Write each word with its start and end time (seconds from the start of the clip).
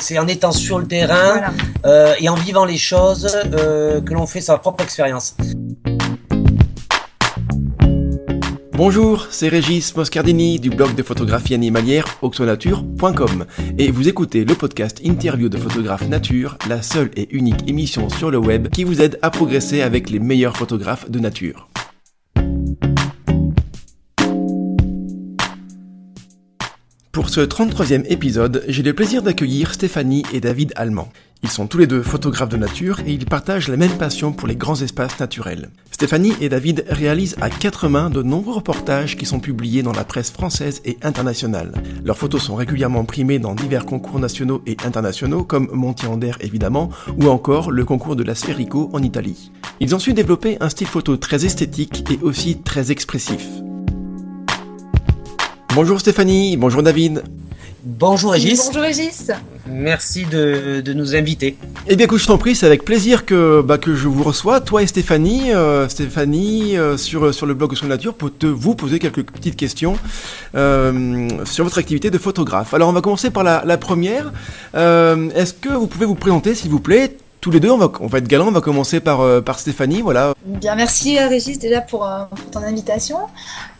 C'est 0.00 0.18
en 0.18 0.26
étant 0.26 0.52
sur 0.52 0.78
le 0.78 0.86
terrain 0.86 1.52
euh, 1.84 2.14
et 2.18 2.28
en 2.28 2.34
vivant 2.34 2.64
les 2.64 2.78
choses 2.78 3.28
euh, 3.52 4.00
que 4.00 4.14
l'on 4.14 4.26
fait 4.26 4.40
sa 4.40 4.58
propre 4.58 4.82
expérience. 4.82 5.36
Bonjour, 8.72 9.26
c'est 9.30 9.48
Régis 9.48 9.94
Moscardini 9.94 10.58
du 10.58 10.70
blog 10.70 10.94
de 10.94 11.02
photographie 11.02 11.52
animalière 11.52 12.06
oxonature.com 12.22 13.44
et 13.78 13.90
vous 13.90 14.08
écoutez 14.08 14.46
le 14.46 14.54
podcast 14.54 15.02
Interview 15.04 15.50
de 15.50 15.58
photographe 15.58 16.08
nature, 16.08 16.56
la 16.66 16.80
seule 16.80 17.10
et 17.14 17.28
unique 17.34 17.68
émission 17.68 18.08
sur 18.08 18.30
le 18.30 18.38
web 18.38 18.68
qui 18.68 18.84
vous 18.84 19.02
aide 19.02 19.18
à 19.20 19.30
progresser 19.30 19.82
avec 19.82 20.08
les 20.08 20.18
meilleurs 20.18 20.56
photographes 20.56 21.10
de 21.10 21.18
nature. 21.18 21.69
Pour 27.20 27.28
ce 27.28 27.42
33e 27.42 28.06
épisode, 28.08 28.64
j'ai 28.66 28.82
le 28.82 28.94
plaisir 28.94 29.20
d'accueillir 29.20 29.74
Stéphanie 29.74 30.24
et 30.32 30.40
David 30.40 30.72
Allemand. 30.74 31.10
Ils 31.42 31.50
sont 31.50 31.66
tous 31.66 31.76
les 31.76 31.86
deux 31.86 32.00
photographes 32.00 32.48
de 32.48 32.56
nature 32.56 33.00
et 33.00 33.12
ils 33.12 33.26
partagent 33.26 33.68
la 33.68 33.76
même 33.76 33.98
passion 33.98 34.32
pour 34.32 34.48
les 34.48 34.56
grands 34.56 34.80
espaces 34.80 35.20
naturels. 35.20 35.68
Stéphanie 35.90 36.32
et 36.40 36.48
David 36.48 36.86
réalisent 36.88 37.36
à 37.42 37.50
quatre 37.50 37.90
mains 37.90 38.08
de 38.08 38.22
nombreux 38.22 38.54
reportages 38.54 39.18
qui 39.18 39.26
sont 39.26 39.38
publiés 39.38 39.82
dans 39.82 39.92
la 39.92 40.04
presse 40.04 40.30
française 40.30 40.80
et 40.86 40.96
internationale. 41.02 41.74
Leurs 42.02 42.16
photos 42.16 42.42
sont 42.42 42.54
régulièrement 42.54 43.04
primées 43.04 43.38
dans 43.38 43.54
divers 43.54 43.84
concours 43.84 44.18
nationaux 44.18 44.62
et 44.66 44.78
internationaux 44.82 45.44
comme 45.44 45.68
Montier-Ander 45.74 46.32
évidemment 46.40 46.88
ou 47.18 47.28
encore 47.28 47.70
le 47.70 47.84
concours 47.84 48.16
de 48.16 48.24
la 48.24 48.34
Sferico 48.34 48.88
en 48.94 49.02
Italie. 49.02 49.52
Ils 49.78 49.94
ont 49.94 49.98
su 49.98 50.14
développer 50.14 50.56
un 50.60 50.70
style 50.70 50.86
photo 50.86 51.18
très 51.18 51.44
esthétique 51.44 52.02
et 52.10 52.18
aussi 52.22 52.62
très 52.62 52.90
expressif. 52.90 53.46
Bonjour 55.72 56.00
Stéphanie, 56.00 56.56
bonjour 56.56 56.82
David. 56.82 57.22
Bonjour 57.84 58.32
Régis. 58.32 58.66
Bonjour 58.66 58.82
Régis. 58.82 59.30
Merci 59.68 60.24
de, 60.24 60.82
nous 60.92 61.14
inviter. 61.14 61.56
Eh 61.86 61.94
bien 61.94 62.06
écoute, 62.06 62.18
je 62.18 62.26
t'en 62.26 62.38
prie, 62.38 62.56
c'est 62.56 62.66
avec 62.66 62.84
plaisir 62.84 63.24
que, 63.24 63.62
bah, 63.62 63.78
que 63.78 63.94
je 63.94 64.08
vous 64.08 64.24
reçois, 64.24 64.60
toi 64.60 64.82
et 64.82 64.88
Stéphanie, 64.88 65.52
euh, 65.52 65.88
Stéphanie 65.88 66.76
euh, 66.76 66.96
sur, 66.96 67.32
sur 67.32 67.46
le 67.46 67.54
blog 67.54 67.76
Sur 67.76 67.86
Nature, 67.86 68.14
pour 68.14 68.36
te, 68.36 68.46
vous 68.46 68.74
poser 68.74 68.98
quelques 68.98 69.22
petites 69.22 69.56
questions 69.56 69.96
euh, 70.56 71.28
sur 71.44 71.62
votre 71.62 71.78
activité 71.78 72.10
de 72.10 72.18
photographe. 72.18 72.74
Alors 72.74 72.88
on 72.88 72.92
va 72.92 73.00
commencer 73.00 73.30
par 73.30 73.44
la, 73.44 73.62
la 73.64 73.78
première. 73.78 74.32
Est-ce 74.74 75.54
que 75.54 75.68
vous 75.68 75.86
pouvez 75.86 76.06
vous 76.06 76.16
présenter 76.16 76.56
s'il 76.56 76.70
vous 76.70 76.80
plaît? 76.80 77.16
Tous 77.40 77.50
les 77.50 77.60
deux, 77.60 77.70
on 77.70 77.78
va, 77.78 77.90
on 78.00 78.06
va 78.06 78.18
être 78.18 78.28
galant, 78.28 78.48
on 78.48 78.52
va 78.52 78.60
commencer 78.60 79.00
par, 79.00 79.22
euh, 79.22 79.40
par 79.40 79.58
Stéphanie, 79.58 80.02
voilà. 80.02 80.34
Bien, 80.44 80.74
merci 80.74 81.18
Régis 81.18 81.58
déjà 81.58 81.80
pour, 81.80 82.06
euh, 82.06 82.24
pour 82.24 82.50
ton 82.50 82.60
invitation. 82.60 83.16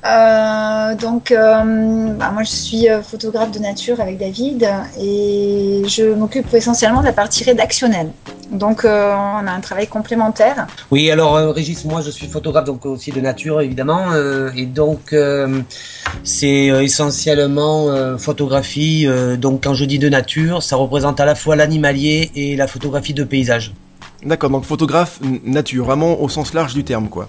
Euh, 0.05 0.95
donc, 0.95 1.33
bah, 1.33 2.31
moi 2.33 2.43
je 2.43 2.51
suis 2.51 2.87
photographe 3.03 3.51
de 3.51 3.59
nature 3.59 4.01
avec 4.01 4.19
David 4.19 4.69
et 4.99 5.83
je 5.87 6.15
m'occupe 6.15 6.53
essentiellement 6.55 7.01
de 7.01 7.07
la 7.07 7.13
partie 7.13 7.45
rédactionnelle. 7.45 8.11
Donc, 8.51 8.81
on 8.85 8.89
a 8.89 9.51
un 9.51 9.61
travail 9.61 9.87
complémentaire. 9.87 10.67
Oui, 10.91 11.11
alors 11.11 11.35
Régis, 11.55 11.85
moi 11.85 12.01
je 12.01 12.11
suis 12.11 12.27
photographe 12.27 12.65
donc 12.65 12.85
aussi 12.87 13.13
de 13.13 13.21
nature 13.21 13.61
évidemment 13.61 14.07
et 14.57 14.67
donc 14.67 15.15
c'est 16.25 16.67
essentiellement 16.67 18.17
photographie. 18.19 19.07
donc, 19.39 19.65
quand 19.65 19.75
je 19.75 19.85
dis 19.85 19.99
de 19.99 20.09
nature, 20.09 20.63
ça 20.63 20.77
représente 20.77 21.21
à 21.21 21.27
la 21.27 21.35
fois 21.35 21.57
l'animalier 21.57 22.31
et 22.35 22.57
la 22.57 22.67
photographie 22.67 23.15
de 23.15 23.25
paysage. 23.25 23.75
D'accord, 24.23 24.51
donc 24.51 24.65
photographe 24.65 25.19
nature, 25.45 25.85
vraiment 25.85 26.21
au 26.21 26.29
sens 26.29 26.53
large 26.53 26.75
du 26.75 26.85
terme, 26.85 27.09
quoi. 27.09 27.29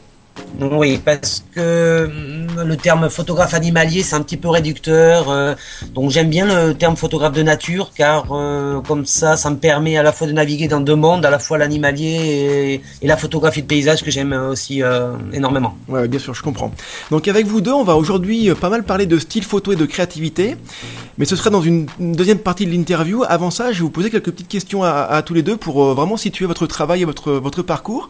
Oui, 0.60 1.00
parce 1.04 1.44
que 1.56 2.06
hum, 2.06 2.68
le 2.68 2.78
terme 2.78 3.10
photographe 3.10 3.54
animalier, 3.54 4.04
c'est 4.04 4.16
un 4.16 4.22
petit 4.22 4.38
peu 4.38 4.50
réducteur. 4.50 5.30
Euh, 5.30 5.56
donc 5.94 6.12
j'aime 6.12 6.30
bien 6.30 6.68
le 6.68 6.74
terme 6.74 6.96
photographe 6.96 7.34
de 7.34 7.42
nature, 7.42 7.92
car 7.96 8.26
euh, 8.32 8.82
comme 8.82 9.06
ça, 9.06 9.38
ça 9.38 9.50
me 9.50 9.58
permet 9.58 9.98
à 9.98 10.04
la 10.04 10.12
fois 10.12 10.28
de 10.28 10.34
naviguer 10.34 10.68
dans 10.68 10.82
deux 10.82 10.96
mondes, 10.96 11.26
à 11.26 11.30
la 11.30 11.40
fois 11.40 11.58
l'animalier 11.58 12.82
et, 13.02 13.08
la 13.08 13.18
photographie 13.18 13.62
de 13.62 13.68
paysage 13.68 14.04
que 14.04 14.12
j'aime 14.12 14.34
aussi 14.34 14.84
euh, 14.84 15.14
énormément. 15.34 15.76
Ouais, 15.88 16.08
bien 16.08 16.20
sûr, 16.20 16.34
je 16.34 16.42
comprends. 16.42 16.72
Donc 17.10 17.28
avec 17.28 17.46
vous 17.46 17.62
deux, 17.62 17.74
on 17.74 17.84
va 17.84 17.96
aujourd'hui 17.96 18.54
pas 18.54 18.70
mal 18.70 18.84
parler 18.84 19.06
de 19.06 19.18
style 19.18 19.44
photo 19.44 19.74
et 19.74 19.76
de 19.76 19.86
créativité, 19.86 20.56
mais 21.18 21.26
ce 21.26 21.36
sera 21.36 21.50
dans 21.50 21.62
une 21.62 21.88
deuxième 22.00 22.40
partie 22.40 22.66
de 22.66 22.72
l'interview. 22.72 23.24
Avant 23.28 23.52
ça, 23.52 23.72
je 23.72 23.80
vais 23.80 23.84
vous 23.84 23.90
poser 23.90 24.10
quelques 24.10 24.32
petites 24.32 24.48
questions 24.48 24.84
à, 24.84 25.22
tous 25.26 25.34
les 25.34 25.44
deux 25.44 25.58
pour 25.58 25.94
vraiment 25.94 26.18
situer 26.18 26.46
votre 26.46 26.68
travail 26.68 27.02
et 27.02 27.06
votre, 27.06 27.34
votre 27.34 27.64
parcours. 27.64 28.10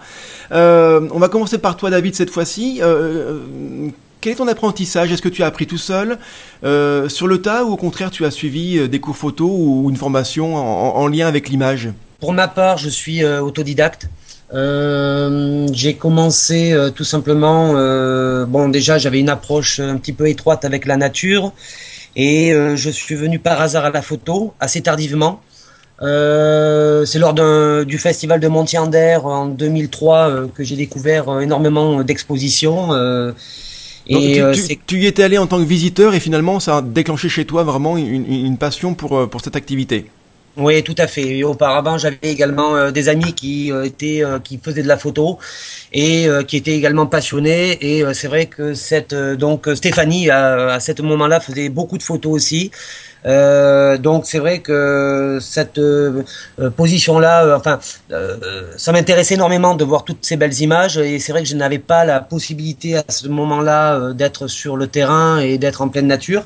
on 0.52 1.20
va 1.20 1.30
commencer 1.30 1.58
par 1.58 1.78
toi, 1.78 1.90
David 1.90 2.11
cette 2.16 2.30
fois-ci. 2.30 2.80
Euh, 2.82 2.86
euh, 2.86 3.90
quel 4.20 4.34
est 4.34 4.36
ton 4.36 4.48
apprentissage? 4.48 5.12
Est-ce 5.12 5.22
que 5.22 5.30
tu 5.30 5.44
as 5.44 5.48
appris 5.48 5.66
tout 5.66 5.80
seul 5.80 6.20
euh, 6.64 7.10
sur 7.10 7.28
le 7.28 7.42
tas 7.42 7.66
ou 7.66 7.72
au 7.72 7.78
contraire 7.78 8.12
tu 8.12 8.24
as 8.24 8.30
suivi 8.30 8.88
des 8.88 9.00
cours 9.00 9.18
photo 9.18 9.50
ou 9.50 9.90
une 9.90 9.96
formation 9.96 10.56
en, 10.56 11.08
lien 11.08 11.28
avec 11.28 11.50
l'image? 11.50 11.90
Pour 12.20 12.34
ma 12.34 12.48
part, 12.48 12.78
je 12.78 12.90
suis 12.90 13.26
autodidacte. 13.26 14.10
j'ai 14.54 15.96
commencé 15.96 16.78
tout 16.96 17.04
simplement. 17.04 17.74
bon, 18.46 18.70
déjà, 18.70 19.00
j'avais 19.00 19.20
une 19.20 19.30
approche 19.30 19.80
un 19.80 19.98
petit 19.98 20.14
peu 20.14 20.30
étroite 20.30 20.66
avec 20.66 20.86
la 20.86 20.98
nature 20.98 21.52
et 22.16 22.54
je 22.76 22.90
suis 22.92 23.16
venu 23.16 23.40
par 23.40 23.60
hasard 23.60 23.86
à 23.86 23.90
la 23.90 24.04
photo 24.04 24.54
assez 24.60 24.82
tardivement. 24.82 25.42
Euh, 26.02 27.06
c'est 27.06 27.20
lors 27.20 27.34
du 27.34 27.98
festival 27.98 28.40
de 28.40 28.48
Montier-Ander 28.48 29.20
en 29.24 29.46
2003 29.46 30.18
euh, 30.18 30.48
que 30.48 30.64
j'ai 30.64 30.76
découvert 30.76 31.30
euh, 31.30 31.40
énormément 31.42 32.04
d'expositions. 32.04 32.90
et 34.08 34.42
tu, 34.88 35.00
y 35.00 35.06
étais 35.06 35.24
allé 35.24 35.38
en 35.38 35.46
tant 35.46 35.60
que 35.60 35.68
visiteur 35.68 36.16
et 36.16 36.20
finalement 36.20 36.60
ça 36.60 36.78
a 36.78 36.82
déclenché 36.82 37.30
chez 37.30 37.46
toi 37.46 37.64
vraiment 37.64 37.98
une, 37.98 38.58
passion 38.58 38.96
pour, 38.96 39.30
pour 39.30 39.42
cette 39.42 39.56
activité. 39.56 40.08
Oui, 40.58 40.84
tout 40.84 40.96
à 40.98 41.08
fait. 41.08 41.44
auparavant, 41.44 41.98
j'avais 41.98 42.18
également 42.24 42.92
des 42.92 43.08
amis 43.08 43.34
qui 43.34 43.72
étaient, 43.84 44.24
qui 44.44 44.60
faisaient 44.62 44.84
de 44.84 44.88
la 44.88 44.98
photo 44.98 45.40
et 45.94 46.28
qui 46.48 46.58
étaient 46.58 46.76
également 46.76 47.06
passionnés. 47.06 47.78
Et 47.82 48.04
c'est 48.14 48.28
vrai 48.28 48.48
que 48.48 48.74
cette, 48.74 49.14
donc 49.14 49.70
Stéphanie 49.74 50.30
à, 50.30 50.80
ce 50.80 51.02
moment-là 51.02 51.40
faisait 51.40 51.70
beaucoup 51.70 51.98
de 51.98 52.04
photos 52.04 52.34
aussi. 52.34 52.72
Euh, 53.26 53.98
donc 53.98 54.26
c'est 54.26 54.40
vrai 54.40 54.60
que 54.60 55.38
cette 55.42 55.78
euh, 55.78 56.24
position-là, 56.76 57.46
euh, 57.46 57.58
enfin, 57.58 57.80
ça 58.78 58.92
m'intéressait 58.92 59.36
énormément 59.36 59.76
de 59.76 59.84
voir 59.84 60.04
toutes 60.04 60.26
ces 60.26 60.38
belles 60.38 60.60
images 60.60 60.98
et 60.98 61.20
c'est 61.20 61.32
vrai 61.32 61.44
que 61.44 61.48
je 61.48 61.56
n'avais 61.56 61.80
pas 61.80 62.04
la 62.04 62.20
possibilité 62.20 62.98
à 62.98 63.04
ce 63.08 63.28
moment-là 63.28 64.14
d'être 64.14 64.48
sur 64.48 64.76
le 64.76 64.88
terrain 64.88 65.40
et 65.40 65.58
d'être 65.58 65.82
en 65.82 65.90
pleine 65.90 66.08
nature. 66.08 66.44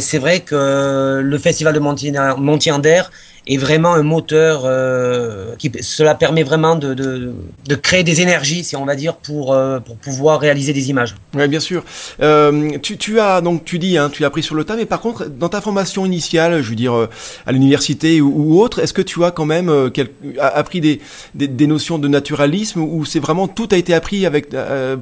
C'est 0.00 0.18
vrai 0.18 0.40
que 0.40 1.20
le 1.22 1.38
festival 1.38 1.74
de 1.74 1.80
Montier-Ander 1.80 3.02
est 3.46 3.56
vraiment 3.56 3.94
un 3.94 4.02
moteur 4.02 4.62
euh, 4.64 5.54
qui 5.56 5.72
cela 5.80 6.14
permet 6.14 6.42
vraiment 6.42 6.76
de, 6.76 6.94
de, 6.94 7.74
créer 7.74 8.04
des 8.04 8.20
énergies 8.20 8.64
si 8.64 8.76
on 8.76 8.84
va 8.84 8.94
dire 8.94 9.16
pour 9.16 9.52
euh, 9.52 9.80
pour 9.80 9.96
pouvoir 9.96 10.40
réaliser 10.40 10.72
des 10.72 10.90
images. 10.90 11.16
Oui 11.34 11.48
bien 11.48 11.60
sûr. 11.60 11.84
Euh, 12.20 12.70
tu, 12.82 13.18
as 13.20 13.40
donc 13.40 13.64
tu 13.64 13.78
dis 13.78 13.96
hein, 13.96 14.10
tu 14.10 14.24
as 14.24 14.26
appris 14.26 14.42
sur 14.42 14.54
le 14.54 14.64
tas 14.64 14.76
mais 14.76 14.86
par 14.86 15.00
contre 15.00 15.26
dans 15.26 15.48
ta 15.48 15.60
formation 15.60 16.04
initiale 16.04 16.62
je 16.62 16.70
veux 16.70 16.76
dire 16.76 17.08
à 17.46 17.52
l'université 17.52 18.20
ou, 18.20 18.60
autre 18.60 18.80
est-ce 18.80 18.92
que 18.92 19.02
tu 19.02 19.24
as 19.24 19.30
quand 19.30 19.46
même 19.46 19.90
appris 20.38 20.80
des, 20.80 21.00
des, 21.34 21.66
notions 21.66 21.98
de 21.98 22.08
naturalisme 22.08 22.80
ou 22.80 23.04
c'est 23.04 23.20
vraiment 23.20 23.48
tout 23.48 23.68
a 23.70 23.76
été 23.76 23.94
appris 23.94 24.26
avec 24.26 24.50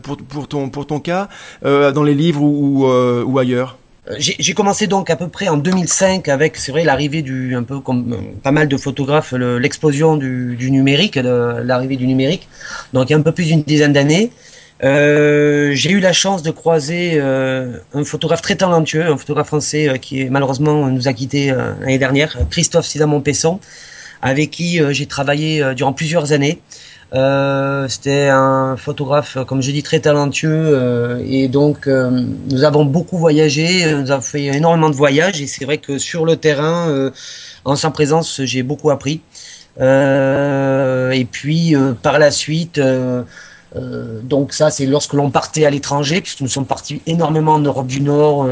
pour 0.03 0.17
pour 0.17 0.49
ton 0.49 0.69
pour 0.69 0.87
ton 0.87 1.01
cas 1.01 1.29
dans 1.63 2.03
les 2.03 2.15
livres 2.15 2.43
ou, 2.43 2.87
ou 2.87 3.39
ailleurs? 3.39 3.77
Euh, 4.11 4.15
j'ai 4.19 4.55
commencé 4.55 4.87
donc 4.87 5.11
à 5.11 5.17
peu 5.17 5.29
près 5.29 5.49
en 5.49 5.57
2005 5.57 6.29
avec, 6.29 6.57
c'est 6.57 6.73
vrai, 6.73 6.85
l'arrivée 6.85 7.23
du, 7.23 7.55
un 7.55 7.63
peu 7.63 7.81
comme 7.81 8.13
euh, 8.13 8.17
pas 8.43 8.53
mal 8.53 8.69
de 8.69 8.77
photographes, 8.77 9.33
l'explosion 9.33 10.17
du, 10.17 10.57
du, 10.57 10.71
numérique, 10.71 11.17
l'arrivée 11.17 11.97
du 11.97 12.07
numérique. 12.07 12.49
Donc 12.93 13.09
il 13.09 13.13
y 13.13 13.15
a 13.15 13.19
un 13.19 13.23
peu 13.23 13.33
plus 13.33 13.47
d'une 13.47 13.63
dizaine 13.63 13.93
d'années. 13.93 14.31
Euh, 14.85 15.73
j'ai 15.75 15.91
eu 15.91 15.99
la 15.99 16.13
chance 16.13 16.43
de 16.43 16.53
croiser 16.53 17.21
un 17.21 18.05
photographe 18.05 18.43
très 18.43 18.57
talentueux, 18.57 19.07
un 19.07 19.17
photographe 19.17 19.49
français 19.49 19.99
qui 20.01 20.25
malheureusement 20.27 20.87
nous 20.87 21.09
a 21.09 21.13
quitté 21.13 21.53
l'année 21.81 21.99
dernière, 21.99 22.39
Christophe 22.51 22.87
Sidamon-Pesson, 22.87 23.59
avec 24.23 24.51
qui 24.51 24.81
j'ai 24.91 25.07
travaillé 25.07 25.75
durant 25.75 25.93
plusieurs 25.93 26.33
années. 26.33 26.61
Euh, 27.15 27.89
c'était 27.89 28.29
un 28.29 28.77
photographe, 28.77 29.39
comme 29.47 29.63
je 29.63 29.71
dis, 29.71 29.83
très 29.83 30.01
talentueux 30.01 30.51
euh, 30.53 31.25
et 31.27 31.49
donc 31.49 31.87
euh, 31.87 32.11
nous 32.51 32.65
avons 32.65 32.85
beaucoup 32.85 33.17
voyagé, 33.17 33.95
nous 33.95 34.11
avons 34.11 34.21
fait 34.21 34.45
énormément 34.45 34.91
de 34.91 34.95
voyages 34.95 35.41
et 35.41 35.47
c'est 35.47 35.65
vrai 35.65 35.79
que 35.79 35.99
sur 35.99 36.27
le 36.27 36.37
terrain, 36.37 37.11
en 37.65 37.77
sa 37.77 37.91
présence, 37.91 38.43
j'ai 38.45 38.63
beaucoup 38.63 38.91
appris. 38.91 39.23
et 39.81 41.27
puis 41.31 41.75
par 42.03 42.19
la 42.19 42.31
suite, 42.31 42.81
donc 44.23 44.53
ça 44.53 44.71
c'est 44.71 44.87
lorsque 44.87 45.15
l'on 45.15 45.31
partait 45.31 45.65
à 45.65 45.71
l'étranger, 45.71 46.21
puisque 46.21 46.41
nous 46.43 46.49
sommes 46.49 46.67
partis 46.67 47.01
énormément 47.07 47.55
en 47.55 47.61
Europe 47.61 47.87
du 47.87 48.03
Nord, 48.03 48.49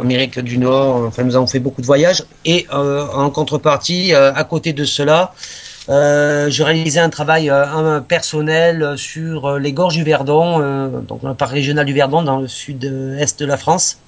Amérique 0.00 0.38
du 0.38 0.58
Nord, 0.58 1.06
enfin 1.06 1.24
nous 1.24 1.34
avons 1.34 1.46
fait 1.48 1.60
beaucoup 1.60 1.80
de 1.80 1.86
voyages 1.86 2.24
et 2.44 2.66
en 2.70 3.30
contrepartie, 3.30 4.14
à 4.14 4.44
côté 4.44 4.72
de 4.72 4.84
cela, 4.84 5.32
euh, 5.88 6.50
je 6.50 6.62
réalisais 6.62 7.00
un 7.00 7.10
travail 7.10 7.48
euh, 7.48 8.00
personnel 8.00 8.94
sur 8.96 9.46
euh, 9.46 9.58
les 9.58 9.72
gorges 9.72 9.96
du 9.96 10.02
Verdon, 10.02 10.88
donc 11.06 11.22
le 11.22 11.34
parc 11.34 11.52
régional 11.52 11.86
du 11.86 11.92
Verdon 11.92 12.22
dans 12.22 12.38
le 12.38 12.48
sud-est 12.48 13.40
de 13.40 13.46
la 13.46 13.56
France, 13.56 13.98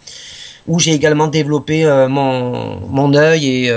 où 0.67 0.79
j'ai 0.79 0.93
également 0.93 1.29
développé 1.29 1.85
mon, 2.09 2.81
mon 2.89 3.15
œil 3.15 3.47
et 3.47 3.73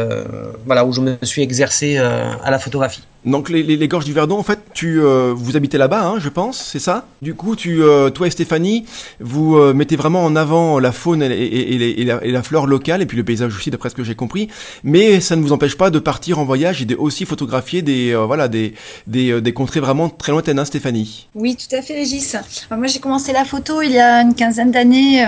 voilà 0.66 0.86
où 0.86 0.94
je 0.94 1.02
me 1.02 1.18
suis 1.24 1.42
exercé 1.42 1.98
à 1.98 2.50
la 2.50 2.60
photographie. 2.60 3.04
Donc 3.24 3.50
les, 3.50 3.62
les, 3.62 3.88
gorges 3.88 4.06
du 4.06 4.14
Verdon, 4.14 4.40
en 4.40 4.44
fait, 4.44 4.60
tu 4.74 5.00
euh, 5.00 5.32
vous 5.36 5.56
habitez 5.56 5.78
là-bas, 5.78 6.04
hein, 6.04 6.16
je 6.20 6.28
pense, 6.28 6.58
c'est 6.58 6.80
ça? 6.80 7.06
Du 7.22 7.36
coup, 7.36 7.56
tu, 7.56 7.84
euh, 7.84 8.10
toi 8.10 8.26
et 8.26 8.32
Stéphanie, 8.32 8.86
vous 9.20 9.58
euh, 9.58 9.76
mettez 9.76 9.96
vraiment 9.96 10.26
en 10.26 10.36
avant 10.36 10.80
la 10.80 10.92
faune 10.92 11.22
et, 11.22 11.30
et, 11.32 12.04
la, 12.04 12.44
flore 12.44 12.66
locale, 12.66 13.04
et 13.04 13.06
puis 13.06 13.18
le 13.18 13.24
paysage 13.24 13.56
aussi, 13.56 13.70
d'après 13.70 13.90
ce 13.92 13.96
que 13.96 14.04
j'ai 14.04 14.16
compris. 14.16 14.48
Mais 14.84 15.20
ça 15.20 15.36
ne 15.36 15.44
vous 15.44 15.52
empêche 15.52 15.78
pas 15.78 15.92
de 15.92 16.00
partir 16.00 16.40
en 16.40 16.46
voyage 16.46 16.82
et 16.82 16.86
de 16.86 16.96
aussi 16.96 17.26
photographier 17.26 17.84
des, 17.84 18.16
voilà, 18.16 18.48
des, 18.48 18.74
des, 19.06 19.40
des, 19.40 19.54
contrées 19.54 19.82
vraiment 19.82 20.10
très 20.10 20.32
lointaines, 20.32 20.58
hein, 20.58 20.66
Stéphanie? 20.66 21.28
Oui, 21.36 21.56
tout 21.56 21.76
à 21.76 21.84
fait, 21.84 21.94
Régis. 21.94 22.36
moi, 22.72 22.88
j'ai 22.88 23.00
commencé 23.00 23.34
la 23.34 23.46
photo 23.46 23.84
il 23.84 23.92
y 23.92 24.00
a 24.00 24.22
une 24.22 24.34
quinzaine 24.34 24.72
d'années. 24.72 25.24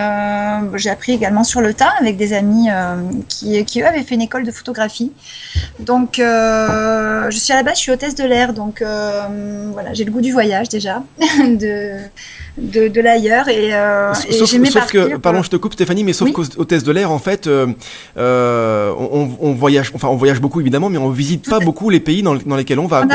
j'ai 0.75 0.89
appris 0.89 1.12
également 1.12 1.44
sur 1.44 1.62
le 1.62 1.75
tas 1.75 1.94
avec 2.00 2.18
des 2.18 2.34
amis 2.34 2.69
qui, 3.30 3.63
qui, 3.66 3.81
eux, 3.81 3.86
avaient 3.86 4.01
fait 4.01 4.16
une 4.16 4.22
école 4.22 4.46
de 4.46 4.51
photographie. 4.51 5.12
Donc, 5.80 6.16
je 6.18 7.38
suis 7.38 7.54
à 7.54 7.57
la 7.57 7.63
base 7.63 7.83
suis 7.84 7.92
hôtesse 7.92 8.16
de 8.16 8.24
l'air, 8.24 8.54
donc 8.54 8.82
euh, 8.82 9.70
voilà, 9.72 9.94
j'ai 9.94 10.06
le 10.06 10.12
goût 10.12 10.22
du 10.22 10.32
voyage 10.32 10.70
déjà, 10.70 11.04
de, 11.20 11.98
de, 12.58 12.88
de 12.88 13.02
l'ailleurs 13.02 13.50
et, 13.50 13.74
euh, 13.74 14.14
sauf, 14.14 14.92
que, 14.92 15.18
pardon, 15.18 15.44
je 15.44 15.50
te 15.50 15.56
coupe 15.56 15.74
Stéphanie, 15.74 16.04
mais 16.04 16.14
sauf 16.14 16.30
oui. 16.30 16.34
qu'hôtesse 16.34 16.84
de 16.84 16.92
l'air, 16.92 17.12
en 17.12 17.20
fait, 17.20 17.48
euh, 17.48 17.68
on, 18.18 19.30
on, 19.40 19.54
voyage, 19.54 19.92
enfin 19.94 20.08
on 20.08 20.16
voyage 20.16 20.40
beaucoup 20.40 20.62
évidemment, 20.62 20.90
mais 20.90 20.98
on 20.98 21.10
visite 21.10 21.50
pas 21.50 21.60
beaucoup 21.60 21.90
les 21.90 22.00
pays 22.00 22.24
dans, 22.24 22.36
dans, 22.36 22.56
lesquels 22.56 22.80
on 22.80 22.88
va. 22.88 23.06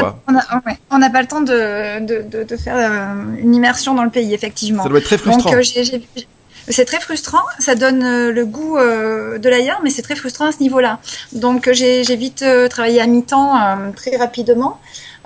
On 0.90 0.98
n'a 0.98 1.10
pas 1.10 1.22
le 1.22 1.28
temps 1.28 1.40
de, 1.40 2.04
de, 2.04 2.44
de, 2.44 2.56
faire 2.56 2.76
une 3.38 3.54
immersion 3.54 3.94
dans 3.94 4.04
le 4.04 4.10
pays, 4.10 4.34
effectivement. 4.34 4.82
Ça 4.82 4.88
doit 4.88 4.98
être 4.98 5.04
très 5.04 5.18
frustrant. 5.18 5.50
Donc, 5.50 5.64
c'est 6.70 6.84
très 6.84 7.00
frustrant, 7.00 7.42
ça 7.58 7.74
donne 7.74 8.28
le 8.30 8.44
goût 8.46 8.78
de 8.78 9.48
l'ailleurs, 9.48 9.80
mais 9.82 9.90
c'est 9.90 10.02
très 10.02 10.16
frustrant 10.16 10.46
à 10.46 10.52
ce 10.52 10.60
niveau-là. 10.60 10.98
Donc 11.32 11.70
j'ai 11.72 12.16
vite 12.16 12.44
travaillé 12.70 13.00
à 13.00 13.06
mi-temps 13.06 13.56
très 13.96 14.16
rapidement. 14.16 14.78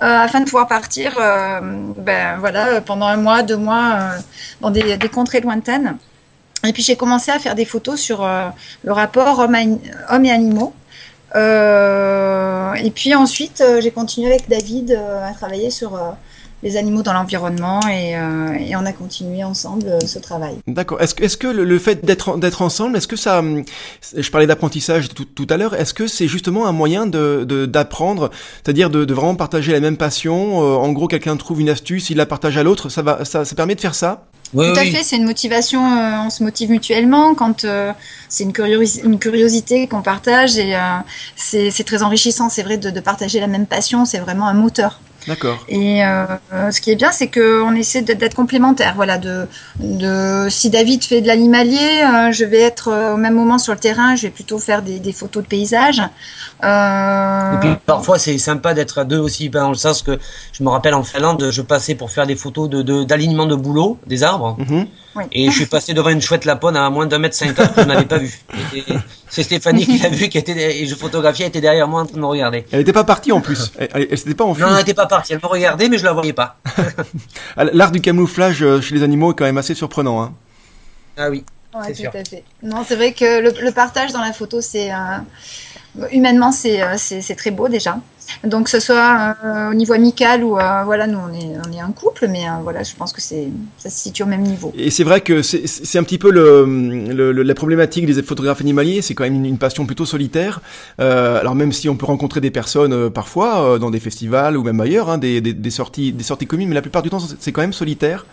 Euh, 0.02 0.06
afin 0.06 0.40
de 0.40 0.46
pouvoir 0.46 0.66
partir 0.66 1.16
euh, 1.20 1.60
ben, 1.96 2.36
voilà, 2.40 2.80
pendant 2.80 3.06
un 3.06 3.18
mois, 3.18 3.44
deux 3.44 3.56
mois 3.56 3.92
euh, 3.92 4.18
dans 4.60 4.70
des, 4.70 4.96
des, 4.96 5.08
contrées 5.08 5.40
lointaines. 5.40 5.96
Et 6.66 6.72
puis 6.72 6.82
j'ai 6.82 6.96
commencé 6.96 7.30
à 7.30 7.38
faire 7.38 7.54
des 7.54 7.64
photos 7.64 8.00
sur 8.00 8.28
le 8.84 8.92
rapport 8.92 9.38
homme, 9.38 9.56
homme 10.10 10.24
et 10.24 10.30
animaux. 10.30 10.72
et 11.34 12.90
puis 12.90 13.14
ensuite, 13.14 13.62
j'ai 13.80 13.90
continué 13.90 14.28
avec 14.28 14.48
David 14.48 14.92
à 14.92 15.32
travailler 15.34 15.70
sur 15.70 15.98
les 16.62 16.76
animaux 16.76 17.02
dans 17.02 17.12
l'environnement 17.12 17.80
et, 17.88 18.16
euh, 18.16 18.54
et, 18.54 18.76
on 18.76 18.86
a 18.86 18.92
continué 18.92 19.42
ensemble 19.42 19.86
euh, 19.86 20.00
ce 20.06 20.18
travail. 20.18 20.54
D'accord. 20.66 21.00
Est-ce 21.00 21.14
que, 21.14 21.24
est-ce 21.24 21.36
que 21.36 21.48
le, 21.48 21.78
fait 21.78 22.04
d'être 22.04 22.38
d'être 22.38 22.62
ensemble, 22.62 22.96
est-ce 22.96 23.08
que 23.08 23.16
ça, 23.16 23.40
hum, 23.40 23.64
je 24.16 24.30
parlais 24.30 24.46
d'apprentissage 24.46 25.08
tout, 25.08 25.24
tout 25.24 25.46
à 25.50 25.56
l'heure, 25.56 25.74
est-ce 25.74 25.94
que 25.94 26.06
c'est 26.06 26.28
justement 26.28 26.66
un 26.66 26.72
moyen 26.72 27.06
de, 27.06 27.44
de 27.44 27.66
d'apprendre, 27.66 28.30
c'est-à-dire 28.62 28.90
de, 28.90 29.04
de, 29.04 29.14
vraiment 29.14 29.34
partager 29.34 29.72
la 29.72 29.80
même 29.80 29.96
passion. 29.96 30.62
Euh, 30.62 30.76
en 30.76 30.92
gros, 30.92 31.08
quelqu'un 31.08 31.36
trouve 31.36 31.60
une 31.60 31.68
astuce, 31.68 32.10
il 32.10 32.16
la 32.16 32.26
partage 32.26 32.56
à 32.56 32.62
l'autre, 32.62 32.88
ça 32.88 33.02
va, 33.02 33.24
ça, 33.24 33.44
ça 33.44 33.54
permet 33.54 33.74
de 33.74 33.80
faire 33.80 33.94
ça? 33.94 34.24
Oui, 34.54 34.66
Tout 34.70 34.78
à 34.78 34.84
fait, 34.84 35.02
c'est 35.02 35.16
une 35.16 35.24
motivation, 35.24 35.80
on 35.82 36.28
se 36.28 36.42
motive 36.42 36.70
mutuellement 36.70 37.34
quand 37.34 37.64
c'est 38.28 38.44
une, 38.44 38.52
une, 39.02 39.18
curiosité 39.18 39.86
qu'on 39.86 40.02
partage 40.02 40.58
et 40.58 40.76
c'est 41.36 41.84
très 41.84 42.02
enrichissant, 42.02 42.50
c'est 42.50 42.62
vrai, 42.62 42.76
de, 42.76 42.90
de, 42.90 43.00
partager 43.00 43.40
la 43.40 43.46
même 43.46 43.64
passion, 43.64 44.04
c'est 44.04 44.18
vraiment 44.18 44.46
un 44.46 44.52
moteur. 44.52 45.00
D'accord. 45.26 45.64
Et 45.68 46.04
euh, 46.04 46.26
ce 46.70 46.80
qui 46.80 46.90
est 46.90 46.96
bien, 46.96 47.12
c'est 47.12 47.28
qu'on 47.28 47.74
essaie 47.74 48.02
d'être 48.02 48.34
complémentaires. 48.34 48.94
Voilà, 48.96 49.18
de, 49.18 49.46
de, 49.78 50.48
si 50.50 50.70
David 50.70 51.04
fait 51.04 51.20
de 51.20 51.26
l'animalier, 51.26 51.78
euh, 51.78 52.32
je 52.32 52.44
vais 52.44 52.60
être 52.60 52.88
euh, 52.88 53.14
au 53.14 53.16
même 53.16 53.34
moment 53.34 53.58
sur 53.58 53.72
le 53.72 53.78
terrain, 53.78 54.16
je 54.16 54.22
vais 54.22 54.30
plutôt 54.30 54.58
faire 54.58 54.82
des, 54.82 54.98
des 54.98 55.12
photos 55.12 55.42
de 55.42 55.48
paysages. 55.48 56.02
Euh... 56.64 57.56
Et 57.56 57.60
puis 57.60 57.76
parfois, 57.86 58.18
c'est 58.18 58.36
sympa 58.38 58.74
d'être 58.74 58.98
à 58.98 59.04
deux 59.04 59.18
aussi, 59.18 59.48
ben, 59.48 59.62
dans 59.62 59.68
le 59.70 59.74
sens 59.74 60.02
que 60.02 60.18
je 60.52 60.62
me 60.62 60.68
rappelle 60.68 60.94
en 60.94 61.02
Finlande, 61.02 61.50
je 61.50 61.62
passais 61.62 61.94
pour 61.94 62.10
faire 62.10 62.26
des 62.26 62.36
photos 62.36 62.68
d'alignement 63.06 63.46
de, 63.46 63.54
de, 63.54 63.60
boulot 63.60 63.98
des 64.06 64.22
arbres. 64.22 64.56
Oui. 65.14 65.24
Et 65.30 65.50
je 65.50 65.54
suis 65.54 65.66
passé 65.66 65.92
devant 65.92 66.08
une 66.08 66.22
chouette 66.22 66.44
lapone 66.44 66.76
à 66.76 66.88
moins 66.90 67.06
d'un 67.06 67.18
mètre 67.18 67.36
cinquante 67.36 67.74
que 67.74 67.82
je 67.82 67.86
n'avais 67.86 68.06
pas 68.06 68.18
vu. 68.18 68.32
C'est 69.32 69.44
Stéphanie 69.44 69.86
qui 69.86 69.96
l'a 69.96 70.10
vu, 70.10 70.28
qui 70.28 70.36
était 70.36 70.82
et 70.82 70.84
je 70.84 70.94
photographiais, 70.94 71.46
elle 71.46 71.48
était 71.48 71.62
derrière 71.62 71.88
moi 71.88 72.02
en 72.02 72.04
train 72.04 72.16
de 72.16 72.20
me 72.20 72.26
regarder. 72.26 72.66
Elle 72.70 72.80
n'était 72.80 72.92
pas 72.92 73.04
partie 73.04 73.32
en 73.32 73.40
plus. 73.40 73.72
Elle, 73.78 74.08
elle, 74.10 74.18
s'était 74.18 74.34
pas 74.34 74.44
enfuie. 74.44 74.62
Non, 74.62 74.68
elle 74.68 74.76
n'était 74.76 74.92
pas 74.92 75.06
partie. 75.06 75.32
Elle 75.32 75.40
me 75.42 75.48
regardait, 75.48 75.88
mais 75.88 75.96
je 75.96 76.04
la 76.04 76.12
voyais 76.12 76.34
pas. 76.34 76.58
L'art 77.56 77.92
du 77.92 78.02
camouflage 78.02 78.62
euh, 78.62 78.82
chez 78.82 78.94
les 78.94 79.02
animaux 79.02 79.32
est 79.32 79.34
quand 79.34 79.46
même 79.46 79.56
assez 79.56 79.74
surprenant. 79.74 80.22
Hein. 80.22 80.34
Ah 81.16 81.30
oui. 81.30 81.44
Ouais, 81.74 81.88
tout 81.88 82.00
sûr. 82.00 82.10
à 82.10 82.12
fait. 82.12 82.44
Non, 82.62 82.84
c'est 82.86 82.94
vrai 82.96 83.14
que 83.14 83.40
le, 83.40 83.54
le, 83.58 83.72
partage 83.72 84.12
dans 84.12 84.20
la 84.20 84.34
photo, 84.34 84.60
c'est 84.60 84.92
euh, 84.92 84.96
humainement, 86.10 86.52
c'est 86.52 86.82
euh, 86.82 86.94
c'est 86.96 87.34
très 87.34 87.50
beau 87.50 87.68
déjà. 87.68 87.98
Donc, 88.44 88.64
que 88.64 88.70
ce 88.70 88.80
soit 88.80 89.36
euh, 89.44 89.70
au 89.72 89.74
niveau 89.74 89.92
amical 89.92 90.42
ou 90.42 90.56
euh, 90.56 90.84
voilà, 90.84 91.06
nous 91.06 91.18
on 91.18 91.32
est, 91.34 91.58
on 91.66 91.72
est 91.72 91.80
un 91.80 91.90
couple, 91.90 92.28
mais 92.28 92.44
voilà, 92.62 92.82
je 92.82 92.94
pense 92.94 93.12
que 93.12 93.20
c'est 93.20 93.48
ça 93.76 93.90
se 93.90 93.98
situe 93.98 94.22
au 94.22 94.26
même 94.26 94.42
niveau. 94.42 94.72
Et 94.76 94.90
c'est 94.90 95.04
vrai 95.04 95.20
que 95.20 95.42
c'est 95.42 95.98
un 95.98 96.02
petit 96.02 96.18
peu 96.18 96.30
le, 96.30 97.32
la 97.32 97.54
problématique 97.54 98.06
des 98.06 98.22
photographes 98.22 98.60
animaliers, 98.60 99.02
c'est 99.02 99.14
quand 99.14 99.24
même 99.24 99.44
une, 99.44 99.58
passion 99.58 99.84
plutôt 99.86 100.06
solitaire. 100.06 100.60
Alors 100.98 101.54
même 101.54 101.72
si 101.72 101.88
on 101.88 101.96
peut 101.96 102.06
rencontrer 102.06 102.40
des 102.40 102.50
personnes 102.50 103.10
parfois 103.10 103.78
dans 103.78 103.90
des 103.90 104.00
festivals 104.00 104.56
ou 104.56 104.62
même 104.62 104.80
ailleurs, 104.80 105.10
hein, 105.10 105.18
des, 105.18 105.40
des, 105.40 105.52
des, 105.52 105.70
sorties 105.70 106.12
des 106.12 106.24
sorties 106.24 106.46
communes, 106.46 106.68
mais 106.68 106.74
la 106.74 106.82
plupart 106.82 107.02
du 107.02 107.10
temps 107.10 107.20
c'est 107.38 107.52
quand 107.52 107.60
même 107.60 107.72
solitaire. 107.72 108.24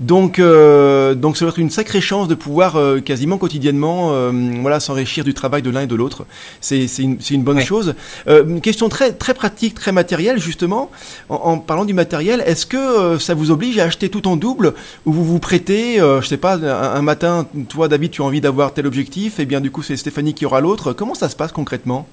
Donc 0.00 0.40
donc 0.40 1.36
ça 1.36 1.44
doit 1.44 1.50
être 1.50 1.58
une 1.58 1.70
sacrée 1.70 2.00
chance 2.00 2.26
de 2.28 2.34
pouvoir 2.34 2.78
quasiment 3.04 3.38
quotidiennement 3.38 4.30
voilà 4.62 4.80
s'enrichir 4.80 5.24
du 5.24 5.34
travail 5.34 5.62
de 5.62 5.70
l'un 5.70 5.82
et 5.82 5.86
de 5.86 5.94
l'autre. 5.94 6.24
C'est 6.60 6.86
une, 6.98 7.18
une 7.30 7.42
bonne 7.42 7.58
ouais. 7.58 7.64
chose. 7.64 7.94
une 8.26 8.60
question 8.60 8.88
très 8.88 9.12
très 9.12 9.34
pratique, 9.34 9.74
très 9.74 9.92
matériel, 9.92 10.38
justement. 10.40 10.90
En, 11.28 11.34
en 11.34 11.58
parlant 11.58 11.84
du 11.84 11.94
matériel, 11.94 12.42
est-ce 12.46 12.66
que 12.66 12.76
euh, 12.76 13.18
ça 13.18 13.34
vous 13.34 13.50
oblige 13.50 13.78
à 13.78 13.84
acheter 13.84 14.08
tout 14.08 14.26
en 14.28 14.36
double 14.36 14.74
ou 15.06 15.12
vous 15.12 15.24
vous 15.24 15.38
prêtez, 15.38 16.00
euh, 16.00 16.20
je 16.20 16.28
sais 16.28 16.36
pas, 16.36 16.54
un, 16.54 16.94
un, 16.96 17.02
matin, 17.02 17.46
toi 17.68 17.88
David, 17.88 18.10
tu 18.10 18.22
as 18.22 18.24
envie 18.24 18.40
d'avoir 18.40 18.72
tel 18.72 18.86
objectif, 18.86 19.40
et 19.40 19.46
bien 19.46 19.60
du 19.60 19.70
coup 19.70 19.82
c'est 19.82 19.96
Stéphanie 19.96 20.34
qui 20.34 20.46
aura 20.46 20.60
l'autre. 20.60 20.92
Comment 20.92 21.14
ça 21.14 21.28
se 21.28 21.36
passe 21.36 21.52
concrètement? 21.52 22.06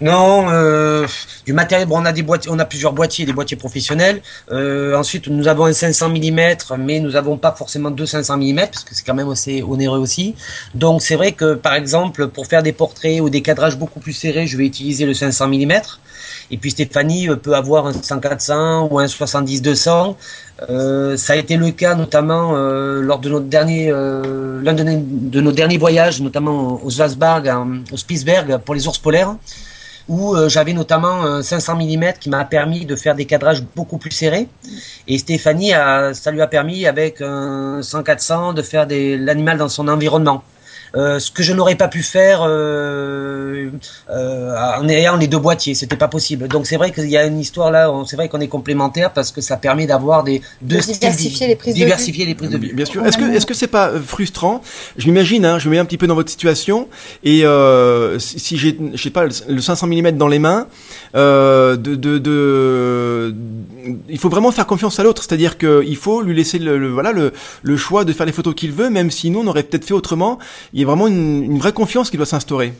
Non, 0.00 0.46
euh, 0.50 1.06
du 1.46 1.52
matériel. 1.52 1.86
Bon, 1.86 2.00
on 2.00 2.04
a 2.04 2.12
des 2.12 2.22
boîtiers, 2.22 2.50
on 2.52 2.58
a 2.58 2.64
plusieurs 2.64 2.92
boîtiers, 2.92 3.26
des 3.26 3.32
boîtiers 3.32 3.56
professionnels. 3.56 4.22
Euh, 4.50 4.96
ensuite, 4.96 5.28
nous 5.28 5.46
avons 5.46 5.66
un 5.66 5.72
500 5.72 6.08
mm, 6.08 6.56
mais 6.78 7.00
nous 7.00 7.12
n'avons 7.12 7.36
pas 7.36 7.52
forcément 7.52 7.90
deux 7.90 8.06
500 8.06 8.36
mm 8.36 8.56
parce 8.72 8.84
que 8.84 8.94
c'est 8.94 9.04
quand 9.04 9.14
même 9.14 9.30
assez 9.30 9.62
onéreux 9.62 9.98
aussi. 9.98 10.34
Donc, 10.74 11.02
c'est 11.02 11.16
vrai 11.16 11.32
que 11.32 11.54
par 11.54 11.74
exemple, 11.74 12.28
pour 12.28 12.46
faire 12.46 12.62
des 12.62 12.72
portraits 12.72 13.20
ou 13.20 13.30
des 13.30 13.42
cadrages 13.42 13.78
beaucoup 13.78 14.00
plus 14.00 14.12
serrés, 14.12 14.46
je 14.46 14.56
vais 14.56 14.66
utiliser 14.66 15.06
le 15.06 15.14
500 15.14 15.48
mm. 15.48 15.72
Et 16.50 16.58
puis 16.58 16.70
Stéphanie 16.70 17.28
euh, 17.28 17.36
peut 17.36 17.54
avoir 17.54 17.86
un 17.86 17.92
100-400 17.92 18.88
ou 18.90 18.98
un 18.98 19.06
70-200. 19.06 20.16
Euh, 20.70 21.16
ça 21.16 21.32
a 21.32 21.36
été 21.36 21.56
le 21.56 21.70
cas 21.70 21.94
notamment 21.94 22.52
euh, 22.54 23.00
lors 23.00 23.18
de 23.18 23.28
notre 23.28 23.46
dernier, 23.46 23.90
euh, 23.90 24.60
l'un 24.62 24.74
de, 24.74 25.40
nos 25.40 25.52
derniers 25.52 25.78
voyages, 25.78 26.20
notamment 26.20 26.80
au 26.82 26.90
Svalbard, 26.90 27.42
au 27.90 27.96
Spitzberg 27.96 28.58
pour 28.58 28.74
les 28.74 28.86
ours 28.86 28.98
polaires 28.98 29.34
où 30.08 30.34
euh, 30.34 30.48
j'avais 30.48 30.72
notamment 30.72 31.22
un 31.22 31.42
500 31.42 31.76
mm 31.76 32.12
qui 32.20 32.28
m'a 32.28 32.44
permis 32.44 32.84
de 32.84 32.96
faire 32.96 33.14
des 33.14 33.24
cadrages 33.24 33.62
beaucoup 33.74 33.98
plus 33.98 34.10
serrés. 34.10 34.48
Et 35.08 35.18
Stéphanie, 35.18 35.72
a, 35.72 36.14
ça 36.14 36.30
lui 36.30 36.40
a 36.40 36.46
permis 36.46 36.86
avec 36.86 37.20
un 37.20 37.80
100-400 37.80 38.54
de 38.54 38.62
faire 38.62 38.86
l'animal 38.88 39.58
dans 39.58 39.68
son 39.68 39.88
environnement. 39.88 40.42
Euh, 40.96 41.18
ce 41.18 41.30
que 41.30 41.42
je 41.42 41.52
n'aurais 41.52 41.74
pas 41.74 41.88
pu 41.88 42.02
faire 42.02 42.40
euh, 42.42 43.70
euh, 44.10 44.56
en 44.78 44.88
ayant 44.88 45.16
les 45.16 45.26
deux 45.26 45.38
boîtiers, 45.38 45.74
c'était 45.74 45.96
pas 45.96 46.08
possible. 46.08 46.48
Donc 46.48 46.66
c'est 46.66 46.76
vrai 46.76 46.92
qu'il 46.92 47.08
y 47.08 47.16
a 47.16 47.24
une 47.24 47.40
histoire 47.40 47.70
là, 47.70 47.92
c'est 48.06 48.16
vrai 48.16 48.28
qu'on 48.28 48.40
est 48.40 48.48
complémentaires 48.48 49.12
parce 49.12 49.32
que 49.32 49.40
ça 49.40 49.56
permet 49.56 49.86
d'avoir 49.86 50.22
des 50.22 50.40
deux 50.62 50.76
de 50.76 50.82
diversifier 50.82 51.48
les 51.48 51.56
prises 51.56 51.74
diversifier 51.74 52.24
de 52.24 52.30
les 52.30 52.34
prises 52.34 52.50
de 52.50 52.58
vue. 52.58 52.72
Bien 52.74 52.84
sûr. 52.84 53.04
Est-ce 53.04 53.18
que 53.18 53.24
est-ce 53.24 53.46
que 53.46 53.54
c'est 53.54 53.66
pas 53.66 53.90
frustrant? 54.00 54.62
Je 54.96 55.06
m'imagine, 55.06 55.44
hein, 55.44 55.58
je 55.58 55.68
me 55.68 55.74
mets 55.74 55.80
un 55.80 55.84
petit 55.84 55.98
peu 55.98 56.06
dans 56.06 56.14
votre 56.14 56.30
situation 56.30 56.88
et 57.24 57.44
euh, 57.44 58.18
si, 58.18 58.38
si 58.38 58.56
j'ai 58.56 58.78
je 58.94 59.02
sais 59.02 59.10
pas 59.10 59.24
le 59.24 59.60
500 59.60 59.86
mm 59.86 60.12
dans 60.12 60.28
les 60.28 60.38
mains, 60.38 60.68
euh, 61.14 61.76
de, 61.76 61.94
de, 61.94 62.18
de, 62.18 63.34
il 64.08 64.18
faut 64.18 64.28
vraiment 64.28 64.50
faire 64.50 64.66
confiance 64.66 64.98
à 64.98 65.02
l'autre, 65.02 65.22
c'est-à-dire 65.22 65.58
qu'il 65.58 65.96
faut 65.96 66.22
lui 66.22 66.34
laisser 66.34 66.58
le, 66.58 66.78
le 66.78 66.88
voilà 66.88 67.12
le, 67.12 67.32
le 67.62 67.76
choix 67.76 68.04
de 68.04 68.12
faire 68.12 68.26
les 68.26 68.32
photos 68.32 68.54
qu'il 68.54 68.72
veut, 68.72 68.90
même 68.90 69.10
si 69.10 69.30
nous 69.30 69.40
on 69.40 69.46
aurait 69.46 69.62
peut-être 69.62 69.84
fait 69.84 69.94
autrement. 69.94 70.38
Il 70.72 70.80
y 70.80 70.82
a 70.82 70.86
vraiment 70.86 71.06
une, 71.06 71.44
une 71.44 71.58
vraie 71.58 71.72
confiance 71.72 72.10
qui 72.10 72.16
doit 72.16 72.26
s'instaurer. 72.26 72.72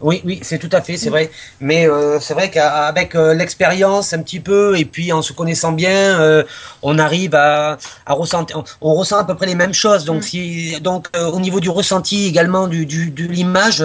Oui, 0.00 0.20
oui, 0.24 0.40
c'est 0.42 0.58
tout 0.58 0.68
à 0.72 0.80
fait, 0.80 0.96
c'est 0.96 1.10
vrai. 1.10 1.30
Mais 1.60 1.88
euh, 1.88 2.18
c'est 2.20 2.34
vrai 2.34 2.50
qu'avec 2.50 3.14
euh, 3.14 3.34
l'expérience 3.34 4.12
un 4.12 4.22
petit 4.22 4.40
peu 4.40 4.78
et 4.78 4.84
puis 4.84 5.12
en 5.12 5.22
se 5.22 5.32
connaissant 5.32 5.72
bien, 5.72 6.20
euh, 6.20 6.44
on 6.82 6.98
arrive 6.98 7.34
à, 7.34 7.78
à 8.06 8.12
ressentir, 8.12 8.58
on, 8.58 8.90
on, 8.90 8.94
ressent 8.94 9.18
à 9.18 9.24
peu 9.24 9.34
près 9.34 9.46
les 9.46 9.54
mêmes 9.54 9.72
choses. 9.74 10.04
Donc, 10.04 10.18
mm. 10.18 10.22
si, 10.22 10.80
donc 10.80 11.08
euh, 11.16 11.30
au 11.30 11.40
niveau 11.40 11.60
du 11.60 11.70
ressenti 11.70 12.26
également 12.26 12.68
du, 12.68 12.86
du 12.86 13.10
de 13.10 13.24
l'image, 13.24 13.82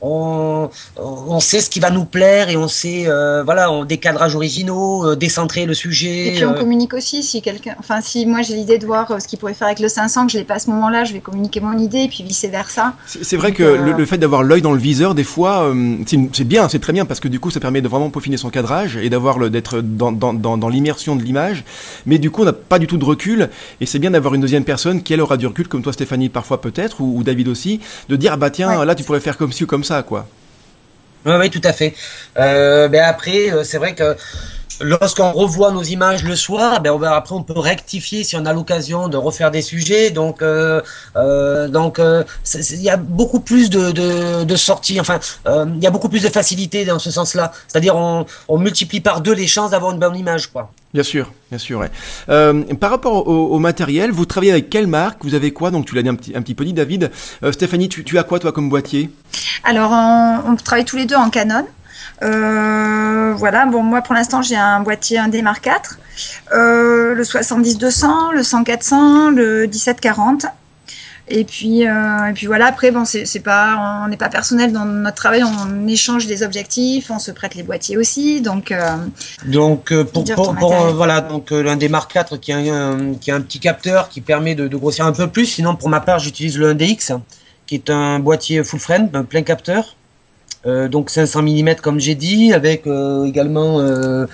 on, 0.00 0.70
on 0.96 1.40
sait 1.40 1.60
ce 1.60 1.68
qui 1.68 1.80
va 1.80 1.90
nous 1.90 2.04
plaire 2.04 2.48
et 2.48 2.56
on 2.56 2.68
sait, 2.68 3.04
euh, 3.06 3.42
voilà, 3.44 3.70
on, 3.70 3.84
des 3.84 3.98
cadrages 3.98 4.34
originaux, 4.34 5.06
euh, 5.06 5.16
décentrer 5.16 5.66
le 5.66 5.74
sujet. 5.74 6.28
Et 6.28 6.32
puis 6.32 6.44
on 6.44 6.54
communique 6.54 6.94
aussi 6.94 7.22
si 7.22 7.42
quelqu'un, 7.42 7.74
enfin 7.78 8.00
si 8.00 8.26
moi 8.26 8.42
j'ai 8.42 8.54
l'idée 8.54 8.78
de 8.78 8.86
voir 8.86 9.20
ce 9.20 9.28
qu'il 9.28 9.38
pourrait 9.38 9.54
faire 9.54 9.66
avec 9.66 9.80
le 9.80 9.88
500, 9.88 10.26
que 10.26 10.32
je 10.32 10.38
l'ai 10.38 10.44
pas 10.44 10.54
à 10.54 10.58
ce 10.58 10.70
moment-là, 10.70 11.04
je 11.04 11.12
vais 11.12 11.20
communiquer 11.20 11.60
mon 11.60 11.76
idée 11.76 12.00
et 12.00 12.08
puis 12.08 12.22
vice 12.22 12.44
versa. 12.44 12.94
C'est 13.06 13.36
vrai 13.36 13.52
que 13.52 13.62
le, 13.62 14.06
fait 14.06 14.18
d'avoir 14.18 14.42
l'œil 14.42 14.62
dans 14.62 14.72
le 14.72 14.78
viseur, 14.78 15.14
des 15.14 15.24
fois, 15.24 15.72
c'est 16.06 16.44
bien, 16.44 16.68
c'est 16.68 16.78
très 16.78 16.92
bien 16.92 17.04
parce 17.04 17.20
que 17.20 17.28
du 17.28 17.38
coup 17.38 17.50
ça 17.50 17.60
permet 17.60 17.82
de 17.82 17.88
vraiment 17.88 18.10
peaufiner 18.10 18.36
son 18.36 18.50
cadrage 18.50 18.96
et 18.96 19.10
d'avoir 19.10 19.38
le 19.38 19.50
d'être 19.50 19.80
dans, 19.80 20.12
dans, 20.12 20.32
dans, 20.32 20.56
dans 20.56 20.68
l'immersion 20.68 21.16
de 21.16 21.22
l'image. 21.22 21.64
Mais 22.06 22.18
du 22.18 22.30
coup 22.30 22.42
on 22.42 22.46
n'a 22.46 22.52
pas 22.52 22.78
du 22.78 22.86
tout 22.86 22.96
de 22.96 23.04
recul 23.04 23.50
et 23.80 23.86
c'est 23.86 23.98
bien 23.98 24.12
d'avoir 24.12 24.34
une 24.34 24.40
deuxième 24.40 24.64
personne 24.64 25.02
qui 25.02 25.12
elle 25.12 25.20
aura 25.20 25.36
du 25.36 25.46
recul 25.46 25.68
comme 25.68 25.82
toi 25.82 25.92
Stéphanie 25.92 26.28
parfois 26.28 26.60
peut-être 26.60 27.00
ou, 27.00 27.22
David 27.22 27.48
aussi, 27.48 27.80
de 28.08 28.16
dire 28.16 28.32
ah 28.34 28.36
bah 28.36 28.50
tiens 28.50 28.84
là 28.84 28.94
tu 28.94 29.04
pourrais 29.04 29.20
faire 29.20 29.36
comme 29.36 29.52
ci 29.52 29.64
ou 29.64 29.66
comme 29.66 29.84
ça 29.84 29.89
quoi. 30.02 30.26
Oui, 31.26 31.50
tout 31.50 31.60
à 31.64 31.72
fait. 31.72 31.94
Euh, 32.38 32.88
ben 32.88 33.02
après, 33.02 33.52
euh, 33.52 33.64
c'est 33.64 33.78
vrai 33.78 33.94
que 33.94 34.16
lorsqu'on 34.80 35.32
revoit 35.32 35.72
nos 35.72 35.82
images 35.82 36.24
le 36.24 36.36
soir, 36.36 36.80
ben 36.80 36.98
après 37.02 37.34
on 37.34 37.42
peut 37.42 37.58
rectifier 37.58 38.24
si 38.24 38.36
on 38.36 38.46
a 38.46 38.52
l'occasion 38.52 39.08
de 39.08 39.16
refaire 39.16 39.50
des 39.50 39.62
sujets. 39.62 40.10
Donc, 40.10 40.42
euh, 40.42 40.80
euh 41.16 41.68
donc 41.68 41.98
euh, 41.98 42.24
il 42.54 42.82
y 42.82 42.90
a 42.90 42.96
beaucoup 42.96 43.40
plus 43.40 43.70
de, 43.70 43.90
de, 43.90 44.44
de 44.44 44.56
sorties. 44.56 45.00
Enfin, 45.00 45.18
il 45.46 45.82
y 45.82 45.86
a 45.86 45.90
beaucoup 45.90 46.08
plus 46.08 46.22
de 46.22 46.28
facilité 46.28 46.84
dans 46.84 46.98
ce 46.98 47.10
sens-là. 47.10 47.52
C'est-à-dire 47.68 47.96
on, 47.96 48.26
on 48.48 48.58
multiplie 48.58 49.00
par 49.00 49.20
deux 49.20 49.34
les 49.34 49.46
chances 49.46 49.70
d'avoir 49.70 49.92
une 49.92 49.98
bonne 49.98 50.16
image, 50.16 50.48
quoi. 50.48 50.70
Bien 50.92 51.04
sûr, 51.04 51.32
bien 51.50 51.58
sûr. 51.58 51.78
Ouais. 51.78 51.90
Euh, 52.28 52.64
par 52.74 52.90
rapport 52.90 53.28
au, 53.28 53.58
matériel, 53.60 54.10
vous 54.10 54.26
travaillez 54.26 54.50
avec 54.50 54.70
quelle 54.70 54.88
marque? 54.88 55.24
Vous 55.24 55.34
avez 55.34 55.52
quoi? 55.52 55.70
Donc 55.70 55.86
tu 55.86 55.94
l'as 55.94 56.02
dit 56.02 56.08
un 56.08 56.16
petit, 56.16 56.36
un 56.36 56.42
petit 56.42 56.56
peu 56.56 56.64
dit, 56.64 56.72
David. 56.72 57.12
Euh, 57.44 57.52
Stéphanie, 57.52 57.88
tu, 57.88 58.02
tu, 58.02 58.18
as 58.18 58.24
quoi 58.24 58.40
toi 58.40 58.50
comme 58.50 58.68
boîtier? 58.68 59.08
Alors 59.62 59.92
on, 59.92 60.56
travaille 60.56 60.84
tous 60.84 60.96
les 60.96 61.06
deux 61.06 61.14
en 61.14 61.30
Canon. 61.30 61.64
Euh, 62.22 63.32
voilà, 63.36 63.66
bon 63.66 63.82
moi 63.82 64.02
pour 64.02 64.14
l'instant 64.14 64.42
j'ai 64.42 64.56
un 64.56 64.80
boîtier 64.80 65.18
un 65.18 65.28
D 65.28 65.40
Mark 65.40 65.64
IV, 65.64 65.98
le 66.52 67.22
70-200, 67.22 68.32
le 68.34 68.42
100-400, 68.42 69.34
le 69.34 69.66
17-40 69.66 70.50
et 71.32 71.44
puis, 71.44 71.86
euh, 71.86 72.26
et 72.28 72.32
puis 72.32 72.46
voilà. 72.46 72.66
Après, 72.66 72.90
bon, 72.90 73.04
c'est 73.04 73.40
pas, 73.40 74.02
on 74.04 74.08
n'est 74.08 74.16
pas 74.16 74.28
personnel 74.28 74.72
dans 74.72 74.84
notre 74.84 75.16
travail. 75.16 75.42
On 75.44 75.86
échange 75.86 76.26
des 76.26 76.42
objectifs, 76.42 77.10
on 77.10 77.20
se 77.20 77.30
prête 77.30 77.54
les 77.54 77.62
boîtiers 77.62 77.96
aussi. 77.96 78.40
Donc, 78.40 78.72
euh, 78.72 78.96
donc 79.46 79.92
euh, 79.92 80.04
pour, 80.04 80.24
pour, 80.24 80.74
voilà, 80.92 81.20
donc 81.20 81.52
l'un 81.52 81.76
des 81.76 81.88
Mark 81.88 82.12
IV 82.14 82.38
qui 82.40 82.52
a 82.52 82.56
un, 82.56 83.14
qui 83.14 83.30
a 83.30 83.36
un 83.36 83.40
petit 83.40 83.60
capteur 83.60 84.08
qui 84.08 84.20
permet 84.20 84.56
de, 84.56 84.66
de 84.66 84.76
grossir 84.76 85.06
un 85.06 85.12
peu 85.12 85.28
plus. 85.28 85.46
Sinon, 85.46 85.76
pour 85.76 85.88
ma 85.88 86.00
part, 86.00 86.18
j'utilise 86.18 86.58
le 86.58 86.74
1DX 86.74 87.20
qui 87.66 87.76
est 87.76 87.90
un 87.90 88.18
boîtier 88.18 88.64
full 88.64 88.80
frame, 88.80 89.08
un 89.14 89.22
plein 89.22 89.42
capteur. 89.42 89.94
Euh, 90.66 90.88
donc 90.88 91.08
500 91.08 91.42
mm 91.42 91.76
comme 91.76 91.98
j'ai 91.98 92.14
dit, 92.14 92.52
avec 92.52 92.86
euh, 92.86 93.24
également 93.24 93.80
euh, 93.80 94.26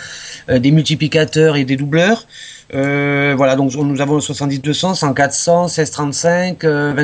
des 0.49 0.71
multiplicateurs 0.71 1.57
et 1.57 1.65
des 1.65 1.77
doubleurs. 1.77 2.27
voilà, 2.73 3.55
donc 3.57 3.75
nous 3.75 4.01
avons 4.01 4.15
le 4.15 4.21
70-200, 4.21 4.99
100-400, 4.99 5.73
16-35, 5.73 6.59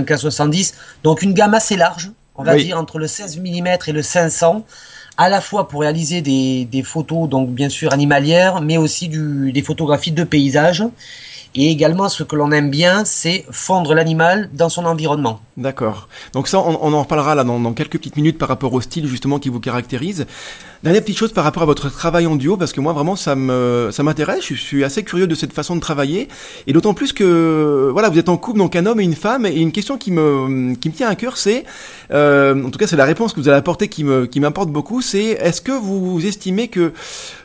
24-70, 0.05 0.75
donc 1.05 1.23
une 1.23 1.35
gamme 1.35 1.55
assez 1.55 1.77
large, 1.77 2.11
on 2.35 2.43
va 2.43 2.57
dire 2.57 2.79
entre 2.79 2.99
le 2.99 3.07
16 3.07 3.39
mm 3.39 3.67
et 3.87 3.93
le 3.93 4.03
500 4.03 4.65
à 5.19 5.29
la 5.29 5.41
fois 5.41 5.69
pour 5.69 5.83
réaliser 5.83 6.23
des, 6.23 6.65
des 6.65 6.83
photos, 6.83 7.29
donc 7.29 7.51
bien 7.51 7.69
sûr 7.69 7.93
animalières, 7.93 8.61
mais 8.63 8.79
aussi 8.79 9.09
du, 9.09 9.53
des 9.53 9.63
photographies 9.63 10.11
de 10.11 10.25
paysages. 10.25 10.85
Et 11.55 11.71
également, 11.71 12.09
ce 12.09 12.23
que 12.23 12.35
l'on 12.35 12.51
aime 12.51 12.71
bien, 12.71 13.05
c'est 13.05 13.45
fondre 13.51 13.95
l'animal 13.95 14.49
dans 14.55 14.71
son 14.71 14.87
environnement. 14.87 15.41
D'accord. 15.59 16.09
Donc 16.33 16.49
ça, 16.49 16.59
on, 16.61 16.93
en 16.95 17.03
reparlera 17.03 17.35
là 17.35 17.45
dans, 17.45 17.73
quelques 17.75 17.99
petites 17.99 18.17
minutes 18.17 18.39
par 18.39 18.49
rapport 18.49 18.73
au 18.73 18.81
style 18.81 19.07
justement 19.07 19.39
qui 19.39 19.51
vous 19.51 19.61
caractérise. 19.61 20.27
Dernière 20.83 21.03
petite 21.03 21.19
chose 21.19 21.33
par 21.33 21.45
rapport 21.45 21.63
à 21.63 21.67
votre 21.67 21.91
travail 21.91 22.27
en 22.27 22.37
duo, 22.37 22.57
parce 22.57 22.73
que 22.73 22.81
moi 22.81 22.93
vraiment 22.93 23.15
ça 23.15 23.37
me 23.37 23.91
ça 23.93 24.03
m'intéresse. 24.03 24.45
Je 24.49 24.55
suis 24.55 24.83
assez 24.83 25.05
curieux 25.05 25.27
de 25.27 25.35
cette 25.35 25.53
façon 25.53 25.77
de 25.77 25.81
travailler, 25.81 26.29
et 26.67 26.73
d'autant 26.73 26.95
plus 26.95 27.13
que 27.13 27.91
voilà, 27.93 28.09
vous 28.09 28.19
êtes 28.19 28.31
en 28.31 28.37
couple 28.39 28.59
donc 28.59 28.75
un 28.77 28.87
homme 28.87 28.99
et 28.99 29.05
une 29.05 29.15
femme. 29.15 29.45
Et 29.45 29.61
une 29.61 29.73
question 29.73 29.99
qui 29.99 30.11
me 30.11 30.75
qui 30.75 30.89
me 30.89 30.95
tient 30.95 31.09
à 31.09 31.15
cœur, 31.15 31.37
c'est 31.37 31.65
euh, 32.13 32.65
en 32.65 32.71
tout 32.71 32.79
cas 32.79 32.87
c'est 32.87 32.97
la 32.97 33.05
réponse 33.05 33.35
que 33.35 33.41
vous 33.41 33.49
allez 33.49 33.59
apporter 33.59 33.89
qui 33.89 34.05
me 34.05 34.25
qui 34.25 34.41
m'importe 34.41 34.71
beaucoup. 34.71 35.03
C'est 35.03 35.37
est-ce 35.41 35.61
que 35.61 35.73
vous 35.73 36.25
estimez 36.27 36.69
que 36.69 36.93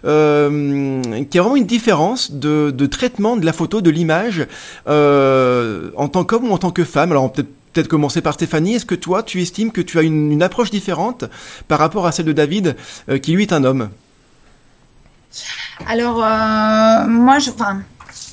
euh, 0.05 1.01
qu'il 1.01 1.35
y 1.35 1.37
a 1.37 1.41
vraiment 1.41 1.57
une 1.57 1.65
différence 1.65 2.31
de, 2.31 2.71
traitement 2.85 3.35
de 3.35 3.45
la 3.45 3.53
photo 3.53 3.81
de 3.81 3.89
l'image 3.89 4.47
euh, 4.87 5.91
en 5.95 6.07
tant 6.07 6.23
qu'homme 6.23 6.49
ou 6.49 6.53
en 6.53 6.57
tant 6.57 6.71
que 6.71 6.85
femme? 6.85 7.11
Alors 7.11 7.31
peut-être 7.31 7.49
peut-être 7.77 7.87
commencer 7.89 8.21
par 8.21 8.33
Stéphanie. 8.33 8.73
Est-ce 8.73 8.87
que 8.87 8.95
toi, 8.95 9.21
tu 9.21 9.39
estimes 9.39 9.71
que 9.71 9.81
tu 9.81 9.99
as 9.99 10.01
une, 10.01 10.41
approche 10.41 10.71
différente 10.71 11.25
par 11.67 11.77
rapport 11.77 12.07
à 12.07 12.11
celle 12.11 12.25
de 12.25 12.33
David, 12.33 12.75
euh, 13.09 13.19
qui 13.19 13.33
lui 13.33 13.43
est 13.43 13.53
un 13.53 13.63
homme? 13.63 13.89
Alors, 15.85 16.23
euh, 16.23 17.07
moi, 17.07 17.37
je, 17.37 17.51
enfin, 17.51 17.81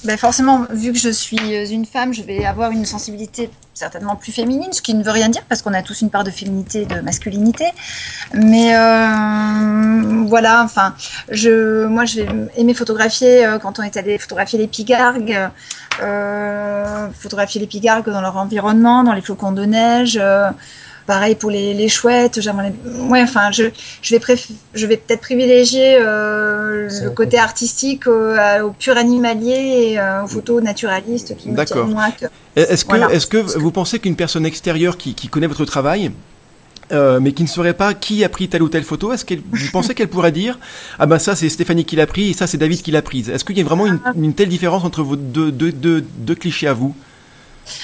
ben 0.04 0.16
forcément, 0.18 0.66
vu 0.70 0.92
que 0.92 0.98
je 0.98 1.08
suis 1.08 1.38
une 1.38 1.86
femme, 1.86 2.12
je 2.12 2.22
vais 2.22 2.44
avoir 2.44 2.70
une 2.70 2.84
sensibilité 2.84 3.50
certainement 3.74 4.16
plus 4.16 4.32
féminine, 4.32 4.72
ce 4.72 4.80
qui 4.80 4.94
ne 4.94 5.02
veut 5.02 5.10
rien 5.10 5.28
dire 5.28 5.42
parce 5.48 5.62
qu'on 5.62 5.74
a 5.74 5.82
tous 5.82 6.00
une 6.00 6.10
part 6.10 6.24
de 6.24 6.30
féminité 6.30 6.82
et 6.82 6.86
de 6.86 7.00
masculinité. 7.00 7.64
Mais 8.32 8.76
euh, 8.76 10.24
voilà, 10.26 10.62
enfin, 10.62 10.94
je, 11.30 11.86
moi, 11.86 12.04
je 12.04 12.20
vais 12.20 12.28
aimer 12.56 12.74
photographier 12.74 13.44
euh, 13.44 13.58
quand 13.58 13.78
on 13.78 13.82
est 13.82 13.96
allé 13.96 14.18
photographier 14.18 14.58
les 14.58 14.68
pigargues, 14.68 15.50
euh, 16.02 17.08
photographier 17.18 17.60
les 17.60 17.66
pigargues 17.66 18.08
dans 18.10 18.20
leur 18.20 18.36
environnement, 18.36 19.02
dans 19.04 19.12
les 19.12 19.22
flocons 19.22 19.52
de 19.52 19.64
neige. 19.64 20.20
Pareil 21.06 21.34
pour 21.34 21.50
les, 21.50 21.74
les 21.74 21.88
chouettes. 21.88 22.40
J'aimerais, 22.40 22.72
ouais, 23.10 23.22
enfin, 23.22 23.50
je, 23.52 23.64
je 24.00 24.16
vais 24.16 24.36
je 24.74 24.86
vais 24.86 24.96
peut-être 24.96 25.20
privilégier 25.20 25.96
euh, 26.00 26.88
le 27.02 27.10
côté 27.10 27.38
artistique 27.38 28.06
au, 28.06 28.34
au, 28.62 28.70
pur 28.70 28.96
animalier 28.96 29.90
et 29.90 29.98
euh, 29.98 30.24
aux 30.24 30.26
photos 30.26 30.62
naturalistes 30.62 31.36
qui 31.36 31.50
me 31.50 31.64
tiennent 31.64 31.90
moins. 31.90 32.10
Est-ce 32.56 32.84
que, 32.84 33.12
est-ce 33.12 33.26
que 33.26 33.36
vous 33.36 33.70
pensez 33.70 33.98
qu'une 33.98 34.16
personne 34.16 34.46
extérieure 34.46 34.96
qui, 34.96 35.14
qui 35.14 35.28
connaît 35.28 35.46
votre 35.46 35.64
travail 35.64 36.10
euh, 36.92 37.18
mais 37.18 37.32
qui 37.32 37.42
ne 37.42 37.48
saurait 37.48 37.72
pas 37.72 37.94
qui 37.94 38.24
a 38.24 38.28
pris 38.28 38.48
telle 38.48 38.62
ou 38.62 38.68
telle 38.68 38.84
photo, 38.84 39.12
est-ce 39.14 39.24
qu'elle, 39.24 39.40
vous 39.50 39.70
pensez 39.72 39.94
qu'elle 39.94 40.08
pourrait 40.08 40.32
dire 40.32 40.58
ah 40.98 41.06
ben 41.06 41.18
ça 41.18 41.34
c'est 41.34 41.48
Stéphanie 41.48 41.86
qui 41.86 41.96
l'a 41.96 42.06
pris 42.06 42.30
et 42.30 42.32
ça 42.34 42.46
c'est 42.46 42.58
David 42.58 42.82
qui 42.82 42.90
l'a 42.90 43.00
prise 43.00 43.30
Est-ce 43.30 43.42
qu'il 43.42 43.56
y 43.56 43.62
a 43.62 43.64
vraiment 43.64 43.86
une, 43.86 44.00
une, 44.16 44.34
telle 44.34 44.50
différence 44.50 44.84
entre 44.84 45.02
vos 45.02 45.16
deux, 45.16 45.50
deux, 45.50 45.72
deux, 45.72 46.02
deux 46.02 46.34
clichés 46.34 46.68
à 46.68 46.74
vous? 46.74 46.94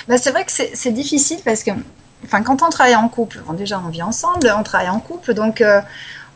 Bah, 0.06 0.18
c'est 0.18 0.30
vrai 0.30 0.44
que 0.44 0.52
c'est 0.52 0.92
difficile 0.92 1.38
parce 1.44 1.62
que 1.62 1.70
enfin, 2.24 2.42
quand 2.42 2.62
on 2.62 2.70
travaille 2.70 2.96
en 2.96 3.08
couple, 3.08 3.40
déjà 3.56 3.80
on 3.84 3.88
vit 3.88 4.02
ensemble, 4.02 4.52
on 4.56 4.62
travaille 4.62 4.88
en 4.88 5.00
couple, 5.00 5.34
donc 5.34 5.60
euh, 5.60 5.80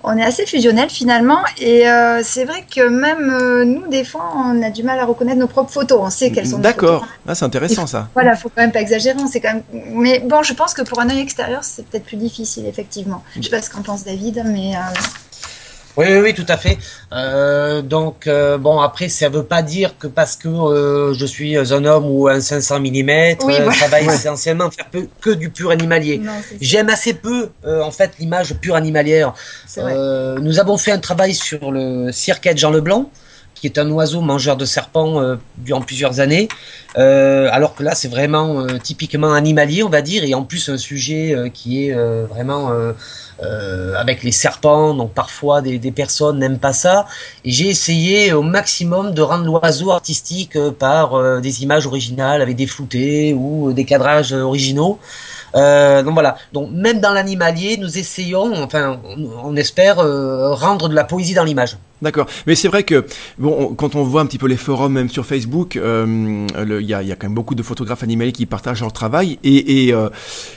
on 0.03 0.17
est 0.17 0.23
assez 0.23 0.47
fusionnel 0.47 0.91
finalement. 0.91 1.39
Et 1.59 1.89
euh, 1.89 2.21
c'est 2.23 2.45
vrai 2.45 2.65
que 2.73 2.87
même 2.87 3.31
euh, 3.31 3.65
nous, 3.65 3.87
des 3.89 4.05
fois, 4.05 4.33
on 4.37 4.63
a 4.63 4.71
du 4.71 4.83
mal 4.83 4.99
à 4.99 5.05
reconnaître 5.05 5.39
nos 5.39 5.47
propres 5.47 5.73
photos. 5.73 5.99
On 6.01 6.11
sait 6.11 6.31
qu'elles 6.31 6.47
sont. 6.47 6.59
D'accord, 6.59 7.07
ah, 7.27 7.35
c'est 7.35 7.45
intéressant 7.45 7.87
ça. 7.87 8.09
Voilà, 8.15 8.37
faut 8.37 8.49
quand 8.49 8.63
même 8.63 8.73
pas 8.73 8.81
exagérer. 8.81 9.17
On 9.19 9.29
quand 9.29 9.43
même. 9.43 9.63
Mais 9.91 10.21
bon, 10.21 10.43
je 10.43 10.53
pense 10.53 10.75
que 10.75 10.83
pour 10.83 11.01
un 11.01 11.09
œil 11.11 11.21
extérieur, 11.21 11.65
c'est 11.65 11.87
peut-être 11.87 12.05
plus 12.05 12.17
difficile 12.17 12.67
effectivement. 12.67 13.23
Je 13.37 13.43
sais 13.43 13.51
pas 13.51 13.63
ce 13.63 13.71
qu'en 13.71 13.83
pense 13.83 14.05
David, 14.05 14.43
mais. 14.47 14.75
Oui, 15.97 16.07
oui, 16.09 16.19
oui, 16.23 16.35
tout 16.35 16.47
à 16.49 16.57
fait. 16.57 16.77
Euh, 17.13 17.81
donc, 17.81 18.27
euh, 18.27 18.59
bon, 18.59 18.81
après, 18.81 19.09
ça 19.09 19.29
veut 19.29 19.45
pas 19.45 19.63
dire 19.63 19.97
que 19.97 20.09
parce 20.09 20.35
que 20.35 20.49
euh, 20.49 21.15
je 21.15 21.25
suis 21.25 21.57
un 21.57 21.85
homme 21.85 22.07
ou 22.07 22.27
un 22.27 22.41
500 22.41 22.81
mm, 22.81 23.37
ça 23.73 23.89
va 23.89 24.01
essentiellement 24.01 24.71
faire 24.71 24.87
peu, 24.91 25.07
que 25.21 25.31
du 25.31 25.51
pur 25.51 25.71
animalier. 25.71 26.21
J'aime 26.61 26.89
assez 26.89 27.15
peu, 27.15 27.51
en 27.67 27.91
fait, 27.93 28.13
l'image 28.19 28.55
pure 28.55 28.75
animalière. 28.75 29.35
nous 29.77 30.59
avons 30.59 30.79
fait 30.79 30.93
un 30.93 30.99
travail 30.99 31.35
sur 31.35 31.71
le 31.71 32.11
cirque 32.11 32.51
Jean 32.57 32.71
Leblanc, 32.71 33.11
qui 33.65 33.79
est 33.79 33.79
un 33.79 33.91
oiseau 33.91 34.21
mangeur 34.21 34.57
de 34.59 34.67
serpents 34.67 35.37
durant 35.57 35.81
plusieurs 35.81 36.21
années. 36.21 36.49
alors 36.97 37.75
que 37.75 37.83
là, 37.83 37.95
c'est 37.95 38.09
vraiment 38.09 38.67
typiquement 38.83 39.33
animalier, 39.33 39.83
on 39.83 39.89
va 39.89 40.03
dire, 40.03 40.25
et 40.25 40.35
en 40.35 40.43
plus 40.45 40.69
un 40.69 40.77
sujet 40.77 41.51
qui 41.55 41.87
est 41.87 41.95
vraiment 42.29 42.71
euh, 43.43 43.95
avec 43.97 44.23
les 44.23 44.31
serpents, 44.31 44.95
donc 44.95 45.13
parfois 45.13 45.61
des, 45.61 45.79
personnes 45.91 46.39
n'aiment 46.39 46.59
pas 46.59 46.73
ça. 46.73 47.07
Et 47.45 47.51
j'ai 47.51 47.69
essayé 47.69 48.33
au 48.33 48.43
maximum 48.43 49.13
de 49.13 49.23
rendre 49.23 49.45
l'oiseau 49.45 49.91
artistique 49.91 50.57
euh, 50.57 50.71
par 50.71 51.15
euh, 51.15 51.41
des 51.41 51.63
images 51.63 51.87
originales 51.87 52.43
avec 52.43 52.55
des 52.57 52.67
floutés 52.67 53.35
ou 53.35 53.73
des 53.73 53.85
cadrages 53.85 54.33
originaux. 54.33 54.99
Euh, 55.57 56.03
donc 56.03 56.15
voilà. 56.15 56.37
Donc 56.53 56.71
même 56.71 57.01
dans 57.01 57.13
l'animalier, 57.13 57.77
nous 57.77 57.99
essayons, 57.99 58.53
enfin, 58.63 59.01
on 59.43 59.57
espère 59.57 59.97
rendre 59.97 60.89
de 60.89 60.95
la 60.95 61.05
poésie 61.05 61.35
dans 61.35 61.45
l'image. 61.45 61.77
D'accord. 62.05 62.27
Mais 62.47 62.55
c'est 62.55 62.69
vrai 62.69 62.83
que 62.83 63.07
bon, 63.39 63.75
quand 63.75 63.95
on 63.95 64.05
voit 64.05 64.21
un 64.21 64.27
petit 64.27 64.37
peu 64.37 64.47
les 64.47 64.59
forums, 64.59 64.93
même 64.93 65.09
sur 65.09 65.25
Facebook, 65.25 65.77
euh, 65.77 66.47
il 66.61 66.87
y, 66.87 66.93
a, 66.93 67.03
y, 67.03 67.11
a, 67.11 67.17
quand 67.17 67.29
même 67.29 67.35
beaucoup 67.35 67.55
de 67.55 67.63
photographes 67.63 68.03
animaliers 68.03 68.33
qui 68.33 68.45
partagent 68.45 68.83
leur 68.83 68.93
travail 68.93 69.39
et, 69.43 69.87
et, 69.87 69.95
euh, 69.95 70.11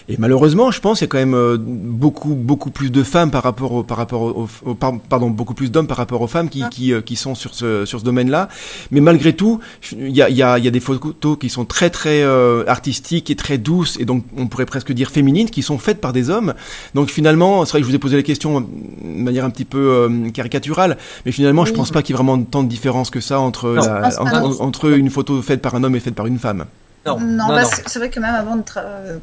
et 0.09 0.17
malheureusement, 0.17 0.71
je 0.71 0.81
pense, 0.81 0.99
il 0.99 1.03
y 1.03 1.05
a 1.05 1.07
quand 1.07 1.17
même 1.17 1.35
euh, 1.35 1.55
beaucoup 1.57 2.35
beaucoup 2.35 2.69
plus 2.69 2.91
de 2.91 3.01
femmes 3.01 3.31
par 3.31 3.43
rapport 3.43 3.71
au, 3.71 3.83
par 3.83 3.95
rapport 3.95 4.23
au, 4.23 4.75
pardon 4.75 5.29
beaucoup 5.29 5.53
plus 5.53 5.71
d'hommes 5.71 5.87
par 5.87 5.95
rapport 5.95 6.21
aux 6.21 6.27
femmes 6.27 6.49
qui, 6.49 6.63
qui, 6.69 6.91
qui, 7.05 7.15
sont 7.15 7.33
sur 7.33 7.53
ce 7.53 7.85
sur 7.85 8.01
ce 8.01 8.03
domaine-là. 8.03 8.49
Mais 8.91 8.99
malgré 8.99 9.31
tout, 9.31 9.61
il 9.93 10.13
y 10.13 10.21
a, 10.21 10.29
y, 10.29 10.43
a, 10.43 10.59
y 10.59 10.67
a 10.67 10.71
des 10.71 10.81
photos 10.81 11.37
qui 11.39 11.47
sont 11.47 11.63
très 11.63 11.89
très 11.89 12.25
artistiques 12.67 13.29
et 13.29 13.37
très 13.37 13.57
douces 13.57 13.97
et 14.01 14.03
donc 14.05 14.25
on 14.35 14.47
pourrait 14.47 14.65
presque 14.65 14.91
dire 14.91 15.11
féminines 15.11 15.49
qui 15.49 15.63
sont 15.63 15.77
faites 15.77 16.01
par 16.01 16.11
des 16.11 16.29
hommes. 16.29 16.55
Donc 16.93 17.09
finalement, 17.09 17.63
c'est 17.63 17.71
vrai 17.71 17.79
que 17.79 17.85
je 17.85 17.89
vous 17.89 17.95
ai 17.95 17.99
posé 17.99 18.17
la 18.17 18.23
question 18.23 18.59
de 18.59 18.67
manière 19.05 19.45
un 19.45 19.49
petit 19.49 19.63
peu 19.63 20.09
caricaturale, 20.33 20.97
mais 21.25 21.31
finalement, 21.37 21.65
je 21.65 21.73
pense 21.73 21.91
pas 21.91 22.01
qu'il 22.01 22.13
y 22.13 22.15
ait 22.15 22.23
vraiment 22.23 22.43
tant 22.43 22.63
de 22.63 22.67
différence 22.67 23.11
que 23.11 23.19
ça 23.19 23.39
entre, 23.39 23.69
la, 23.69 24.09
entre, 24.19 24.61
entre, 24.61 24.97
une 24.97 25.11
photo 25.11 25.39
faite 25.43 25.61
par 25.61 25.75
un 25.75 25.83
homme 25.83 25.95
et 25.95 25.99
faite 25.99 26.15
par 26.15 26.25
une 26.25 26.39
femme. 26.39 26.65
Non, 27.05 27.19
non, 27.19 27.47
non, 27.49 27.63
c'est 27.85 27.99
vrai 27.99 28.09
que 28.09 28.19
même 28.19 28.33
avant 28.33 28.55
de, 28.55 28.63
euh, 28.75 29.17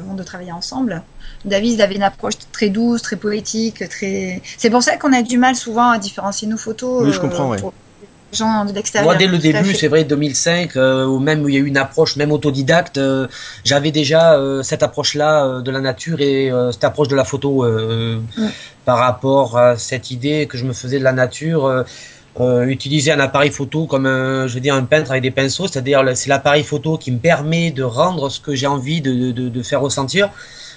avant 0.00 0.14
de, 0.14 0.22
travailler 0.24 0.50
ensemble, 0.50 1.02
David 1.44 1.80
avait 1.80 1.94
une 1.94 2.02
approche 2.02 2.34
très 2.50 2.68
douce, 2.68 3.00
très 3.00 3.14
poétique, 3.16 3.88
très. 3.88 4.42
C'est 4.58 4.70
pour 4.70 4.82
ça 4.82 4.96
qu'on 4.96 5.12
a 5.12 5.22
du 5.22 5.38
mal 5.38 5.54
souvent 5.54 5.90
à 5.90 5.98
différencier 5.98 6.48
nos 6.48 6.56
photos. 6.56 7.04
Oui, 7.04 7.12
je 7.12 7.20
comprends, 7.20 7.54
euh, 7.54 7.58
gens 8.34 8.64
de 8.64 8.72
l'extérieur. 8.72 9.10
Moi, 9.10 9.16
dès 9.16 9.26
le 9.26 9.38
début, 9.38 9.74
c'est 9.74 9.88
vrai, 9.88 10.04
2005, 10.04 10.76
euh, 10.76 11.04
ou 11.06 11.18
même 11.18 11.42
où 11.42 11.48
il 11.48 11.54
y 11.54 11.58
a 11.58 11.60
eu 11.60 11.66
une 11.66 11.76
approche, 11.76 12.16
même 12.16 12.32
autodidacte, 12.32 12.98
euh, 12.98 13.26
j'avais 13.64 13.90
déjà 13.90 14.34
euh, 14.34 14.62
cette 14.62 14.82
approche-là 14.82 15.60
de 15.60 15.70
la 15.70 15.80
nature 15.80 16.20
et 16.20 16.50
cette 16.72 16.84
approche 16.84 17.08
de 17.08 17.16
la 17.16 17.24
photo 17.24 17.64
mm. 17.64 18.48
par 18.84 18.98
rapport 18.98 19.58
à 19.58 19.76
cette 19.76 20.10
idée 20.10 20.46
que 20.46 20.56
je 20.58 20.64
me 20.64 20.72
faisais 20.72 20.98
de 20.98 21.04
la 21.04 21.12
nature. 21.12 21.84
utiliser 22.40 23.12
un 23.12 23.20
appareil 23.20 23.50
photo 23.50 23.86
comme 23.86 24.06
un, 24.06 24.46
je 24.46 24.54
veux 24.54 24.60
dire 24.60 24.74
un 24.74 24.84
peintre 24.84 25.10
avec 25.10 25.22
des 25.22 25.30
pinceaux, 25.30 25.66
c'est-à-dire 25.68 26.02
c'est 26.14 26.30
l'appareil 26.30 26.64
photo 26.64 26.96
qui 26.96 27.10
me 27.12 27.18
permet 27.18 27.70
de 27.70 27.82
rendre 27.82 28.30
ce 28.30 28.40
que 28.40 28.54
j'ai 28.54 28.66
envie 28.66 29.00
de, 29.02 29.32
de, 29.32 29.48
de, 29.50 29.62
faire 29.62 29.82
ressentir, 29.82 30.30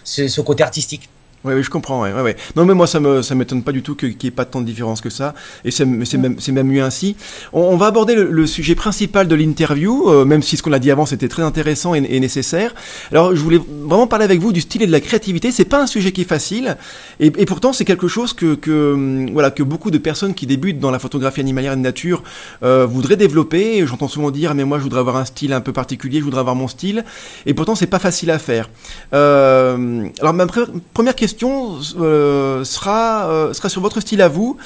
c'est 0.04 0.28
ce 0.28 0.42
côté 0.42 0.64
artistique. 0.64 1.10
Oui, 1.46 1.54
oui, 1.54 1.64
je 1.64 1.70
comprends. 1.70 2.02
Ouais, 2.02 2.12
ouais, 2.12 2.36
Non, 2.56 2.66
mais 2.66 2.74
moi, 2.74 2.88
ça 2.88 3.00
me, 3.00 3.22
ça 3.22 3.36
m'étonne 3.36 3.62
pas 3.62 3.72
du 3.72 3.84
tout 3.84 3.94
qu'il 3.94 4.10
n'y 4.10 4.28
ait 4.28 4.32
pas 4.32 4.46
tant 4.46 4.62
de 4.62 4.66
différence 4.66 5.00
que 5.00 5.12
ça. 5.12 5.36
Et 5.64 5.70
c'est, 5.70 5.86
même, 5.86 6.40
c'est 6.40 6.52
même 6.52 6.68
mieux 6.68 6.82
ainsi. 6.82 7.16
On, 7.54 7.62
on 7.62 7.78
va 7.78 7.86
aborder 7.88 8.16
le, 8.16 8.48
sujet 8.48 8.74
principal 8.74 9.28
de 9.28 9.36
l'interview, 9.36 10.10
euh, 10.10 10.26
même 10.26 10.42
si 10.42 10.58
ce 10.58 10.64
qu'on 10.64 10.72
a 10.72 10.80
dit 10.80 10.90
avant 10.90 11.06
c'était 11.06 11.28
très 11.28 11.44
intéressant 11.44 11.94
et, 11.94 12.00
et, 12.10 12.20
nécessaire. 12.20 12.74
Alors, 13.12 13.36
je 13.36 13.42
voulais 13.42 13.60
vraiment 13.60 14.08
parler 14.08 14.26
avec 14.26 14.40
vous 14.40 14.52
du 14.52 14.62
style 14.62 14.82
et 14.82 14.88
de 14.88 14.92
la 14.92 15.02
créativité. 15.02 15.52
C'est 15.52 15.66
pas 15.66 15.82
un 15.82 15.88
sujet 15.88 16.12
qui 16.12 16.22
est 16.22 16.30
facile, 16.30 16.78
et, 17.20 17.28
et 17.28 17.46
pourtant 17.46 17.74
c'est 17.74 17.86
quelque 17.86 18.08
chose 18.08 18.34
que, 18.34 18.56
que, 18.56 18.94
hum, 18.94 19.30
voilà, 19.32 19.52
que 19.52 19.62
beaucoup 19.62 19.92
de 19.92 19.98
personnes 20.00 20.34
qui 20.34 20.48
débutent 20.48 20.80
dans 20.80 20.92
la 20.92 21.00
photographie 21.00 21.42
animalière 21.42 21.74
et 21.74 21.76
de 21.76 21.82
nature 21.82 22.24
euh, 22.64 22.88
voudraient 22.88 23.18
développer. 23.18 23.86
J'entends 23.86 24.08
souvent 24.08 24.32
dire, 24.32 24.56
mais 24.56 24.64
moi, 24.64 24.80
je 24.80 24.84
voudrais 24.84 25.00
avoir 25.00 25.18
un 25.18 25.26
style 25.26 25.54
un 25.54 25.62
peu 25.62 25.74
particulier, 25.74 26.20
je 26.20 26.24
voudrais 26.24 26.40
avoir 26.40 26.56
mon 26.56 26.68
style, 26.68 27.04
et 27.46 27.54
pourtant 27.54 27.76
c'est 27.76 27.88
pas 27.88 28.00
facile 28.00 28.32
à 28.32 28.40
faire. 28.40 28.70
Euh, 29.14 30.08
alors, 30.22 30.34
ma 30.34 30.48
première 30.94 31.16
question 31.16 31.35
euh, 31.44 32.64
sera, 32.64 33.30
euh, 33.30 33.54
sera 33.54 33.70
sur 33.70 33.82
votre 33.82 34.00
style 34.00 34.22
à 34.22 34.28
vous. 34.28 34.58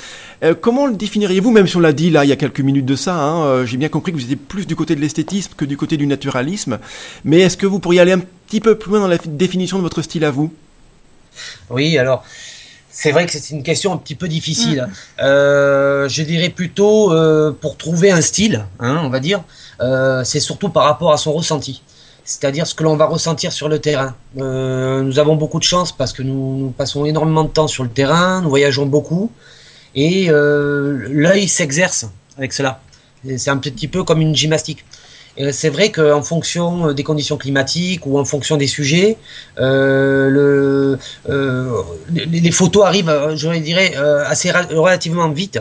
Euh, 0.44 0.54
comment 0.60 0.88
le 0.88 0.96
définiriez-vous, 0.96 1.52
même 1.52 1.68
si 1.68 1.78
on 1.78 1.80
l'a 1.80 1.94
dit 1.94 2.10
là 2.10 2.24
il 2.24 2.30
y 2.30 2.32
a 2.32 2.36
quelques 2.36 2.62
minutes 2.62 2.86
de 2.86 2.96
ça, 2.96 3.16
hein, 3.16 3.66
j'ai 3.66 3.78
bien 3.78 3.90
compris 3.90 4.12
que 4.12 4.18
vous 4.18 4.24
étiez 4.24 4.36
plus 4.36 4.66
du 4.66 4.76
côté 4.76 4.96
de 4.96 5.02
l'esthétisme 5.02 5.54
que 5.58 5.66
du 5.66 5.78
côté 5.78 5.98
du 5.98 6.08
naturalisme, 6.08 6.80
mais 7.26 7.42
est-ce 7.42 7.58
que 7.58 7.66
vous 7.66 7.80
pourriez 7.80 8.00
aller 8.00 8.14
un 8.14 8.22
petit 8.48 8.62
peu 8.62 8.76
plus 8.76 8.92
loin 8.92 9.02
dans 9.02 9.08
la 9.08 9.18
définition 9.18 9.78
de 9.78 9.84
votre 9.84 10.02
style 10.02 10.24
à 10.24 10.32
vous? 10.32 10.54
Oui, 11.70 11.98
alors 11.98 12.24
c'est 12.90 13.12
vrai 13.12 13.26
que 13.26 13.32
c'est 13.32 13.50
une 13.52 13.64
question 13.64 13.94
un 13.94 13.98
petit 13.98 14.16
peu 14.16 14.28
difficile. 14.28 14.88
Mm. 15.20 15.24
je 16.08 16.22
dirais 16.24 16.50
plutôt 16.50 17.14
pour 17.60 17.78
trouver 17.78 18.12
un 18.12 18.22
style, 18.22 18.66
hein, 18.80 19.02
on 19.04 19.10
va 19.10 19.20
dire, 19.20 19.44
c'est 20.24 20.40
surtout 20.40 20.70
par 20.70 20.84
rapport 20.86 21.12
à 21.12 21.18
son 21.18 21.34
ressenti 21.34 21.82
c'est-à-dire 22.30 22.68
ce 22.68 22.76
que 22.76 22.84
l'on 22.84 22.96
va 22.96 23.08
ressentir 23.08 23.52
sur 23.52 23.68
le 23.70 23.80
terrain. 23.80 24.16
Euh, 24.38 25.02
nous 25.02 25.18
avons 25.18 25.36
beaucoup 25.36 25.58
de 25.58 25.64
chance 25.64 25.92
parce 25.92 26.14
que 26.14 26.22
nous, 26.22 26.72
passons 26.78 27.06
énormément 27.06 27.44
de 27.44 27.50
temps 27.50 27.68
sur 27.68 27.84
le 27.84 27.90
terrain, 27.90 28.42
nous 28.42 28.50
voyageons 28.50 28.86
beaucoup, 28.86 29.32
et 29.96 30.30
euh, 30.30 31.08
l'œil 31.10 31.48
s'exerce 31.48 32.06
avec 32.38 32.54
cela. 32.54 32.82
C'est 33.38 33.50
un 33.50 33.58
petit 33.58 33.88
peu 33.88 34.04
comme 34.04 34.22
une 34.22 34.36
gymnastique. 34.36 34.86
C'est 35.52 35.70
vrai 35.70 35.90
qu'en 35.90 36.22
fonction 36.22 36.92
des 36.92 37.04
conditions 37.04 37.38
climatiques 37.38 38.06
ou 38.06 38.20
en 38.20 38.26
fonction 38.26 38.58
des 38.58 38.68
sujets, 38.68 39.18
euh, 39.58 40.30
le, 40.30 41.00
euh, 41.30 41.82
les, 42.10 42.52
photos 42.52 42.86
arrivent, 42.86 43.34
je 43.36 43.50
dirais, 43.60 43.94
euh, 43.96 44.24
assez 44.28 44.52
relativement 44.52 45.30
vite 45.30 45.60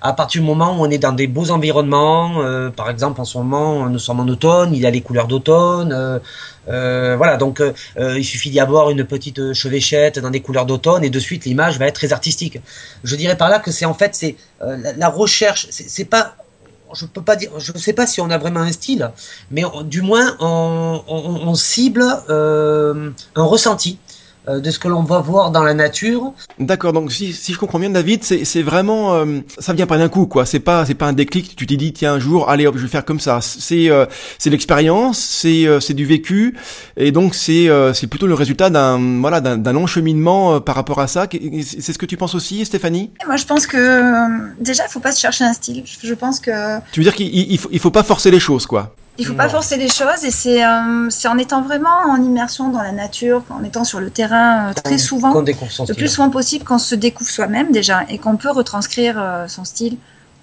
à 0.00 0.12
partir 0.12 0.40
du 0.40 0.46
moment 0.46 0.78
où 0.78 0.84
on 0.84 0.90
est 0.90 0.98
dans 0.98 1.12
des 1.12 1.26
beaux 1.26 1.50
environnements, 1.50 2.42
euh, 2.42 2.70
par 2.70 2.90
exemple 2.90 3.20
en 3.20 3.24
ce 3.24 3.38
moment 3.38 3.88
nous 3.88 3.98
sommes 3.98 4.20
en 4.20 4.28
automne, 4.28 4.74
il 4.74 4.80
y 4.80 4.86
a 4.86 4.90
les 4.90 5.00
couleurs 5.00 5.26
d'automne, 5.26 5.92
euh, 5.92 6.18
euh, 6.68 7.14
voilà 7.16 7.36
donc 7.36 7.62
il 7.98 8.24
suffit 8.24 8.50
d'y 8.50 8.60
avoir 8.60 8.90
une 8.90 9.04
petite 9.04 9.52
chevêchette 9.52 10.18
dans 10.18 10.30
des 10.30 10.40
couleurs 10.40 10.66
d'automne 10.66 11.04
et 11.04 11.10
de 11.10 11.20
suite 11.20 11.44
l'image 11.44 11.78
va 11.78 11.86
être 11.86 11.94
très 11.94 12.12
artistique. 12.12 12.60
Je 13.04 13.16
dirais 13.16 13.36
par 13.36 13.48
là 13.48 13.58
que 13.58 13.70
c'est 13.70 13.84
en 13.84 13.94
fait 13.94 14.14
c'est 14.14 14.36
la, 14.60 15.08
recherche, 15.08 15.68
c'est 15.70 16.04
pas 16.04 16.36
je 16.94 17.04
peux 17.04 17.22
pas 17.22 17.36
dire, 17.36 17.50
je 17.58 17.72
ne 17.72 17.78
sais 17.78 17.92
pas 17.92 18.06
si 18.06 18.20
on 18.20 18.30
a 18.30 18.38
vraiment 18.38 18.60
un 18.60 18.72
style, 18.72 19.10
mais 19.50 19.62
du 19.84 20.02
moins 20.02 20.36
on, 20.40 21.02
on 21.08 21.54
cible 21.54 22.02
un 22.28 23.12
ressenti. 23.44 23.98
Euh, 24.48 24.60
de 24.60 24.70
ce 24.70 24.78
que 24.78 24.86
l'on 24.86 25.02
va 25.02 25.18
voir 25.18 25.50
dans 25.50 25.64
la 25.64 25.74
nature. 25.74 26.32
D'accord, 26.60 26.92
donc 26.92 27.10
si, 27.10 27.32
si 27.32 27.52
je 27.52 27.58
comprends 27.58 27.80
bien 27.80 27.90
David, 27.90 28.22
c'est 28.22 28.62
vraiment 28.62 29.14
euh, 29.14 29.40
ça 29.58 29.72
vient 29.72 29.88
pas 29.88 29.98
d'un 29.98 30.08
coup 30.08 30.26
quoi, 30.26 30.46
c'est 30.46 30.60
pas 30.60 30.86
c'est 30.86 30.94
pas 30.94 31.06
un 31.06 31.12
déclic, 31.12 31.56
tu 31.56 31.66
t'es 31.66 31.76
dit 31.76 31.92
tiens 31.92 32.14
un 32.14 32.18
jour 32.20 32.48
allez 32.48 32.64
hop, 32.68 32.76
je 32.76 32.82
vais 32.82 32.88
faire 32.88 33.04
comme 33.04 33.18
ça. 33.18 33.40
C'est 33.40 33.90
euh, 33.90 34.06
c'est 34.38 34.50
l'expérience, 34.50 35.18
c'est 35.18 35.66
c'est 35.80 35.94
du 35.94 36.06
vécu 36.06 36.56
et 36.96 37.10
donc 37.10 37.34
c'est 37.34 37.68
c'est 37.92 38.06
plutôt 38.06 38.28
le 38.28 38.34
résultat 38.34 38.70
d'un 38.70 39.20
voilà 39.20 39.40
d'un 39.40 39.72
long 39.72 39.88
cheminement 39.88 40.60
par 40.60 40.76
rapport 40.76 41.00
à 41.00 41.08
ça. 41.08 41.26
C'est 41.62 41.92
ce 41.92 41.98
que 41.98 42.06
tu 42.06 42.16
penses 42.16 42.36
aussi 42.36 42.64
Stéphanie? 42.64 43.10
Moi 43.26 43.36
je 43.36 43.46
pense 43.46 43.66
que 43.66 44.60
déjà 44.62 44.84
il 44.86 44.90
faut 44.90 45.00
pas 45.00 45.12
se 45.12 45.20
chercher 45.20 45.44
un 45.44 45.54
style. 45.54 45.82
Je 45.84 46.14
pense 46.14 46.38
que 46.38 46.78
Tu 46.92 47.00
veux 47.00 47.04
dire 47.04 47.14
qu'il 47.16 47.34
il 47.34 47.58
faut, 47.58 47.68
il 47.72 47.80
faut 47.80 47.90
pas 47.90 48.04
forcer 48.04 48.30
les 48.30 48.40
choses 48.40 48.66
quoi 48.66 48.94
il 49.18 49.26
faut 49.26 49.34
pas 49.34 49.48
forcer 49.48 49.76
les 49.76 49.88
choses 49.88 50.24
et 50.24 50.30
c'est 50.30 50.64
euh, 50.64 51.08
c'est 51.10 51.28
en 51.28 51.38
étant 51.38 51.62
vraiment 51.62 51.96
en 52.08 52.20
immersion 52.22 52.68
dans 52.68 52.82
la 52.82 52.92
nature, 52.92 53.42
en 53.50 53.64
étant 53.64 53.84
sur 53.84 54.00
le 54.00 54.10
terrain 54.10 54.68
euh, 54.68 54.72
très 54.72 54.98
souvent, 54.98 55.32
le 55.32 55.94
plus 55.94 56.08
souvent 56.08 56.30
possible 56.30 56.64
qu'on 56.64 56.78
se 56.78 56.94
découvre 56.94 57.30
soi-même 57.30 57.72
déjà 57.72 58.04
et 58.08 58.18
qu'on 58.18 58.36
peut 58.36 58.50
retranscrire 58.50 59.16
euh, 59.18 59.48
son 59.48 59.64
style 59.64 59.96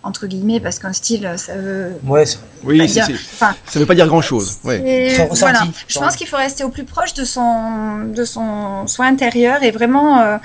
entre 0.04 0.28
guillemets 0.28 0.60
parce 0.60 0.80
qu'un 0.80 0.92
style 0.92 1.34
ça 1.38 1.56
veut 1.56 1.94
ouais, 2.06 2.26
oui 2.64 2.86
dire, 2.88 3.08
enfin, 3.10 3.56
ça 3.66 3.80
veut 3.80 3.86
pas 3.86 3.96
dire 3.96 4.08
grand 4.08 4.22
chose 4.22 4.58
ouais. 4.66 5.16
voilà. 5.32 5.64
je 5.88 5.98
pense 5.98 6.18
qu'il 6.18 6.28
faut 6.28 6.36
rester 6.36 6.66
au 6.66 6.70
plus 6.70 6.84
proche 6.84 7.14
de 7.14 7.24
son 7.24 8.04
de 8.14 8.26
son 8.26 8.86
soi 8.88 9.06
intérieur 9.06 9.64
et 9.64 9.72
vraiment 9.72 10.20
euh, 10.20 10.38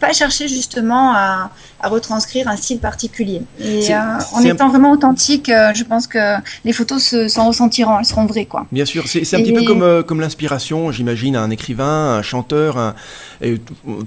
pas 0.00 0.12
chercher 0.14 0.48
justement 0.48 1.12
à, 1.14 1.50
à, 1.82 1.88
retranscrire 1.88 2.48
un 2.48 2.56
style 2.56 2.78
particulier 2.78 3.42
et 3.60 3.92
euh, 3.92 3.98
en 4.34 4.42
étant 4.42 4.68
vraiment 4.68 4.92
authentique 4.92 5.48
euh, 5.48 5.72
je 5.74 5.84
pense 5.84 6.06
que 6.06 6.18
les 6.64 6.72
photos 6.72 7.28
s'en 7.28 7.48
ressentiront 7.48 7.98
elles 7.98 8.04
seront 8.04 8.26
vraies 8.26 8.46
quoi 8.46 8.66
bien 8.72 8.84
sûr 8.84 9.04
c'est 9.06 9.34
un 9.34 9.40
petit 9.40 9.52
peu 9.52 9.64
comme 9.64 9.82
euh, 9.82 10.02
comme 10.02 10.20
l'inspiration 10.20 10.92
j'imagine 10.92 11.36
un 11.36 11.50
écrivain 11.50 12.16
un 12.16 12.22
chanteur 12.22 12.78
un, 12.78 12.94
et 13.40 13.58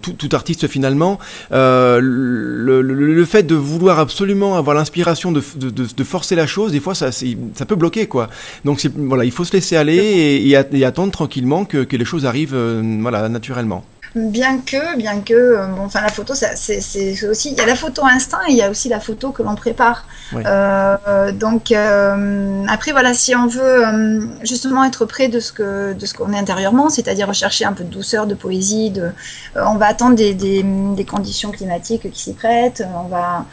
tout, 0.01 0.13
tout, 0.13 0.29
artiste 0.33 0.67
finalement 0.67 1.19
le, 1.51 1.99
le, 1.99 2.81
le 2.81 3.25
fait 3.25 3.43
de 3.43 3.55
vouloir 3.55 3.99
absolument 3.99 4.57
avoir 4.57 4.75
l'inspiration 4.75 5.31
de, 5.31 5.43
de, 5.55 5.69
de, 5.69 6.03
forcer 6.03 6.35
la 6.35 6.47
chose, 6.47 6.71
des 6.71 6.79
fois 6.79 6.95
ça, 6.95 7.11
ça 7.11 7.65
peut 7.65 7.75
bloquer 7.75 8.07
quoi. 8.07 8.29
Donc 8.63 8.85
voilà, 8.95 9.25
il 9.25 9.31
faut 9.31 9.43
se 9.43 9.53
laisser 9.53 9.75
aller 9.75 9.97
et, 9.97 10.49
et, 10.49 10.85
attendre 10.85 11.11
tranquillement 11.11 11.65
que, 11.65 11.83
que, 11.83 11.97
les 11.97 12.05
choses 12.05 12.25
arrivent 12.25 12.55
voilà 13.01 13.29
naturellement. 13.29 13.83
Bien 14.15 14.59
que, 14.59 14.95
bien 14.95 15.19
que, 15.19 15.33
euh, 15.33 15.67
bon, 15.67 15.83
enfin 15.83 15.99
la 15.99 16.07
photo, 16.07 16.33
c'est 16.35 17.27
aussi, 17.27 17.51
il 17.51 17.57
y 17.57 17.59
a 17.59 17.65
la 17.65 17.75
photo 17.75 18.05
instinct 18.05 18.39
et 18.47 18.51
il 18.51 18.55
y 18.55 18.61
a 18.61 18.69
aussi 18.69 18.87
la 18.87 19.01
photo 19.01 19.31
que 19.31 19.43
l'on 19.43 19.55
prépare. 19.55 20.05
Euh, 20.33 21.33
donc 21.33 21.73
après 21.73 22.93
voilà, 22.93 23.13
si 23.13 23.35
on 23.35 23.47
veut 23.47 24.29
justement 24.41 24.85
être 24.85 25.05
près 25.05 25.27
de 25.27 25.41
ce 25.41 25.51
que 25.51 25.91
de 25.91 26.05
ce 26.05 26.13
qu'on 26.13 26.31
est 26.31 26.39
intérieurement, 26.39 26.89
c'est-à-dire 26.89 27.27
rechercher 27.27 27.65
un 27.65 27.73
peu 27.73 27.83
de 27.83 27.89
douceur, 27.89 28.25
de 28.25 28.35
poésie, 28.35 28.89
de, 28.89 29.11
on 29.57 29.75
va 29.75 29.87
attendre 29.87 30.15
des, 30.15 30.33
des, 30.33 30.63
des 30.63 31.05
conditions 31.05 31.51
climatiques 31.51 32.09
qui 32.09 32.21
s'y 32.21 32.33
prêtent, 32.33 32.87
on 32.95 33.09
va 33.09 33.45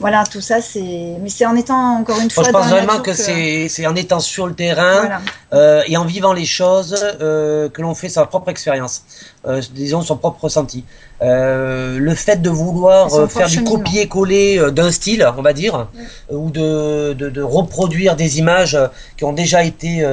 voilà, 0.00 0.24
tout 0.24 0.40
ça, 0.40 0.60
c'est. 0.60 1.16
Mais 1.20 1.28
c'est 1.28 1.46
en 1.46 1.56
étant 1.56 1.96
encore 1.98 2.20
une 2.20 2.30
fois. 2.30 2.44
je 2.44 2.50
pense 2.50 2.68
vraiment 2.68 3.00
que, 3.00 3.12
c'est 3.12 3.86
en 3.86 3.96
étant 3.96 4.20
sur 4.20 4.46
le 4.46 4.54
terrain 4.54 5.20
euh, 5.52 5.82
et 5.86 5.96
en 5.96 6.04
vivant 6.04 6.32
les 6.32 6.44
choses 6.44 6.96
euh, 7.20 7.68
que 7.68 7.82
l'on 7.82 7.94
fait 7.94 8.08
sa 8.08 8.24
propre 8.26 8.48
expérience, 8.50 9.02
euh, 9.37 9.37
disons 9.72 10.02
son 10.02 10.16
propre 10.16 10.44
ressenti. 10.44 10.84
euh, 11.20 11.98
le 11.98 12.14
fait 12.14 12.40
de 12.40 12.48
vouloir 12.48 13.12
euh, 13.14 13.26
faire 13.26 13.48
du 13.48 13.64
copier-coller 13.64 14.58
euh, 14.58 14.70
d'un 14.70 14.92
style, 14.92 15.28
on 15.36 15.42
va 15.42 15.52
dire, 15.52 15.88
ou 16.30 16.50
de, 16.50 17.12
de, 17.12 17.28
de, 17.28 17.42
reproduire 17.42 18.14
des 18.14 18.38
images 18.38 18.78
qui 19.16 19.24
ont 19.24 19.32
déjà 19.32 19.64
été 19.64 20.04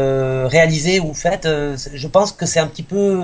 réalisées 0.47 0.99
ou 0.99 1.13
faites, 1.13 1.47
je 1.47 2.07
pense 2.07 2.31
que 2.31 2.45
c'est 2.45 2.59
un 2.59 2.67
petit 2.67 2.83
peu, 2.83 3.21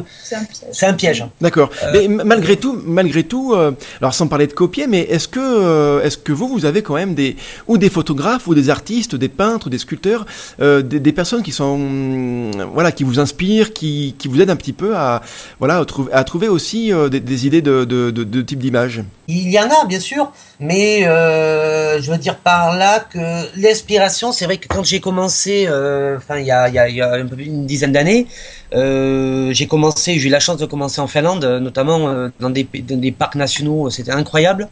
c'est 0.71 0.85
un 0.85 0.93
piège. 0.93 1.25
D'accord. 1.39 1.69
mais 1.93 2.07
malgré 2.07 2.57
tout, 2.57 2.79
malgré 2.85 3.23
tout, 3.23 3.55
alors 3.99 4.13
sans 4.13 4.27
parler 4.27 4.47
de 4.47 4.53
copier, 4.53 4.87
mais 4.87 5.01
est-ce 5.01 5.27
que, 5.27 6.03
est-ce 6.03 6.17
que 6.17 6.31
vous, 6.31 6.47
vous 6.47 6.65
avez 6.65 6.81
quand 6.81 6.95
même 6.95 7.15
des 7.15 7.35
ou 7.67 7.77
des 7.77 7.89
photographes 7.89 8.47
ou 8.47 8.55
des 8.55 8.69
artistes, 8.69 9.15
des 9.15 9.29
peintres, 9.29 9.69
des 9.69 9.77
sculpteurs, 9.77 10.25
des, 10.59 10.83
des, 10.83 11.11
personnes 11.11 11.43
qui 11.43 11.51
sont, 11.51 12.51
voilà, 12.73 12.91
qui 12.91 13.03
vous 13.03 13.19
inspirent, 13.19 13.73
qui, 13.73 14.15
qui 14.17 14.27
vous 14.27 14.41
aident 14.41 14.49
un 14.49 14.55
petit 14.55 14.73
peu 14.73 14.95
à, 14.95 15.21
voilà, 15.59 15.77
à 15.77 15.79
trouver, 15.91 16.13
à 16.13 16.23
trouver 16.23 16.47
aussi 16.47 16.91
des, 17.11 17.19
des 17.19 17.47
idées 17.47 17.61
de 17.61 18.41
type 18.41 18.59
d'image 18.59 19.03
Il 19.27 19.49
y 19.49 19.59
en 19.59 19.69
a, 19.69 19.85
bien 19.85 19.99
sûr, 19.99 20.31
mais 20.59 21.07
euh, 21.07 21.99
je 22.01 22.11
veux 22.11 22.19
dire 22.19 22.37
par 22.37 22.77
là 22.77 22.99
que 22.99 23.17
l'inspiration, 23.59 24.31
c'est 24.31 24.45
vrai 24.45 24.57
que 24.57 24.67
quand 24.67 24.83
j'ai 24.83 24.99
commencé, 24.99 25.65
euh, 25.67 26.17
enfin, 26.17 26.37
il 26.37 26.45
y 26.45 26.51
a, 26.51 26.69
y, 26.69 27.65
dizaine 27.65 27.91
d'années, 27.91 28.27
euh, 28.75 29.51
j'ai 29.53 29.65
commencé, 29.65 30.19
j'ai 30.19 30.27
eu 30.27 30.31
la 30.31 30.39
chance 30.39 30.57
de 30.57 30.67
commencer 30.67 31.01
en 31.01 31.07
Finlande, 31.07 31.43
notamment 31.43 32.29
dans 32.39 32.51
des, 32.51 33.11
parcs 33.11 33.35
nationaux, 33.35 33.89
c'était 33.89 34.11
incroyable. 34.11 34.69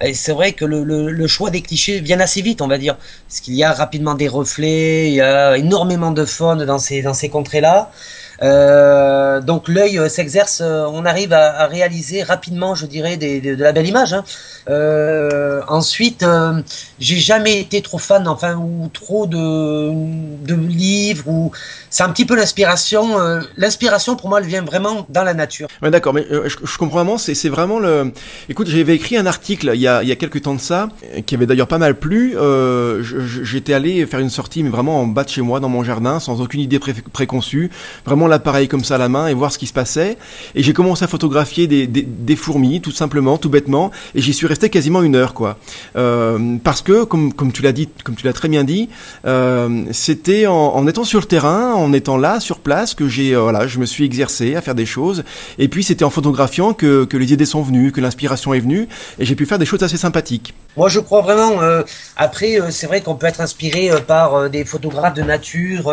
Et 0.00 0.14
c'est 0.14 0.32
vrai 0.32 0.52
que 0.52 0.64
le, 0.64 1.26
choix 1.26 1.50
des 1.50 1.60
clichés 1.60 2.00
vient 2.00 2.20
assez 2.20 2.40
vite, 2.40 2.62
on 2.62 2.68
va 2.68 2.78
dire, 2.78 2.96
parce 3.28 3.40
qu'il 3.40 3.54
y 3.54 3.64
a 3.64 3.72
rapidement 3.72 4.14
des 4.14 4.28
reflets, 4.28 5.08
il 5.08 5.14
y 5.14 5.20
a 5.20 5.58
énormément 5.58 6.10
de 6.10 6.24
faune 6.24 6.64
dans 6.64 6.78
ces 6.78 7.28
contrées-là. 7.28 7.90
Euh, 8.42 9.40
donc 9.40 9.68
l'œil 9.68 9.98
euh, 9.98 10.08
s'exerce, 10.08 10.60
euh, 10.62 10.86
on 10.92 11.04
arrive 11.04 11.32
à, 11.32 11.66
réaliser 11.66 12.22
rapidement, 12.22 12.74
je 12.74 12.86
dirais, 12.86 13.16
de, 13.16 13.54
la 13.62 13.72
belle 13.72 13.86
image. 13.86 14.14
Hein. 14.14 14.24
Ensuite, 15.68 16.24
j'ai 16.98 17.18
jamais 17.18 17.60
été 17.60 17.82
trop 17.82 17.98
fan, 17.98 18.28
enfin, 18.28 18.54
ou 18.56 18.88
trop 18.92 19.26
de, 19.26 20.54
livres, 20.54 21.28
ou 21.28 21.52
c'est 21.90 22.02
un 22.02 22.10
petit 22.10 22.24
peu 22.24 22.36
l'inspiration. 22.36 23.16
L'inspiration, 23.56 24.16
pour 24.16 24.28
moi, 24.28 24.40
elle 24.40 24.46
vient 24.46 24.62
vraiment 24.62 25.06
dans 25.08 25.24
la 25.24 25.34
nature. 25.34 25.68
Ouais, 25.82 25.90
d'accord, 25.90 26.14
mais 26.14 26.26
je, 26.28 26.78
comprends 26.78 26.98
vraiment, 26.98 27.18
c'est, 27.18 27.48
vraiment 27.48 27.78
le... 27.78 28.12
Écoute, 28.48 28.68
j'avais 28.68 28.94
écrit 28.94 29.16
un 29.16 29.26
article 29.26 29.72
il 29.74 29.80
y 29.80 29.88
a 29.88 30.16
quelques 30.16 30.42
temps 30.42 30.54
de 30.54 30.60
ça, 30.60 30.88
qui 31.26 31.34
avait 31.34 31.46
d'ailleurs 31.46 31.68
pas 31.68 31.78
mal 31.78 31.94
plu. 31.94 32.36
j'étais 33.42 33.74
allé 33.74 34.06
faire 34.06 34.20
une 34.20 34.30
sortie, 34.30 34.62
mais 34.62 34.70
vraiment 34.70 35.00
en 35.00 35.06
bas 35.06 35.24
de 35.24 35.30
chez 35.30 35.42
moi, 35.42 35.60
dans 35.60 35.68
mon 35.68 35.82
jardin, 35.82 36.20
sans 36.20 36.40
aucune 36.40 36.60
idée 36.60 36.78
préconçue, 37.12 37.70
vraiment 38.04 38.27
l'appareil 38.28 38.68
comme 38.68 38.84
ça 38.84 38.96
à 38.96 38.98
la 38.98 39.08
main 39.08 39.28
et 39.28 39.34
voir 39.34 39.52
ce 39.52 39.58
qui 39.58 39.66
se 39.66 39.72
passait. 39.72 40.16
Et 40.54 40.62
j'ai 40.62 40.72
commencé 40.72 41.04
à 41.04 41.08
photographier 41.08 41.66
des, 41.66 42.36
fourmis, 42.36 42.80
tout 42.80 42.92
simplement, 42.92 43.38
tout 43.38 43.48
bêtement, 43.48 43.90
et 44.14 44.20
j'y 44.20 44.32
suis 44.32 44.46
resté 44.46 44.70
quasiment 44.70 45.02
une 45.02 45.16
heure, 45.16 45.34
quoi. 45.34 45.58
Euh, 45.96 46.56
parce 46.62 46.82
que, 46.82 47.04
comme, 47.04 47.32
comme 47.32 47.52
tu 47.52 47.62
l'as 47.62 47.72
dit, 47.72 47.88
comme 48.04 48.14
tu 48.14 48.26
l'as 48.26 48.32
très 48.32 48.48
bien 48.48 48.64
dit, 48.64 48.88
euh, 49.26 49.84
c'était 49.92 50.46
en, 50.46 50.86
étant 50.86 51.04
sur 51.04 51.20
le 51.20 51.26
terrain, 51.26 51.74
en 51.74 51.92
étant 51.92 52.16
là, 52.16 52.40
sur 52.40 52.60
place, 52.60 52.94
que 52.94 53.08
j'ai, 53.08 53.34
euh, 53.34 53.40
voilà, 53.40 53.66
je 53.66 53.78
me 53.78 53.86
suis 53.86 54.04
exercé 54.04 54.54
à 54.54 54.62
faire 54.62 54.74
des 54.74 54.86
choses. 54.86 55.24
Et 55.58 55.68
puis 55.68 55.82
c'était 55.82 56.04
en 56.04 56.10
photographiant 56.10 56.74
que, 56.74 57.04
que 57.04 57.16
les 57.16 57.32
idées 57.32 57.46
sont 57.46 57.62
venues, 57.62 57.92
que 57.92 58.00
l'inspiration 58.00 58.54
est 58.54 58.60
venue, 58.60 58.88
et 59.18 59.24
j'ai 59.24 59.34
pu 59.34 59.46
faire 59.46 59.58
des 59.58 59.66
choses 59.66 59.82
assez 59.82 59.96
sympathiques. 59.96 60.54
Moi, 60.76 60.88
je 60.88 61.00
crois 61.00 61.22
vraiment. 61.22 61.54
Après, 62.16 62.60
c'est 62.70 62.86
vrai 62.86 63.00
qu'on 63.00 63.16
peut 63.16 63.26
être 63.26 63.40
inspiré 63.40 63.90
par 64.06 64.48
des 64.48 64.64
photographes 64.64 65.14
de 65.14 65.22
nature. 65.22 65.92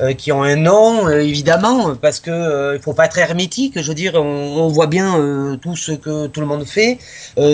Euh, 0.00 0.12
qui 0.12 0.30
ont 0.30 0.44
un 0.44 0.54
nom, 0.54 1.08
euh, 1.08 1.18
évidemment, 1.18 1.96
parce 1.96 2.20
que 2.20 2.30
euh, 2.30 2.76
il 2.76 2.80
faut 2.80 2.92
pas 2.92 3.06
être 3.06 3.18
hermétique. 3.18 3.80
Je 3.82 3.88
veux 3.88 3.96
dire, 3.96 4.14
on, 4.14 4.68
voit 4.68 4.86
bien 4.86 5.58
tout 5.60 5.74
ce 5.74 5.90
que 5.92 6.28
tout 6.28 6.40
le 6.40 6.46
monde 6.46 6.64
fait, 6.64 6.98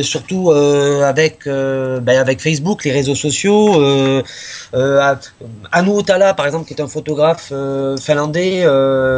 surtout 0.03 0.51
avec 0.51 1.47
ben, 1.47 2.19
avec 2.19 2.41
Facebook, 2.41 2.85
les 2.85 2.93
réseaux 2.93 3.15
sociaux. 3.15 3.81
Euh, 4.75 5.15
Anu 5.73 5.91
Otala, 5.91 6.35
par 6.35 6.47
exemple, 6.47 6.67
qui 6.67 6.75
est 6.75 6.83
un 6.83 6.89
photographe 6.89 7.53
finlandais, 8.01 8.65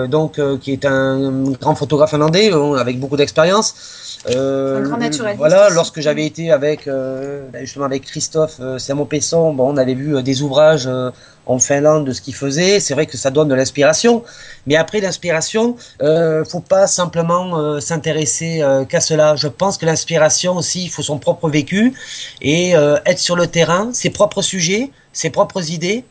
donc 0.08 0.38
qui 0.60 0.72
est 0.72 0.84
un 0.84 1.52
grand 1.60 1.74
photographe 1.74 2.10
finlandais 2.10 2.50
avec 2.78 3.00
beaucoup 3.00 3.16
d'expérience. 3.16 3.74
Euh, 4.30 4.78
un 4.78 4.82
grand 4.82 4.98
naturel. 4.98 5.36
Voilà, 5.36 5.68
lorsque 5.70 6.00
j'avais 6.00 6.26
été 6.26 6.50
avec 6.50 6.86
ben, 6.86 7.60
justement 7.60 7.84
avec 7.84 8.04
Christophe 8.04 8.56
euh, 8.60 9.04
Pesson, 9.08 9.52
bon, 9.52 9.72
on 9.72 9.76
avait 9.76 9.94
vu 9.94 10.22
des 10.22 10.42
ouvrages 10.42 10.88
en 11.46 11.58
Finlande 11.58 12.06
de 12.06 12.12
ce 12.12 12.20
qu'il 12.20 12.34
faisait. 12.34 12.80
C'est 12.80 12.94
vrai 12.94 13.06
que 13.06 13.16
ça 13.16 13.30
donne 13.30 13.48
de 13.48 13.54
l'inspiration, 13.54 14.24
mais 14.66 14.76
après 14.76 15.00
l'inspiration, 15.00 15.76
euh, 16.02 16.44
faut 16.44 16.60
pas 16.60 16.86
simplement 16.86 17.58
euh, 17.58 17.80
s'intéresser 17.80 18.62
euh, 18.62 18.84
qu'à 18.84 19.00
cela. 19.00 19.36
Je 19.36 19.48
pense 19.48 19.78
que 19.78 19.86
l'inspiration 19.86 20.56
aussi, 20.56 20.84
il 20.84 20.90
faut 20.90 21.02
son 21.02 21.18
propre 21.18 21.48
vécu 21.48 21.94
et 22.42 22.76
euh, 22.76 22.98
être 23.06 23.20
sur 23.20 23.36
le 23.36 23.46
terrain, 23.46 23.90
ses 23.92 24.10
propres 24.10 24.42
sujets, 24.42 24.90
ses 25.12 25.30
propres 25.30 25.70
idées 25.70 26.04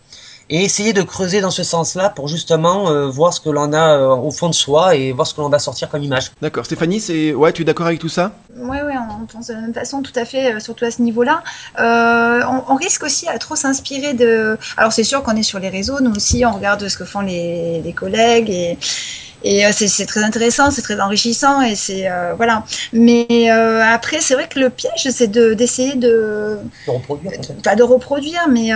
et 0.49 0.63
essayer 0.63 0.93
de 0.93 1.01
creuser 1.01 1.41
dans 1.41 1.51
ce 1.51 1.63
sens-là 1.63 2.09
pour 2.09 2.27
justement 2.27 2.89
euh, 2.89 3.07
voir 3.07 3.33
ce 3.33 3.39
que 3.39 3.49
l'on 3.49 3.73
a 3.73 3.97
euh, 3.97 4.15
au 4.15 4.31
fond 4.31 4.49
de 4.49 4.53
soi 4.53 4.95
et 4.95 5.11
voir 5.11 5.25
ce 5.25 5.33
que 5.33 5.41
l'on 5.41 5.49
va 5.49 5.59
sortir 5.59 5.89
comme 5.89 6.03
image. 6.03 6.31
D'accord. 6.41 6.65
Stéphanie, 6.65 6.99
c'est 6.99 7.33
ouais, 7.33 7.51
tu 7.51 7.63
es 7.63 7.65
d'accord 7.65 7.87
avec 7.87 7.99
tout 7.99 8.09
ça? 8.09 8.31
Oui, 8.55 8.77
oui, 8.85 8.93
on 9.21 9.25
pense 9.25 9.47
de 9.47 9.53
la 9.53 9.61
même 9.61 9.73
façon, 9.73 10.01
tout 10.01 10.13
à 10.15 10.25
fait, 10.25 10.53
euh, 10.53 10.59
surtout 10.59 10.85
à 10.85 10.91
ce 10.91 11.01
niveau-là. 11.01 11.43
On, 11.77 12.63
on, 12.69 12.75
risque 12.75 13.03
aussi 13.03 13.27
à 13.27 13.37
trop 13.39 13.55
s'inspirer 13.55 14.13
de. 14.13 14.57
Alors 14.77 14.93
c'est 14.93 15.03
sûr 15.03 15.23
qu'on 15.23 15.35
est 15.35 15.43
sur 15.43 15.59
les 15.59 15.69
réseaux, 15.69 15.99
nous 16.01 16.13
aussi, 16.15 16.45
on 16.45 16.53
regarde 16.53 16.87
ce 16.87 16.97
que 16.97 17.05
font 17.05 17.21
les, 17.21 17.81
les 17.81 17.93
collègues 17.93 18.49
et 18.49 18.77
et 19.43 19.65
euh, 19.65 19.69
c'est 19.71 20.05
très 20.05 20.23
intéressant, 20.23 20.71
c'est 20.71 20.81
très 20.81 20.99
enrichissant 20.99 21.61
et 21.61 21.75
c'est 21.75 22.09
euh, 22.09 22.33
voilà. 22.35 22.63
Mais 22.93 23.27
euh, 23.31 23.81
après, 23.83 24.19
c'est 24.19 24.33
vrai 24.33 24.47
que 24.49 24.59
le 24.59 24.69
piège, 24.69 25.07
c'est 25.09 25.27
d'essayer 25.27 25.95
de, 25.95 26.57
de, 26.87 26.91
reproduire, 26.91 27.31
pas 27.63 27.75
de 27.75 27.83
reproduire, 27.83 28.47
mais 28.49 28.71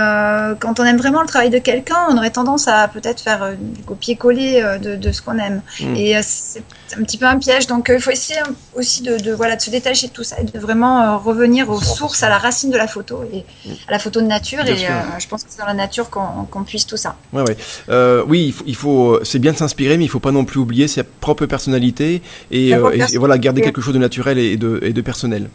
quand 0.60 0.80
on 0.80 0.86
aime 0.86 0.98
vraiment 0.98 1.22
le 1.22 1.28
travail 1.28 1.50
de 1.50 1.58
quelqu'un, 1.58 1.98
on 2.10 2.18
aurait 2.18 2.30
tendance 2.30 2.68
à 2.68 2.88
peut-être 2.88 3.22
faire 3.22 3.54
du 3.60 3.84
copier-coller 3.84 4.78
de, 4.82 4.96
de, 4.96 5.12
ce 5.12 5.22
qu'on 5.22 5.38
aime. 5.40 5.62
Mm. 5.80 5.96
Et 5.96 6.20
c'est 6.22 6.62
un 6.98 7.04
petit 7.04 7.18
peu 7.18 7.26
un 7.26 7.38
piège. 7.38 7.68
Donc 7.68 7.92
il 7.94 8.00
faut 8.00 8.12
essayer 8.12 8.40
aussi 8.76 9.02
de, 9.02 9.18
de, 9.18 9.32
voilà 9.32 9.56
de 9.56 9.62
se 9.62 9.72
détacher 9.72 10.08
de 10.08 10.14
tout 10.14 10.24
ça 10.24 10.40
et 10.40 10.44
de 10.44 10.60
vraiment 10.60 11.18
revenir 11.18 11.70
aux 11.70 11.82
sources, 11.82 12.22
à 12.22 12.30
la 12.30 12.38
racine 12.38 12.70
de 12.70 12.78
la 12.78 12.88
photo 12.88 13.24
et 13.34 13.44
à 13.88 13.92
la 13.92 14.00
photo 14.00 14.22
de 14.22 14.28
nature. 14.28 14.66
et 14.68 14.76
je 14.76 15.28
pense 15.28 15.44
que 15.44 15.50
c'est 15.50 15.60
dans 15.60 15.66
la 15.66 15.74
nature 15.74 16.10
qu'on 16.10 16.64
puisse 16.64 16.86
tout 16.86 16.98
ça. 16.98 17.16
Ouais, 17.34 17.42
ouais. 17.42 18.24
oui, 18.28 18.48
il 18.48 18.54
faut, 18.54 18.64
il 18.68 18.76
faut 18.76 19.20
c'est 19.24 19.40
bien 19.40 19.54
de 19.54 19.58
s'inspirer, 19.58 19.98
mais 19.98 20.06
il 20.06 20.10
faut 20.10 20.20
pas 20.20 20.32
non 20.32 20.46
plus 20.46 20.59
oublier 20.60 20.88
sa 20.88 21.04
propre 21.04 21.46
personnalité 21.46 22.22
et, 22.52 22.74
euh, 22.74 22.92
et, 22.92 23.18
voilà 23.18 23.38
garder 23.38 23.62
quelque 23.62 23.82
chose 23.82 23.94
de 23.94 24.00
naturel 24.00 24.38
et 24.38 24.58
de, 24.58 24.80
et 24.84 24.94
de 24.94 25.02
personnel. 25.02 25.50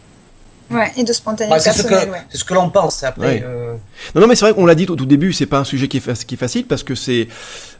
Ouais, 0.71 0.91
et 0.97 1.03
de 1.03 1.13
spontané. 1.13 1.49
Bah, 1.49 1.59
c'est 1.59 1.73
ce 1.73 1.83
que, 1.83 1.93
ouais. 1.93 2.21
ce 2.33 2.43
que 2.43 2.53
l'on 2.55 2.69
pense 2.71 3.03
après. 3.03 3.27
Ouais. 3.27 3.43
Euh... 3.45 3.75
Non, 4.15 4.21
non, 4.21 4.27
mais 4.27 4.35
c'est 4.35 4.45
vrai 4.45 4.53
qu'on 4.55 4.65
l'a 4.65 4.73
dit 4.73 4.87
au 4.89 4.95
tout 4.95 5.05
début, 5.05 5.31
c'est 5.31 5.45
pas 5.45 5.59
un 5.59 5.63
sujet 5.63 5.87
qui 5.87 5.97
est, 5.97 6.25
qui 6.25 6.33
est 6.33 6.37
facile 6.37 6.65
parce 6.65 6.81
que 6.81 6.95
c'est, 6.95 7.27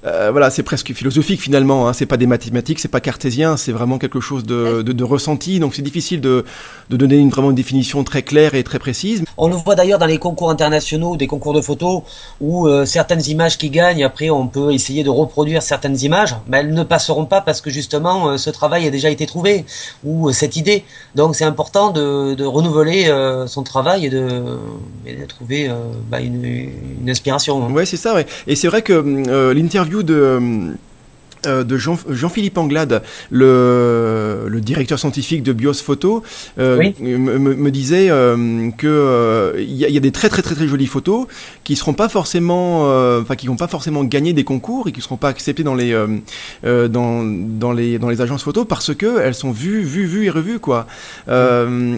euh, 0.05 0.29
voilà, 0.31 0.51
c'est 0.51 0.61
presque 0.61 0.93
philosophique 0.93 1.41
finalement. 1.41 1.87
Hein. 1.87 1.93
C'est 1.93 2.05
pas 2.05 2.17
des 2.17 2.27
mathématiques, 2.27 2.79
c'est 2.79 2.87
pas 2.87 2.99
cartésien, 2.99 3.57
c'est 3.57 3.71
vraiment 3.71 3.97
quelque 3.97 4.19
chose 4.19 4.43
de, 4.43 4.83
de, 4.83 4.93
de 4.93 5.03
ressenti. 5.03 5.59
Donc 5.59 5.73
c'est 5.73 5.81
difficile 5.81 6.21
de, 6.21 6.45
de 6.91 6.97
donner 6.97 7.15
une, 7.15 7.31
vraiment 7.31 7.49
une 7.49 7.55
définition 7.55 8.03
très 8.03 8.21
claire 8.21 8.53
et 8.53 8.63
très 8.63 8.77
précise. 8.77 9.23
On 9.37 9.47
le 9.47 9.55
voit 9.55 9.73
d'ailleurs 9.73 9.97
dans 9.97 10.05
les 10.05 10.19
concours 10.19 10.51
internationaux, 10.51 11.17
des 11.17 11.25
concours 11.25 11.53
de 11.53 11.61
photos, 11.61 12.03
où 12.39 12.67
euh, 12.67 12.85
certaines 12.85 13.25
images 13.27 13.57
qui 13.57 13.71
gagnent, 13.71 14.03
après 14.03 14.29
on 14.29 14.45
peut 14.45 14.71
essayer 14.73 15.03
de 15.03 15.09
reproduire 15.09 15.63
certaines 15.63 15.99
images, 16.01 16.35
mais 16.47 16.59
elles 16.59 16.73
ne 16.73 16.83
passeront 16.83 17.25
pas 17.25 17.41
parce 17.41 17.61
que 17.61 17.71
justement 17.71 18.27
euh, 18.27 18.37
ce 18.37 18.51
travail 18.51 18.85
a 18.85 18.91
déjà 18.91 19.09
été 19.09 19.25
trouvé 19.25 19.65
ou 20.03 20.29
euh, 20.29 20.33
cette 20.33 20.55
idée. 20.55 20.85
Donc 21.15 21.35
c'est 21.35 21.45
important 21.45 21.89
de, 21.89 22.35
de 22.35 22.45
renouveler 22.45 22.74
euh, 22.77 23.47
son 23.47 23.63
travail 23.63 24.05
et 24.05 24.09
de, 24.09 25.25
trouver 25.27 25.69
euh, 25.69 25.75
bah, 26.09 26.21
une, 26.21 26.69
inspiration. 27.07 27.65
Hein. 27.65 27.71
Ouais, 27.71 27.85
c'est 27.85 27.97
ça. 27.97 28.15
Et 28.47 28.55
c'est 28.55 28.67
vrai 28.67 28.81
que 28.81 28.93
euh, 28.93 29.53
l'interview 29.53 30.03
de 30.03 30.13
euh, 30.13 30.73
de 31.45 31.77
Jean, 31.77 31.97
Jean-Philippe 32.09 32.57
Anglade, 32.57 33.03
le, 33.29 34.45
le, 34.47 34.61
directeur 34.61 34.99
scientifique 34.99 35.43
de 35.43 35.53
Bios 35.53 35.73
Photo, 35.73 36.23
euh, 36.59 36.77
oui. 36.77 36.95
me, 36.99 37.37
me, 37.37 37.71
disait 37.71 38.09
euh, 38.09 38.71
que 38.77 38.87
euh, 38.87 39.63
y, 39.65 39.85
a, 39.85 39.89
y, 39.89 39.97
a 39.97 39.99
des 39.99 40.11
très 40.11 40.29
très 40.29 40.41
très 40.41 40.55
très 40.55 40.67
jolies 40.67 40.87
photos 40.87 41.27
qui 41.63 41.75
seront 41.75 41.93
pas 41.93 42.09
forcément, 42.09 42.89
euh, 42.89 43.21
enfin 43.21 43.35
qui 43.35 43.47
vont 43.47 43.55
pas 43.55 43.67
forcément 43.67 44.03
gagner 44.03 44.33
des 44.33 44.43
concours 44.43 44.87
et 44.87 44.91
qui 44.91 45.01
seront 45.01 45.17
pas 45.17 45.29
acceptées 45.29 45.63
dans 45.63 45.75
les 45.75 45.95
dans, 46.63 47.23
dans 47.23 47.71
les 47.71 47.99
dans 47.99 48.09
les 48.09 48.21
agences 48.21 48.43
photo 48.43 48.65
parce 48.65 48.93
que 48.93 49.19
elles 49.19 49.35
sont 49.35 49.51
vues 49.51 49.81
vues 49.81 50.05
vues 50.05 50.25
et 50.25 50.29
revues 50.29 50.59
quoi. 50.59 50.87
Oui. 51.27 51.33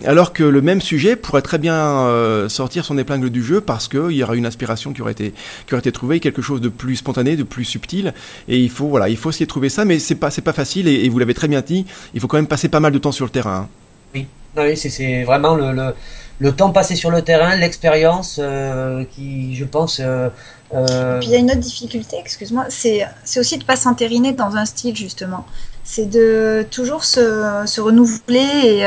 Alors 0.05 0.33
que 0.33 0.43
le 0.43 0.61
même 0.61 0.81
sujet 0.81 1.15
pourrait 1.15 1.41
très 1.41 1.57
bien 1.57 2.47
sortir 2.49 2.85
son 2.85 2.97
épingle 2.97 3.29
du 3.29 3.43
jeu 3.43 3.61
parce 3.61 3.87
que 3.87 4.11
il 4.11 4.17
y 4.17 4.23
aura 4.23 4.35
une 4.35 4.45
inspiration 4.45 4.93
qui 4.93 5.01
aurait 5.01 5.11
été 5.11 5.33
qui 5.67 5.73
aurait 5.73 5.79
été 5.79 5.91
trouvée 5.91 6.19
quelque 6.19 6.41
chose 6.41 6.61
de 6.61 6.69
plus 6.69 6.97
spontané, 6.97 7.35
de 7.35 7.43
plus 7.43 7.65
subtil 7.65 8.13
et 8.47 8.57
il 8.59 8.69
faut 8.69 8.87
voilà 8.87 9.09
il 9.09 9.17
faut 9.17 9.29
trouver 9.45 9.69
ça, 9.69 9.85
mais 9.85 9.99
c'est 9.99 10.15
pas 10.15 10.31
c'est 10.31 10.41
pas 10.41 10.53
facile 10.53 10.87
et, 10.87 11.05
et 11.05 11.09
vous 11.09 11.19
l'avez 11.19 11.33
très 11.33 11.47
bien 11.47 11.61
dit. 11.61 11.85
Il 12.13 12.19
faut 12.19 12.27
quand 12.27 12.37
même 12.37 12.47
passer 12.47 12.69
pas 12.69 12.79
mal 12.79 12.91
de 12.91 12.97
temps 12.97 13.11
sur 13.11 13.25
le 13.25 13.31
terrain. 13.31 13.55
Hein. 13.55 13.69
Oui, 14.15 14.27
oui 14.57 14.77
c'est 14.77 15.23
vraiment 15.23 15.55
le, 15.55 15.71
le, 15.71 15.93
le, 16.39 16.51
temps 16.51 16.71
passé 16.71 16.95
sur 16.95 17.11
le 17.11 17.21
terrain, 17.21 17.55
l'expérience 17.55 18.39
euh, 18.41 19.03
qui, 19.15 19.55
je 19.55 19.65
pense. 19.65 19.99
Euh, 19.99 20.29
euh... 20.73 21.19
Puis 21.19 21.29
il 21.29 21.31
y 21.31 21.35
a 21.35 21.39
une 21.39 21.51
autre 21.51 21.59
difficulté, 21.59 22.17
excuse-moi, 22.19 22.65
c'est 22.69 23.05
aussi 23.37 23.57
de 23.57 23.63
pas 23.63 23.75
s'entériner 23.75 24.33
dans 24.33 24.55
un 24.55 24.65
style 24.65 24.95
justement. 24.95 25.45
C'est 25.89 26.09
de 26.09 26.65
toujours 26.69 27.03
se, 27.03 27.63
se 27.65 27.81
renouveler 27.81 28.83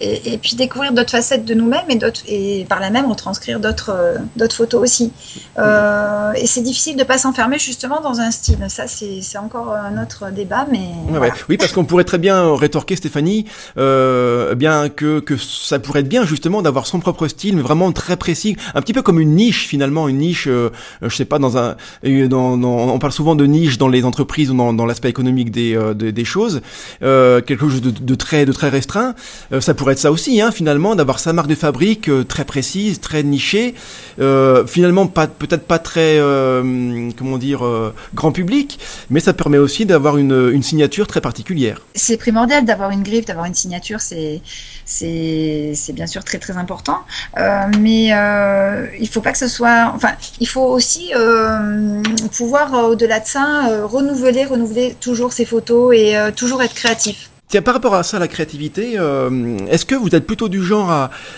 et, 0.00 0.32
et, 0.32 0.38
puis 0.38 0.54
découvrir 0.54 0.92
d'autres 0.92 1.10
facettes 1.10 1.44
de 1.44 1.54
nous-mêmes 1.54 1.90
et, 1.90 2.60
et 2.60 2.64
par 2.64 2.80
là 2.80 2.90
même 2.90 3.06
retranscrire 3.06 3.58
d'autres 3.60 4.16
d'autres 4.36 4.56
photos 4.56 4.82
aussi. 4.82 5.12
et 5.58 6.46
c'est 6.46 6.62
difficile 6.62 6.94
de 6.94 7.00
ne 7.00 7.04
pas 7.04 7.18
s'enfermer 7.18 7.58
justement 7.58 8.00
dans 8.00 8.20
un 8.20 8.30
style. 8.30 8.58
Ça, 8.68 8.86
c'est 8.86 9.38
encore 9.38 9.72
un 9.72 10.00
autre 10.02 10.30
débat, 10.30 10.66
mais. 10.70 10.90
Oui, 11.48 11.56
parce 11.56 11.72
qu'on 11.72 11.84
pourrait 11.84 12.04
très 12.04 12.18
bien 12.18 12.54
rétorquer, 12.54 12.96
Stéphanie, 12.96 13.46
euh, 13.78 14.54
bien 14.54 14.88
que, 14.88 15.20
que 15.20 15.36
ça 15.36 15.78
pourrait 15.78 16.00
être 16.00 16.08
bien 16.08 16.24
justement 16.24 16.62
d'avoir 16.62 16.86
son 16.86 17.00
propre 17.00 17.28
style, 17.28 17.56
mais 17.56 17.62
vraiment 17.62 17.90
très 17.92 18.16
précis, 18.16 18.56
un 18.74 18.80
petit 18.80 18.92
peu 18.92 19.02
comme 19.02 19.20
une 19.20 19.34
niche 19.34 19.66
finalement, 19.66 20.08
une 20.08 20.18
niche, 20.18 20.46
euh, 20.48 20.70
je 21.02 21.14
sais 21.14 21.24
pas, 21.24 21.38
dans 21.38 21.56
un, 21.58 21.76
dans, 22.02 22.62
on 22.62 22.98
parle 22.98 23.12
souvent 23.12 23.34
de 23.34 23.46
niche 23.46 23.78
dans 23.78 23.88
les 23.88 24.04
entreprises 24.04 24.50
ou 24.50 24.56
dans, 24.56 24.72
dans 24.72 24.86
l'aspect 24.86 25.08
économique 25.08 25.50
des, 25.50 25.74
euh, 26.04 26.12
des, 26.12 26.24
choses, 26.24 26.62
euh, 27.02 27.40
quelque 27.40 27.68
chose 27.68 27.82
de, 27.82 28.14
très 28.14 28.46
de 28.46 28.52
très 28.52 28.68
restreint. 28.68 29.14
Euh, 29.52 29.60
ça 29.60 29.74
pourrait 29.74 29.92
être 29.92 29.98
ça 29.98 30.12
aussi, 30.12 30.40
hein, 30.40 30.50
finalement, 30.50 30.94
d'avoir 30.94 31.18
sa 31.18 31.32
marque 31.32 31.48
de 31.48 31.54
fabrique 31.54 32.10
très 32.28 32.44
précise, 32.44 33.00
très 33.00 33.22
nichée, 33.22 33.74
finalement 34.66 35.06
peut-être 35.06 35.66
pas 35.66 35.78
très, 35.78 36.18
comment 37.16 37.38
dire, 37.38 37.62
grand 38.14 38.32
public, 38.32 38.78
mais 39.10 39.20
ça 39.20 39.32
permet 39.32 39.58
aussi 39.58 39.86
d'avoir 39.86 40.16
une, 40.16 40.62
signature 40.62 41.06
très 41.06 41.20
particulière. 41.20 41.82
C'est 41.94 42.16
primordial 42.16 42.64
d'avoir 42.64 42.90
une 42.90 43.02
griffe, 43.02 43.26
d'avoir 43.26 43.44
une 43.46 43.54
signature, 43.54 44.00
c'est 44.00 44.40
c'est 44.84 45.92
bien 45.92 46.06
sûr 46.06 46.24
très 46.24 46.38
très 46.38 46.56
important. 46.56 46.98
Euh, 47.38 47.66
mais 47.80 48.10
euh, 48.12 48.86
il 48.98 49.08
faut 49.08 49.20
pas 49.20 49.32
que 49.32 49.38
ce 49.38 49.48
soit. 49.48 49.92
Enfin, 49.94 50.12
il 50.40 50.48
faut 50.48 50.64
aussi 50.64 51.12
euh, 51.14 52.02
pouvoir 52.36 52.72
au-delà 52.90 53.20
de 53.20 53.26
ça 53.26 53.84
renouveler, 53.84 54.44
renouveler 54.44 54.96
toujours 55.00 55.32
ses 55.32 55.44
photos 55.44 55.93
et 55.94 56.16
toujours 56.36 56.62
être 56.62 56.74
créatif. 56.74 57.30
Tiens, 57.48 57.62
par 57.62 57.74
rapport 57.74 57.94
à 57.94 58.02
ça, 58.02 58.18
la 58.18 58.26
créativité, 58.26 58.94
euh, 58.98 59.58
est-ce 59.70 59.84
que 59.84 59.94
vous 59.94 60.12
êtes 60.14 60.26
plutôt 60.26 60.48
du 60.48 60.60
genre 60.60 60.90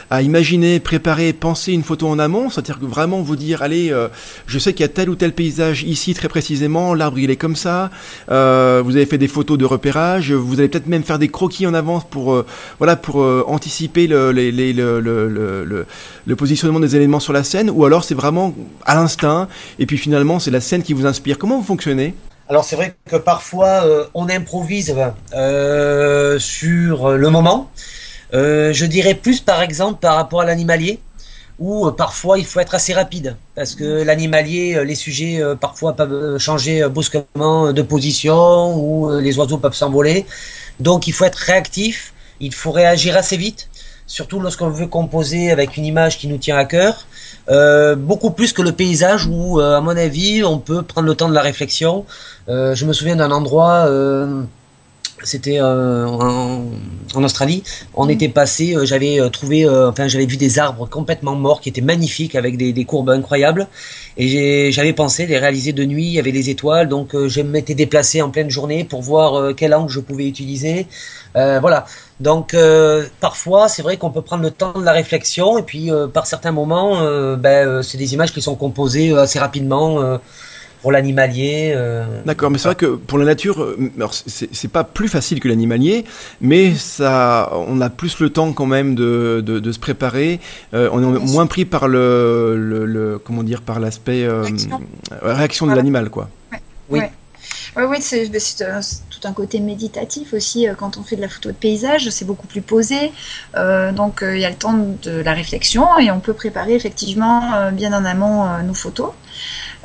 à, 0.09 0.23
imaginer, 0.23 0.81
préparer, 0.81 1.33
penser 1.33 1.73
une 1.73 1.83
photo 1.83 2.07
en 2.09 2.19
amont? 2.19 2.49
C'est-à-dire 2.49 2.79
vraiment 2.81 3.21
vous 3.21 3.37
dire, 3.37 3.61
allez, 3.61 3.91
euh, 3.91 4.09
je 4.47 4.59
sais 4.59 4.73
qu'il 4.73 4.81
y 4.83 4.85
a 4.85 4.89
tel 4.89 5.11
ou 5.11 5.17
tel 5.17 5.33
paysage 5.33 5.83
ici 5.83 6.15
très 6.15 6.29
précisément, 6.29 6.95
l'arbre 6.95 7.19
il 7.19 7.31
est 7.31 7.37
comme 7.37 7.57
ça, 7.57 7.91
euh, 8.31 8.83
vous 8.85 8.97
avez 8.97 9.05
fait 9.05 9.19
des 9.19 9.29
photos 9.29 9.59
de 9.59 9.65
repérage, 9.65 10.33
vous 10.33 10.59
allez 10.59 10.69
peut-être 10.69 10.87
même 10.87 11.03
faire 11.03 11.19
des 11.19 11.29
croquis 11.29 11.67
en 11.67 11.75
avance 11.75 12.05
pour, 12.09 12.33
euh, 12.33 12.47
voilà, 12.79 12.97
pour 12.97 13.21
euh, 13.21 13.45
anticiper 13.47 14.07
le, 14.07 15.85
positionnement 16.35 16.81
des 16.81 16.97
éléments 16.97 17.21
sur 17.21 17.33
la 17.33 17.43
scène, 17.43 17.69
ou 17.69 17.85
alors 17.85 18.05
c'est 18.05 18.15
vraiment 18.15 18.55
à 18.87 18.95
l'instinct, 18.95 19.49
et 19.79 19.87
puis 19.87 19.99
finalement 19.99 20.39
c'est 20.39 20.53
la 20.53 20.61
scène 20.63 20.83
qui 20.83 20.95
vous 20.95 21.05
inspire. 21.05 21.37
Comment 21.37 21.59
vous 21.59 21.67
fonctionnez? 21.67 22.15
Alors 22.49 22.65
c'est 22.65 22.77
vrai 22.77 22.95
que 23.07 23.17
parfois 23.17 23.85
euh, 23.85 24.07
on 24.15 24.29
improvise 24.29 24.95
euh, 25.35 26.39
sur 26.39 27.11
le 27.11 27.31
moment. 27.31 27.71
Euh, 28.35 28.73
je 28.73 28.87
dirais 28.87 29.15
plus 29.15 29.41
par 29.41 29.63
exemple 29.63 30.01
par 30.01 30.15
rapport 30.17 30.43
à 30.43 30.45
l'animalier, 30.45 31.01
où 31.59 31.91
parfois 31.91 32.39
il 32.39 32.45
faut 32.45 32.61
être 32.61 32.75
assez 32.75 32.93
rapide, 32.93 33.37
parce 33.55 33.75
que 33.75 34.03
l'animalier, 34.03 34.85
les 34.85 34.95
sujets 34.95 35.41
parfois 35.61 35.95
peuvent 35.95 36.39
changer 36.39 36.87
brusquement 36.89 37.73
de 37.73 37.83
position, 37.83 38.77
ou 38.77 39.19
les 39.21 39.39
oiseaux 39.39 39.59
peuvent 39.59 39.75
s'envoler. 39.75 40.27
Donc 40.81 41.07
il 41.07 41.13
faut 41.13 41.25
être 41.25 41.37
réactif, 41.37 42.13
il 42.41 42.53
faut 42.53 42.73
réagir 42.73 43.17
assez 43.17 43.39
vite, 43.39 43.69
surtout 44.07 44.39
lorsqu'on 44.39 44.69
veut 44.69 44.87
composer 44.87 45.51
avec 45.51 45.77
une 45.79 45.87
image 45.87 46.19
qui 46.19 46.29
nous 46.29 46.39
tient 46.39 46.59
à 46.59 46.67
cœur. 46.67 47.07
Euh, 47.49 47.95
beaucoup 47.95 48.31
plus 48.31 48.53
que 48.53 48.63
le 48.63 48.73
paysage 48.73 49.27
où, 49.27 49.61
euh, 49.61 49.77
à 49.77 49.81
mon 49.81 49.97
avis, 49.97 50.43
on 50.45 50.59
peut 50.59 50.83
prendre 50.83 51.07
le 51.07 51.15
temps 51.15 51.29
de 51.29 51.35
la 51.35 51.43
réflexion. 51.43 52.05
Euh, 52.49 52.75
je 52.75 52.85
me 52.87 52.93
souviens 52.93 53.17
d'un 53.17 53.31
endroit, 53.31 53.89
c'était 55.23 55.61
en, 55.61 56.65
en, 57.15 57.25
Australie. 57.25 57.63
On 57.95 58.07
mm. 58.07 58.11
était 58.11 58.29
passé, 58.29 58.75
j'avais 58.85 59.19
trouvé, 59.31 59.69
enfin, 59.69 60.09
j'avais 60.09 60.27
vu 60.27 60.37
des 60.37 60.59
arbres 60.59 60.89
complètement 60.89 61.35
morts 61.35 61.61
qui 61.61 61.69
étaient 61.69 61.81
magnifiques 61.81 62.35
avec 62.35 62.57
des, 62.57 62.73
des 62.73 62.85
courbes 62.85 63.11
incroyables. 63.11 63.67
Et 64.19 64.73
j'avais 64.73 64.93
pensé 64.93 65.27
les 65.27 65.39
réaliser 65.39 65.73
de 65.73 65.85
nuit, 65.85 66.07
il 66.07 66.13
y 66.13 66.19
avait 66.19 66.31
les 66.31 66.49
étoiles, 66.49 66.89
donc 66.89 67.15
je 67.15 67.41
m'étais 67.43 67.75
déplacé 67.75 68.23
en 68.23 68.31
pleine 68.31 68.51
journée 68.51 68.85
pour 68.85 69.03
voir 69.03 69.55
quel 69.55 69.75
angle 69.75 69.91
je 69.91 70.01
pouvais 70.01 70.27
utiliser. 70.27 70.87
voilà. 71.35 71.87
Donc 72.21 72.55
euh, 72.55 73.07
parfois, 73.21 73.69
c'est 73.69 73.83
vrai 73.83 73.99
qu'on 73.99 74.11
peut 74.11 74.23
prendre 74.23 74.43
le 74.43 74.51
temps 74.51 74.73
de 74.73 74.85
la 74.85 74.93
réflexion 74.93 75.59
et 75.59 75.63
puis 75.63 75.91
euh, 75.91 76.07
par 76.07 76.27
certains 76.27 76.53
moments, 76.53 77.01
euh, 77.01 77.37
ben, 77.37 77.83
c'est 77.83 77.99
des 77.99 78.15
images 78.15 78.33
qui 78.33 78.41
sont 78.41 78.55
composées 78.55 79.15
assez 79.17 79.39
rapidement 79.39 80.19
pour 80.83 80.93
l'animalier. 80.93 81.77
D'accord, 82.25 82.51
mais 82.51 82.59
c'est 82.59 82.69
vrai 82.69 82.75
que 82.75 82.95
pour 82.97 83.19
la 83.19 83.25
nature, 83.25 83.75
c'est 84.27 84.71
pas 84.71 84.85
plus 84.85 85.09
facile 85.09 85.41
que 85.41 85.49
l'animalier, 85.49 86.05
mais 86.41 86.75
ça, 86.75 87.51
on 87.53 87.81
a 87.81 87.91
plus 87.91 88.21
le 88.21 88.31
temps 88.31 88.53
quand 88.53 88.67
même 88.67 88.95
de, 88.95 89.43
de, 89.45 89.59
de 89.59 89.73
se 89.73 89.79
préparer. 89.79 90.41
on 90.73 91.17
est 91.17 91.19
moins 91.31 91.47
pris 91.47 91.65
par 91.65 91.89
le, 91.89 92.57
le, 92.57 93.19
comment 93.19 93.43
dire, 93.43 93.63
par 93.63 93.81
l'aspect 93.81 94.27
réaction. 94.29 94.81
réaction. 95.23 95.67
de 95.67 95.75
l'animal, 95.75 96.11
quoi. 96.11 96.29
Oui. 96.89 97.01
Oui, 97.77 97.83
oui, 97.89 97.97
c'est 98.01 98.31
tout 98.31 99.29
un 99.29 99.33
côté 99.33 99.61
méditatif 99.61 100.33
aussi. 100.33 100.67
Euh, 100.67 100.75
quand 100.75 100.97
on 100.97 101.03
fait 101.03 101.17
de 101.17 101.21
la 101.21 101.29
photo 101.29 101.51
de 101.51 101.55
paysage, 101.55 102.09
c'est 102.11 102.25
beaucoup 102.25 102.47
plus 102.47 102.63
posé. 102.63 103.13
Euh, 103.57 103.93
donc, 103.93 104.23
euh, 104.23 104.37
il 104.37 104.41
y 104.41 104.45
a 104.45 104.51
le 104.51 104.57
temps 104.57 104.75
de 105.03 105.11
la 105.11 105.33
réflexion 105.33 105.99
et 105.99 106.11
on 106.11 106.21
peut 106.21 106.33
préparer 106.33 106.75
effectivement 106.75 107.71
bien 107.73 107.93
en 107.93 108.05
amont 108.05 108.63
nos 108.63 108.75
photos. 108.75 109.11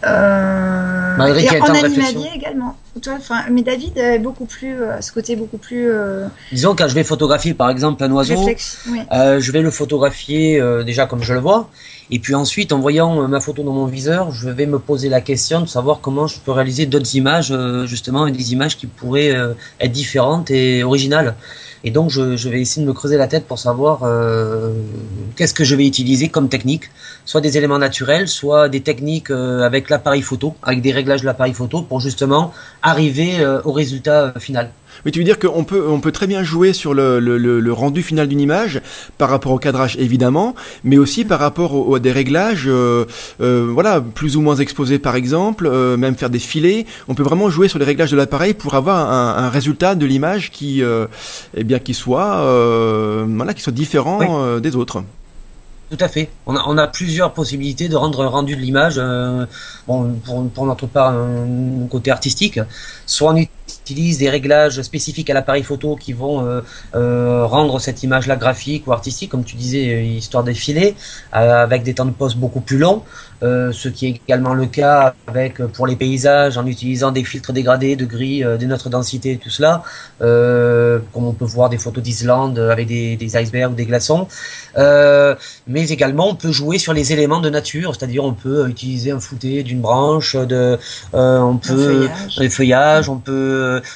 Euh, 0.04 1.36
et 1.36 1.62
en 1.62 1.66
animalier 1.66 2.30
également. 2.36 2.76
enfin, 3.08 3.44
mais 3.52 3.62
David 3.62 3.98
est 3.98 4.20
beaucoup 4.20 4.46
plus, 4.46 4.76
ce 5.00 5.12
côté 5.12 5.36
beaucoup 5.36 5.58
plus. 5.58 5.92
Disons 6.52 6.76
quand 6.76 6.88
je 6.88 6.96
vais 6.96 7.04
photographier 7.04 7.54
par 7.54 7.70
exemple 7.70 8.04
un 8.04 8.12
oiseau, 8.12 8.48
je 9.12 9.52
vais 9.52 9.62
le 9.62 9.72
photographier 9.72 10.62
déjà 10.86 11.06
comme 11.06 11.22
je 11.22 11.34
le 11.34 11.40
vois, 11.40 11.70
et 12.14 12.20
puis 12.20 12.36
ensuite, 12.36 12.74
en 12.74 12.80
voyant 12.80 13.24
euh, 13.24 13.28
ma 13.28 13.40
photo 13.40 13.64
dans 13.64 13.72
mon 13.72 13.86
viseur, 13.86 14.32
je 14.32 14.50
vais 14.50 14.66
me 14.66 14.80
poser 14.80 15.08
la 15.08 15.22
question 15.22 15.62
de 15.62 15.66
savoir 15.66 16.02
comment 16.02 16.28
je 16.28 16.40
peux 16.40 16.52
réaliser 16.52 16.86
d'autres 16.86 17.16
images, 17.16 17.52
euh, 17.52 17.86
justement, 17.86 18.30
des 18.30 18.52
images 18.52 18.78
qui 18.78 18.86
pourraient 18.86 19.34
euh, 19.34 19.54
être 19.80 19.94
différentes 19.94 20.52
et 20.52 20.84
originales. 20.84 21.36
Et 21.84 21.92
donc, 21.92 22.10
je, 22.10 22.50
vais 22.50 22.62
essayer 22.62 22.84
de 22.84 22.88
me 22.88 22.94
creuser 22.94 23.18
la 23.18 23.28
tête 23.28 23.46
pour 23.46 23.60
savoir 23.60 24.02
euh, 24.04 24.72
qu'est-ce 25.36 25.54
que 25.54 25.64
je 25.64 25.76
vais 25.76 25.88
utiliser 25.88 26.30
comme 26.30 26.50
technique, 26.50 26.92
soit 27.26 27.42
des 27.42 27.58
éléments 27.58 27.80
naturels, 27.80 28.28
soit 28.28 28.70
des 28.70 28.82
techniques 28.82 29.32
avec 29.32 29.90
l'appareil 29.90 30.22
photo, 30.22 30.56
avec 30.64 30.82
des 30.82 30.92
réglages 30.92 31.22
de 31.22 31.26
l'appareil 31.26 31.54
photo, 31.54 31.82
pour 31.82 32.00
justement 32.00 32.54
arriver 32.84 33.46
au 33.64 33.72
résultat 33.72 34.34
final. 34.40 34.72
Mais 35.06 35.12
tu 35.12 35.20
veux 35.20 35.26
dire 35.26 35.40
qu'on 35.40 35.64
peut, 35.64 35.86
on 35.88 36.00
peut 36.00 36.12
très 36.12 36.28
bien 36.28 36.44
jouer 36.44 36.74
sur 36.74 36.94
le, 36.94 37.72
rendu 37.72 38.04
final 38.04 38.28
d'une 38.28 38.40
image 38.40 38.82
par 39.18 39.30
rapport 39.30 39.52
au 39.52 39.58
cadrage 39.58 39.96
évidemment, 39.98 40.56
mais 40.84 40.98
aussi 40.98 41.26
par 41.26 41.40
rapport 41.40 41.96
à 41.96 42.00
des 42.00 42.12
réglages, 42.12 42.66
euh, 42.68 43.06
euh, 43.40 43.70
voilà, 43.72 44.02
plus 44.02 44.38
ou 44.38 44.42
moins 44.42 44.56
exposés 44.56 45.00
par 45.00 45.16
exemple, 45.16 45.68
euh, 45.68 45.98
même 45.98 46.16
faire 46.16 46.30
des 46.30 46.40
filets. 46.40 46.86
On 47.08 47.16
peut 47.16 47.24
vraiment 47.24 47.50
jouer 47.50 47.68
sur 47.68 47.80
les 47.80 47.86
réglages 47.86 48.12
de 48.12 48.18
l'appareil 48.18 48.54
pour 48.54 48.76
avoir 48.76 49.12
un, 49.12 49.50
résultat 49.50 49.96
de 49.96 50.06
l'image 50.06 50.52
qui, 50.52 50.84
euh, 50.84 51.08
eh 51.56 51.64
bien, 51.72 51.80
qui 51.80 51.94
soit, 51.94 52.40
euh, 52.40 53.26
voilà, 53.28 53.54
qui 53.54 53.62
soit 53.62 53.74
différent 53.74 54.20
euh, 54.22 54.60
des 54.60 54.76
autres. 54.76 55.04
Tout 55.90 55.98
à 56.00 56.08
fait. 56.08 56.30
On 56.46 56.56
a, 56.56 56.64
on 56.68 56.78
a, 56.78 56.88
plusieurs 56.88 57.34
possibilités 57.34 57.90
de 57.90 57.96
rendre 57.96 58.24
un 58.24 58.28
rendu 58.28 58.56
de 58.56 58.62
l'image, 58.62 59.02
bon, 59.88 60.14
pour, 60.24 60.50
pour, 60.50 60.66
notre 60.66 60.88
part, 60.88 61.10
un 61.14 61.88
côté 61.90 62.12
artistique. 62.12 62.60
Soit 63.06 63.32
on 63.34 63.36
utilise 63.82 64.18
des 64.18 64.30
réglages 64.30 64.82
spécifiques 64.82 65.30
à 65.30 65.34
l'appareil 65.34 65.64
photo 65.64 65.96
qui 65.96 66.14
vont 66.14 66.46
euh, 66.46 66.62
euh, 66.96 67.46
rendre 67.46 67.80
cette 67.80 68.04
image-là 68.04 68.36
graphique 68.36 68.88
ou 68.88 68.94
artistique, 68.94 69.32
comme 69.32 69.44
tu 69.44 69.56
disais, 69.56 69.94
euh, 69.94 70.02
histoire 70.02 70.44
d'effiler, 70.44 70.96
euh, 71.36 71.64
avec 71.64 71.84
des 71.84 71.94
temps 71.94 72.06
de 72.06 72.12
pause 72.12 72.36
beaucoup 72.36 72.62
plus 72.62 72.78
longs. 72.78 73.04
Ce 73.44 73.88
qui 73.88 74.06
est 74.06 74.22
également 74.28 74.54
le 74.54 74.68
cas 74.68 75.16
avec 75.26 75.66
pour 75.74 75.88
les 75.88 75.96
paysages 75.96 76.60
en 76.60 76.68
utilisant 76.68 77.12
des 77.12 77.24
filtres 77.24 77.54
dégradés 77.54 77.96
de 77.96 78.06
gris, 78.06 78.42
de 78.42 78.66
notre 78.68 78.88
densité, 78.88 79.40
tout 79.44 79.50
cela, 79.50 79.82
comme 80.20 81.26
on 81.26 81.34
peut 81.34 81.46
voir 81.46 81.68
des 81.72 81.80
photos 81.80 82.04
d'Islande 82.04 82.60
avec 82.60 82.86
des, 82.86 83.16
des, 83.16 83.36
icebergs 83.42 83.72
ou 83.72 83.74
des 83.74 83.88
glaçons. 83.88 84.28
mais 84.78 85.90
également, 85.90 86.30
on 86.30 86.36
peut 86.36 86.52
jouer 86.52 86.78
sur 86.78 86.94
les 86.94 87.14
éléments 87.14 87.42
de 87.42 87.50
nature, 87.50 87.96
c'est-à-dire 87.96 88.24
on 88.24 88.34
peut 88.34 88.70
utiliser 88.70 89.10
un 89.10 89.20
fouté 89.20 89.64
d'une 89.64 89.82
branche, 89.82 90.36
de, 90.36 90.78
on 91.14 91.58
peut 91.58 92.10
des 92.38 92.50
feuillages, 92.52 93.10
on 93.10 93.18
peut 93.18 93.51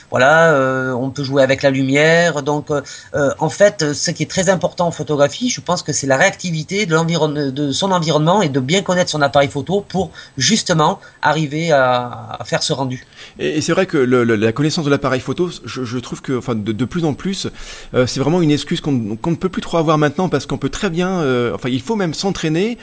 voilà, 0.10 0.54
euh, 0.54 0.94
on 0.94 1.10
peut 1.10 1.24
jouer 1.24 1.44
avec 1.44 1.62
la 1.62 1.70
lumière. 1.70 2.42
Donc, 2.44 2.72
euh, 2.72 2.82
euh, 3.16 3.32
en 3.40 3.50
fait, 3.50 3.94
ce 3.94 4.12
qui 4.12 4.24
est 4.24 4.30
très 4.30 4.50
important 4.50 4.88
en 4.88 4.92
photographie, 4.92 5.50
je 5.50 5.62
pense 5.62 5.84
que 5.84 5.94
c'est 5.94 6.08
la 6.08 6.18
réactivité 6.18 6.86
de, 6.86 7.50
de 7.50 7.72
son 7.72 7.92
environnement 7.92 8.42
et 8.42 8.50
de 8.50 8.60
bien 8.60 8.82
connaître 8.82 9.12
son 9.12 9.22
appareil 9.22 9.50
photo 9.50 9.86
pour 9.88 10.12
justement 10.38 11.00
arriver 11.22 11.72
à, 11.72 12.40
faire 12.46 12.64
ce 12.64 12.74
rendu. 12.74 13.06
Et, 13.40 13.62
c'est 13.62 13.72
vrai 13.72 13.86
que 13.86 13.98
la 13.98 14.52
connaissance 14.52 14.86
de 14.86 14.90
l'appareil 14.90 15.20
photo, 15.20 15.50
je, 15.66 16.00
trouve 16.00 16.22
que, 16.22 16.38
enfin, 16.38 16.56
de, 16.56 16.86
plus 16.86 17.06
en 17.06 17.14
plus, 17.14 17.48
c'est 17.94 18.20
vraiment 18.20 18.42
une 18.42 18.52
excuse 18.52 18.82
qu'on 18.82 18.92
ne 18.92 19.36
peut 19.36 19.50
plus 19.50 19.62
trop 19.62 19.78
avoir 19.78 19.98
maintenant 19.98 20.30
parce 20.30 20.46
qu'on 20.46 20.58
peut 20.58 20.70
très 20.70 20.90
bien, 20.90 21.20
enfin, 21.54 21.70
il 21.70 21.82
faut 21.82 21.96
même 21.96 22.14
s'entraîner 22.14 22.78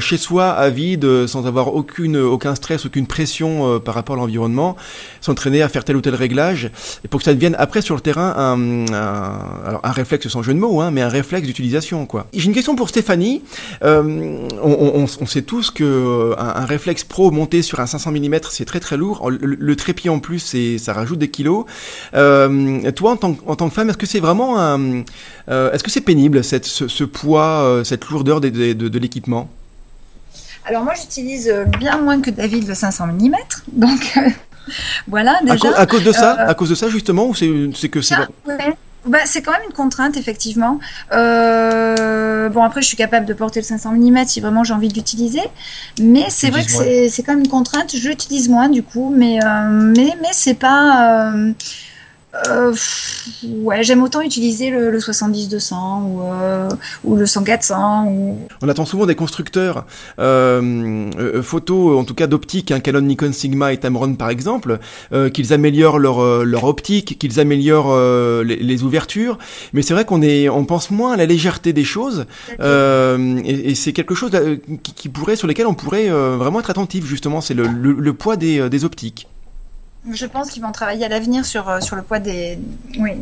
chez 0.00 0.16
soi 0.16 0.50
à 0.50 0.68
vide, 0.70 1.26
sans 1.26 1.46
avoir 1.46 1.74
aucune, 1.74 2.16
aucun 2.16 2.54
stress, 2.54 2.86
aucune 2.86 3.06
pression 3.06 3.80
par 3.80 3.94
rapport 3.94 4.16
à 4.16 4.18
l'environnement, 4.18 4.76
s'entraîner 5.20 5.62
à 5.62 5.68
faire 5.68 5.84
tel 5.92 5.96
ou 5.98 6.00
tel 6.00 6.14
réglage, 6.14 6.70
et 7.04 7.08
pour 7.08 7.20
que 7.20 7.24
ça 7.24 7.34
devienne 7.34 7.54
après 7.58 7.82
sur 7.82 7.94
le 7.94 8.00
terrain 8.00 8.34
un, 8.36 9.92
réflexe 9.92 10.28
sans 10.28 10.42
jeu 10.42 10.54
de 10.54 10.58
mots, 10.58 10.80
hein, 10.80 10.90
mais 10.90 11.02
un 11.02 11.08
réflexe 11.08 11.46
d'utilisation. 11.46 12.06
quoi. 12.06 12.26
J'ai 12.32 12.46
une 12.46 12.54
question 12.54 12.74
pour 12.74 12.88
Stéphanie. 12.88 13.42
Euh, 13.84 14.48
on, 14.62 15.26
sait 15.26 15.42
tous 15.42 15.70
que 15.70 16.34
un, 16.38 16.64
réflexe 16.64 17.04
pro 17.04 17.30
monté 17.30 17.60
sur 17.60 17.80
un 17.80 17.86
500 17.86 18.12
mm, 18.12 18.34
c'est 18.50 18.64
très 18.64 18.80
très 18.80 18.96
lourd. 18.96 19.30
Le, 19.30 19.76
trépied 19.76 20.08
en 20.08 20.18
plus, 20.18 20.56
ça 20.78 20.92
rajoute 20.92 21.18
des 21.18 21.28
kilos. 21.28 21.66
Euh, 22.14 22.90
toi, 22.92 23.12
en 23.12 23.16
tant, 23.16 23.36
en 23.46 23.56
que 23.56 23.68
femme, 23.68 23.90
est-ce 23.90 23.98
que 23.98 24.06
c'est 24.06 24.20
vraiment 24.20 24.58
un, 24.58 25.04
est-ce 25.48 25.82
que 25.82 25.90
c'est 25.90 26.00
pénible 26.00 26.42
cette, 26.42 26.64
ce, 26.64 27.04
poids, 27.04 27.82
cette 27.84 28.06
lourdeur 28.06 28.40
de, 28.40 28.48
de, 28.48 28.72
de 28.72 28.98
l'équipement? 28.98 29.50
Alors 30.64 30.84
moi 30.84 30.94
j'utilise 30.94 31.48
euh, 31.48 31.64
bien 31.64 31.98
moins 31.98 32.20
que 32.20 32.30
David 32.30 32.68
le 32.68 32.74
500 32.74 33.08
mm, 33.08 33.34
donc 33.72 34.12
euh, 34.16 34.20
voilà 35.08 35.38
déjà. 35.42 35.76
À, 35.76 35.86
cause 35.86 36.04
de 36.04 36.12
ça, 36.12 36.40
euh, 36.40 36.50
à 36.50 36.54
cause 36.54 36.70
de 36.70 36.74
ça 36.74 36.88
justement, 36.88 37.26
ou 37.26 37.34
c'est 37.34 37.88
que 37.88 38.00
c'est. 38.00 38.14
Bah, 39.04 39.18
c'est 39.24 39.42
quand 39.42 39.50
même 39.50 39.62
une 39.66 39.74
contrainte, 39.74 40.16
effectivement. 40.16 40.78
bon, 41.10 42.62
après, 42.62 42.82
je 42.82 42.86
suis 42.86 42.96
capable 42.96 43.26
de 43.26 43.34
porter 43.34 43.58
le 43.58 43.64
500 43.64 43.94
mm 43.94 44.26
si 44.26 44.40
vraiment 44.40 44.62
j'ai 44.62 44.74
envie 44.74 44.86
de 44.86 44.94
l'utiliser. 44.94 45.42
Mais 46.00 46.26
c'est 46.28 46.50
vrai 46.50 46.64
que 46.64 47.08
c'est 47.08 47.22
quand 47.24 47.32
même 47.32 47.40
une 47.40 47.50
contrainte. 47.50 47.96
Je 47.96 48.08
l'utilise 48.08 48.48
moins, 48.48 48.68
du 48.68 48.84
coup. 48.84 49.12
Mais, 49.12 49.40
mais, 49.68 50.14
mais 50.22 50.28
c'est 50.30 50.54
pas 50.54 51.32
euh, 51.34 51.52
ouais, 53.44 53.82
j'aime 53.82 54.02
autant 54.02 54.20
utiliser 54.22 54.70
le, 54.70 54.98
70-200 54.98 56.02
ou, 56.02 56.22
euh, 56.22 56.68
ou 57.04 57.16
le 57.16 57.24
100-400. 57.24 58.06
Ou... 58.08 58.38
On 58.62 58.68
attend 58.68 58.84
souvent 58.84 59.06
des 59.06 59.14
constructeurs 59.14 59.84
euh, 60.18 61.10
euh 61.18 61.42
photos, 61.42 61.98
en 61.98 62.04
tout 62.04 62.14
cas 62.14 62.26
d'optique, 62.26 62.70
hein, 62.70 62.80
Canon, 62.80 63.02
Nikon, 63.02 63.32
Sigma 63.32 63.72
et 63.72 63.78
Tamron 63.78 64.14
par 64.14 64.30
exemple, 64.30 64.78
euh, 65.12 65.28
qu'ils 65.28 65.52
améliorent 65.52 65.98
leur, 65.98 66.44
leur 66.44 66.64
optique, 66.64 67.18
qu'ils 67.18 67.40
améliorent 67.40 67.96
les, 68.42 68.56
les, 68.56 68.82
ouvertures. 68.82 69.38
Mais 69.72 69.82
c'est 69.82 69.94
vrai 69.94 70.04
qu'on 70.04 70.22
est, 70.22 70.48
on 70.48 70.64
pense 70.64 70.90
moins 70.90 71.12
à 71.12 71.16
la 71.16 71.26
légèreté 71.26 71.72
des 71.72 71.84
choses, 71.84 72.26
et, 72.58 73.70
et 73.70 73.74
c'est 73.74 73.92
quelque 73.92 74.14
chose 74.14 74.30
qui, 74.82 74.94
qui, 74.94 75.08
pourrait, 75.08 75.36
sur 75.36 75.46
lesquels 75.46 75.66
on 75.66 75.74
pourrait 75.74 76.08
vraiment 76.08 76.60
être 76.60 76.70
attentif 76.70 77.04
justement. 77.06 77.40
C'est 77.40 77.54
le, 77.54 77.66
le, 77.66 77.92
le, 77.92 78.12
poids 78.12 78.36
des, 78.36 78.68
des 78.68 78.84
optiques. 78.84 79.28
Je 80.10 80.26
pense 80.26 80.50
qu'ils 80.50 80.62
vont 80.62 80.72
travailler 80.72 81.04
à 81.04 81.08
l'avenir 81.08 81.46
sur, 81.46 81.68
euh, 81.68 81.78
sur 81.78 81.94
le 81.94 82.02
poids 82.02 82.18
des, 82.18 82.58
oui, 82.98 83.12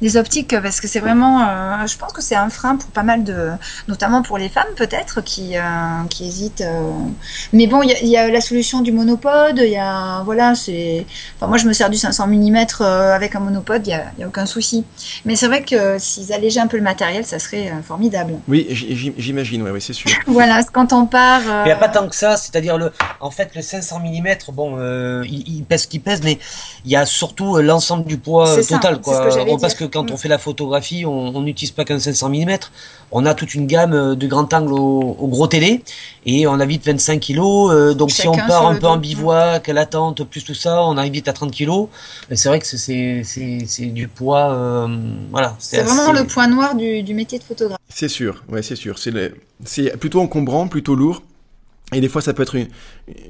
des 0.00 0.16
optiques 0.16 0.58
parce 0.62 0.80
que 0.80 0.88
c'est 0.88 0.98
vraiment, 0.98 1.42
euh, 1.42 1.86
je 1.86 1.98
pense 1.98 2.14
que 2.14 2.22
c'est 2.22 2.34
un 2.34 2.48
frein 2.48 2.76
pour 2.76 2.88
pas 2.90 3.02
mal 3.02 3.24
de, 3.24 3.50
notamment 3.88 4.22
pour 4.22 4.38
les 4.38 4.48
femmes 4.48 4.72
peut-être 4.74 5.20
qui, 5.20 5.58
euh, 5.58 5.60
qui 6.08 6.26
hésitent. 6.26 6.64
Mais 7.52 7.66
bon, 7.66 7.82
il 7.82 8.08
y, 8.08 8.16
a 8.16 8.30
la 8.30 8.40
solution 8.40 8.80
du 8.80 8.90
monopode, 8.90 9.58
il 9.58 9.68
y 9.68 9.76
a, 9.76 10.22
voilà, 10.22 10.54
c'est, 10.54 11.04
enfin, 11.36 11.46
moi 11.46 11.58
je 11.58 11.66
me 11.66 11.74
sers 11.74 11.90
du 11.90 11.98
500 11.98 12.26
mm 12.28 12.56
avec 12.80 13.36
un 13.36 13.40
monopode, 13.40 13.86
il 13.86 13.90
n'y 13.90 13.96
a, 13.96 14.04
y 14.18 14.22
a, 14.22 14.26
aucun 14.26 14.46
souci. 14.46 14.86
Mais 15.26 15.36
c'est 15.36 15.46
vrai 15.46 15.62
que 15.62 15.98
s'ils 15.98 16.32
allégeaient 16.32 16.60
un 16.60 16.68
peu 16.68 16.78
le 16.78 16.82
matériel, 16.82 17.26
ça 17.26 17.38
serait 17.38 17.70
formidable. 17.84 18.32
Oui, 18.48 18.66
j'imagine, 18.70 19.68
oui, 19.68 19.82
c'est 19.82 19.92
sûr. 19.92 20.10
voilà, 20.26 20.62
quand 20.72 20.94
on 20.94 21.04
part. 21.04 21.42
Il 21.42 21.66
n'y 21.66 21.72
a 21.72 21.76
pas 21.76 21.90
tant 21.90 22.08
que 22.08 22.16
ça, 22.16 22.38
c'est-à-dire 22.38 22.78
le, 22.78 22.92
en 23.20 23.30
fait, 23.30 23.50
le 23.54 23.60
500 23.60 23.98
mm, 23.98 24.52
bon, 24.54 24.78
il, 25.22 25.44
il 25.46 25.64
pèse 25.64 25.84
qu'il 25.84 26.00
pèse, 26.00 26.22
mais 26.22 26.29
il 26.84 26.90
y 26.90 26.96
a 26.96 27.06
surtout 27.06 27.56
euh, 27.56 27.62
l'ensemble 27.62 28.04
du 28.04 28.16
poids 28.18 28.48
euh, 28.48 28.62
total, 28.62 29.00
quoi. 29.00 29.28
parce 29.60 29.74
que 29.74 29.84
quand 29.84 30.10
mm. 30.10 30.12
on 30.12 30.16
fait 30.16 30.28
la 30.28 30.38
photographie, 30.38 31.04
on 31.04 31.40
n'utilise 31.42 31.72
pas 31.72 31.84
qu'un 31.84 31.98
500 31.98 32.28
mm. 32.30 32.58
On 33.12 33.26
a 33.26 33.34
toute 33.34 33.54
une 33.54 33.66
gamme 33.66 33.92
euh, 33.92 34.14
de 34.14 34.26
grand 34.26 34.52
angle 34.54 34.72
au, 34.72 35.28
gros 35.28 35.46
télé 35.46 35.82
et 36.26 36.46
on 36.46 36.60
a 36.60 36.66
vite 36.66 36.86
25 36.86 37.20
kg. 37.20 37.94
donc 37.96 38.10
si 38.10 38.28
on 38.28 38.32
part 38.32 38.66
un 38.66 38.76
peu 38.76 38.86
en 38.86 38.98
bivouac, 38.98 39.66
la 39.68 39.86
tente, 39.86 40.24
plus 40.24 40.44
tout 40.44 40.54
ça, 40.54 40.82
on 40.84 40.96
arrive 40.96 41.12
vite 41.12 41.28
à 41.28 41.32
30 41.32 41.52
kg. 41.52 41.86
C'est 42.32 42.48
vrai 42.48 42.60
que 42.60 42.66
c'est 42.66 43.22
c'est 43.24 43.86
du 43.86 44.08
poids, 44.08 44.88
voilà. 45.30 45.56
C'est 45.58 45.82
vraiment 45.82 46.12
le 46.12 46.24
point 46.24 46.46
noir 46.46 46.74
du, 46.74 47.02
du 47.02 47.14
métier 47.14 47.38
de 47.38 47.44
photographe. 47.44 47.78
C'est 47.88 48.08
sûr, 48.08 48.44
ouais, 48.48 48.62
c'est 48.62 48.76
sûr. 48.76 48.98
C'est 49.64 49.96
plutôt 49.98 50.20
encombrant, 50.20 50.68
plutôt 50.68 50.94
lourd. 50.94 51.22
Et 51.92 52.00
des 52.00 52.08
fois, 52.08 52.22
ça 52.22 52.32
peut 52.32 52.42
être 52.42 52.54
une, 52.54 52.68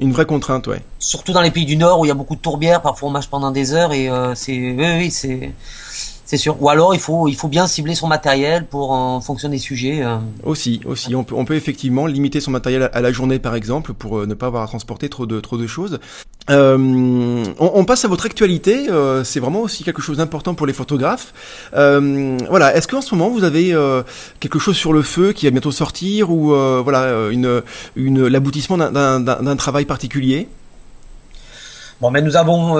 une, 0.00 0.12
vraie 0.12 0.26
contrainte, 0.26 0.66
ouais. 0.66 0.82
Surtout 0.98 1.32
dans 1.32 1.40
les 1.40 1.50
pays 1.50 1.64
du 1.64 1.76
Nord 1.76 2.00
où 2.00 2.04
il 2.04 2.08
y 2.08 2.10
a 2.10 2.14
beaucoup 2.14 2.36
de 2.36 2.40
tourbières, 2.40 2.82
parfois 2.82 3.08
on 3.08 3.12
marche 3.12 3.28
pendant 3.28 3.50
des 3.50 3.72
heures 3.72 3.92
et 3.92 4.10
euh, 4.10 4.34
c'est, 4.34 4.52
oui, 4.52 4.86
oui, 4.98 5.10
c'est, 5.10 5.52
c'est 6.30 6.36
sûr. 6.36 6.62
Ou 6.62 6.68
alors 6.68 6.94
il 6.94 7.00
faut, 7.00 7.26
il 7.26 7.34
faut 7.34 7.48
bien 7.48 7.66
cibler 7.66 7.94
son 7.94 8.06
matériel 8.06 8.66
pour 8.66 8.92
en 8.92 9.20
fonction 9.20 9.48
des 9.48 9.58
sujets. 9.58 10.02
Euh. 10.04 10.18
Aussi, 10.44 10.80
aussi, 10.84 11.14
on 11.14 11.24
peut, 11.24 11.34
on 11.34 11.44
peut 11.44 11.56
effectivement 11.56 12.06
limiter 12.06 12.40
son 12.40 12.50
matériel 12.50 12.90
à 12.92 13.00
la 13.00 13.12
journée, 13.12 13.38
par 13.38 13.54
exemple, 13.54 13.94
pour 13.94 14.18
euh, 14.18 14.26
ne 14.26 14.34
pas 14.34 14.46
avoir 14.46 14.62
à 14.62 14.66
transporter 14.66 15.08
trop 15.08 15.26
de, 15.26 15.40
trop 15.40 15.56
de 15.56 15.66
choses. 15.66 15.98
Euh, 16.48 17.44
on, 17.58 17.70
on, 17.74 17.84
passe 17.84 18.04
à 18.04 18.08
votre 18.08 18.26
actualité. 18.26 18.88
Euh, 18.88 19.24
c'est 19.24 19.40
vraiment 19.40 19.60
aussi 19.60 19.84
quelque 19.84 20.02
chose 20.02 20.16
d'important 20.16 20.54
pour 20.54 20.66
les 20.66 20.72
photographes. 20.72 21.32
Euh, 21.74 22.38
voilà. 22.48 22.74
Est-ce 22.74 22.88
qu'en 22.88 23.02
ce 23.02 23.14
moment 23.14 23.30
vous 23.30 23.44
avez 23.44 23.76
quelque 24.40 24.58
chose 24.58 24.76
sur 24.76 24.92
le 24.92 25.02
feu 25.02 25.32
qui 25.32 25.46
va 25.46 25.50
bientôt 25.50 25.72
sortir 25.72 26.30
ou 26.30 26.54
voilà 26.82 27.28
une, 27.30 27.62
une 27.96 28.26
l'aboutissement 28.26 28.78
d'un 28.78 29.56
travail 29.56 29.84
particulier? 29.84 30.48
Bon, 32.00 32.10
mais 32.10 32.22
nous 32.22 32.36
avons 32.36 32.76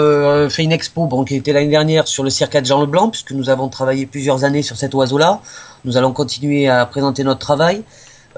fait 0.49 0.65
une 0.65 0.73
expo 0.73 1.07
bon, 1.07 1.25
qui 1.25 1.37
était 1.37 1.53
l'année 1.53 1.69
dernière 1.69 2.09
sur 2.09 2.25
le 2.25 2.31
cirque 2.31 2.57
de 2.57 2.65
Jean 2.65 2.81
Leblanc, 2.81 3.11
puisque 3.11 3.33
nous 3.33 3.51
avons 3.51 3.69
travaillé 3.69 4.07
plusieurs 4.07 4.45
années 4.45 4.63
sur 4.63 4.77
cet 4.77 4.95
oiseau-là. 4.95 5.41
Nous 5.85 5.97
allons 5.97 6.13
continuer 6.13 6.69
à 6.69 6.87
présenter 6.87 7.23
notre 7.23 7.41
travail. 7.41 7.83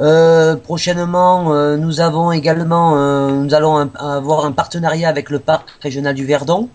Euh, 0.00 0.57
prochainement, 0.57 1.55
euh, 1.55 1.76
nous 1.76 2.00
avons 2.00 2.33
également, 2.33 2.96
euh, 2.96 3.31
nous 3.31 3.55
allons 3.55 3.90
avoir 3.98 4.46
un 4.46 4.52
partenariat 4.52 5.09
avec 5.09 5.28
le 5.28 5.38
parc 5.38 5.68
régional 5.83 6.14
du 6.14 6.24
Verdon. 6.24 6.68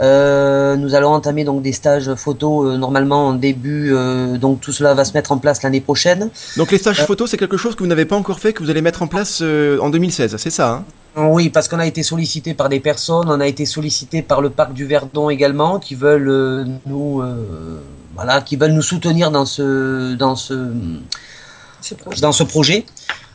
nous 0.00 0.94
allons 0.94 1.12
entamer 1.12 1.44
donc 1.44 1.62
des 1.62 1.72
stages 1.72 2.14
photo 2.14 2.76
normalement 2.76 3.28
en 3.28 3.32
début, 3.32 3.92
donc 4.38 4.60
tout 4.60 4.72
cela 4.72 4.94
va 4.94 5.04
se 5.04 5.12
mettre 5.12 5.32
en 5.32 5.38
place 5.38 5.62
l'année 5.62 5.80
prochaine. 5.80 6.30
Donc 6.56 6.70
les 6.70 6.78
stages 6.78 7.04
photo, 7.04 7.26
c'est 7.26 7.36
quelque 7.36 7.56
chose 7.56 7.74
que 7.74 7.80
vous 7.82 7.88
n'avez 7.88 8.04
pas 8.04 8.16
encore 8.16 8.38
fait, 8.38 8.52
que 8.52 8.62
vous 8.62 8.70
allez 8.70 8.82
mettre 8.82 9.02
en 9.02 9.08
place 9.08 9.42
en 9.42 9.90
2016, 9.90 10.36
c'est 10.36 10.50
ça 10.50 10.68
hein? 10.70 10.84
Oui, 11.16 11.48
parce 11.48 11.66
qu'on 11.66 11.80
a 11.80 11.86
été 11.86 12.04
sollicité 12.04 12.54
par 12.54 12.68
des 12.68 12.78
personnes, 12.78 13.28
on 13.28 13.40
a 13.40 13.48
été 13.48 13.66
sollicité 13.66 14.22
par 14.22 14.40
le 14.40 14.50
parc 14.50 14.72
du 14.72 14.84
Verdon 14.84 15.30
également, 15.30 15.80
qui 15.80 15.96
veulent 15.96 16.68
nous, 16.86 17.24
voilà, 18.14 18.40
qui 18.40 18.54
veulent 18.54 18.74
nous 18.74 18.82
soutenir 18.82 19.32
dans 19.32 19.46
ce, 19.46 20.14
dans 20.14 20.36
ce 20.36 20.54
dans 22.20 22.32
ce 22.32 22.44
projet. 22.44 22.84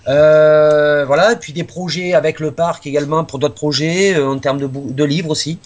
Euh, 0.07 1.05
voilà, 1.05 1.31
et 1.31 1.35
puis 1.37 1.53
des 1.53 1.63
projets 1.63 2.13
avec 2.13 2.39
le 2.41 2.51
parc 2.51 2.85
également 2.85 3.23
pour 3.23 3.39
d'autres 3.39 3.55
projets 3.55 4.15
euh, 4.15 4.27
en 4.27 4.37
termes 4.37 4.59
de, 4.59 4.67
de 4.67 5.03
livres 5.03 5.29
aussi. 5.29 5.59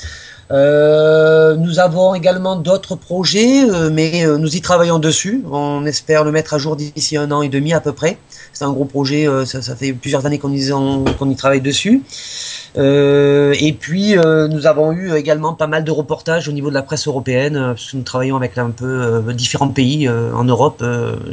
Euh, 0.49 1.55
nous 1.57 1.79
avons 1.79 2.15
également 2.15 2.55
d'autres 2.55 2.95
projets, 2.95 3.69
euh, 3.69 3.89
mais 3.91 4.25
euh, 4.25 4.37
nous 4.37 4.55
y 4.55 4.61
travaillons 4.61 4.99
dessus. 4.99 5.43
On 5.51 5.85
espère 5.85 6.23
le 6.23 6.31
mettre 6.31 6.53
à 6.53 6.57
jour 6.57 6.75
d'ici 6.75 7.17
un 7.17 7.31
an 7.31 7.41
et 7.41 7.49
demi 7.49 7.73
à 7.73 7.81
peu 7.81 7.91
près. 7.91 8.17
C'est 8.53 8.63
un 8.63 8.71
gros 8.71 8.85
projet, 8.85 9.27
ça, 9.45 9.61
ça, 9.61 9.75
fait 9.75 9.93
plusieurs 9.93 10.25
années 10.25 10.39
qu'on 10.39 10.51
y, 10.51 10.69
qu'on 10.69 11.29
y 11.29 11.35
travaille 11.35 11.61
dessus. 11.61 12.01
Et 12.77 13.75
puis 13.79 14.15
nous 14.15 14.67
avons 14.67 14.91
eu 14.91 15.13
également 15.13 15.53
pas 15.53 15.67
mal 15.67 15.83
de 15.83 15.91
reportages 15.91 16.47
au 16.47 16.51
niveau 16.51 16.69
de 16.69 16.73
la 16.73 16.81
presse 16.81 17.07
européenne, 17.07 17.53
parce 17.53 17.91
que 17.91 17.97
nous 17.97 18.03
travaillons 18.03 18.37
avec 18.37 18.57
un 18.57 18.69
peu 18.69 19.23
différents 19.33 19.69
pays 19.69 20.09
en 20.09 20.43
Europe 20.43 20.83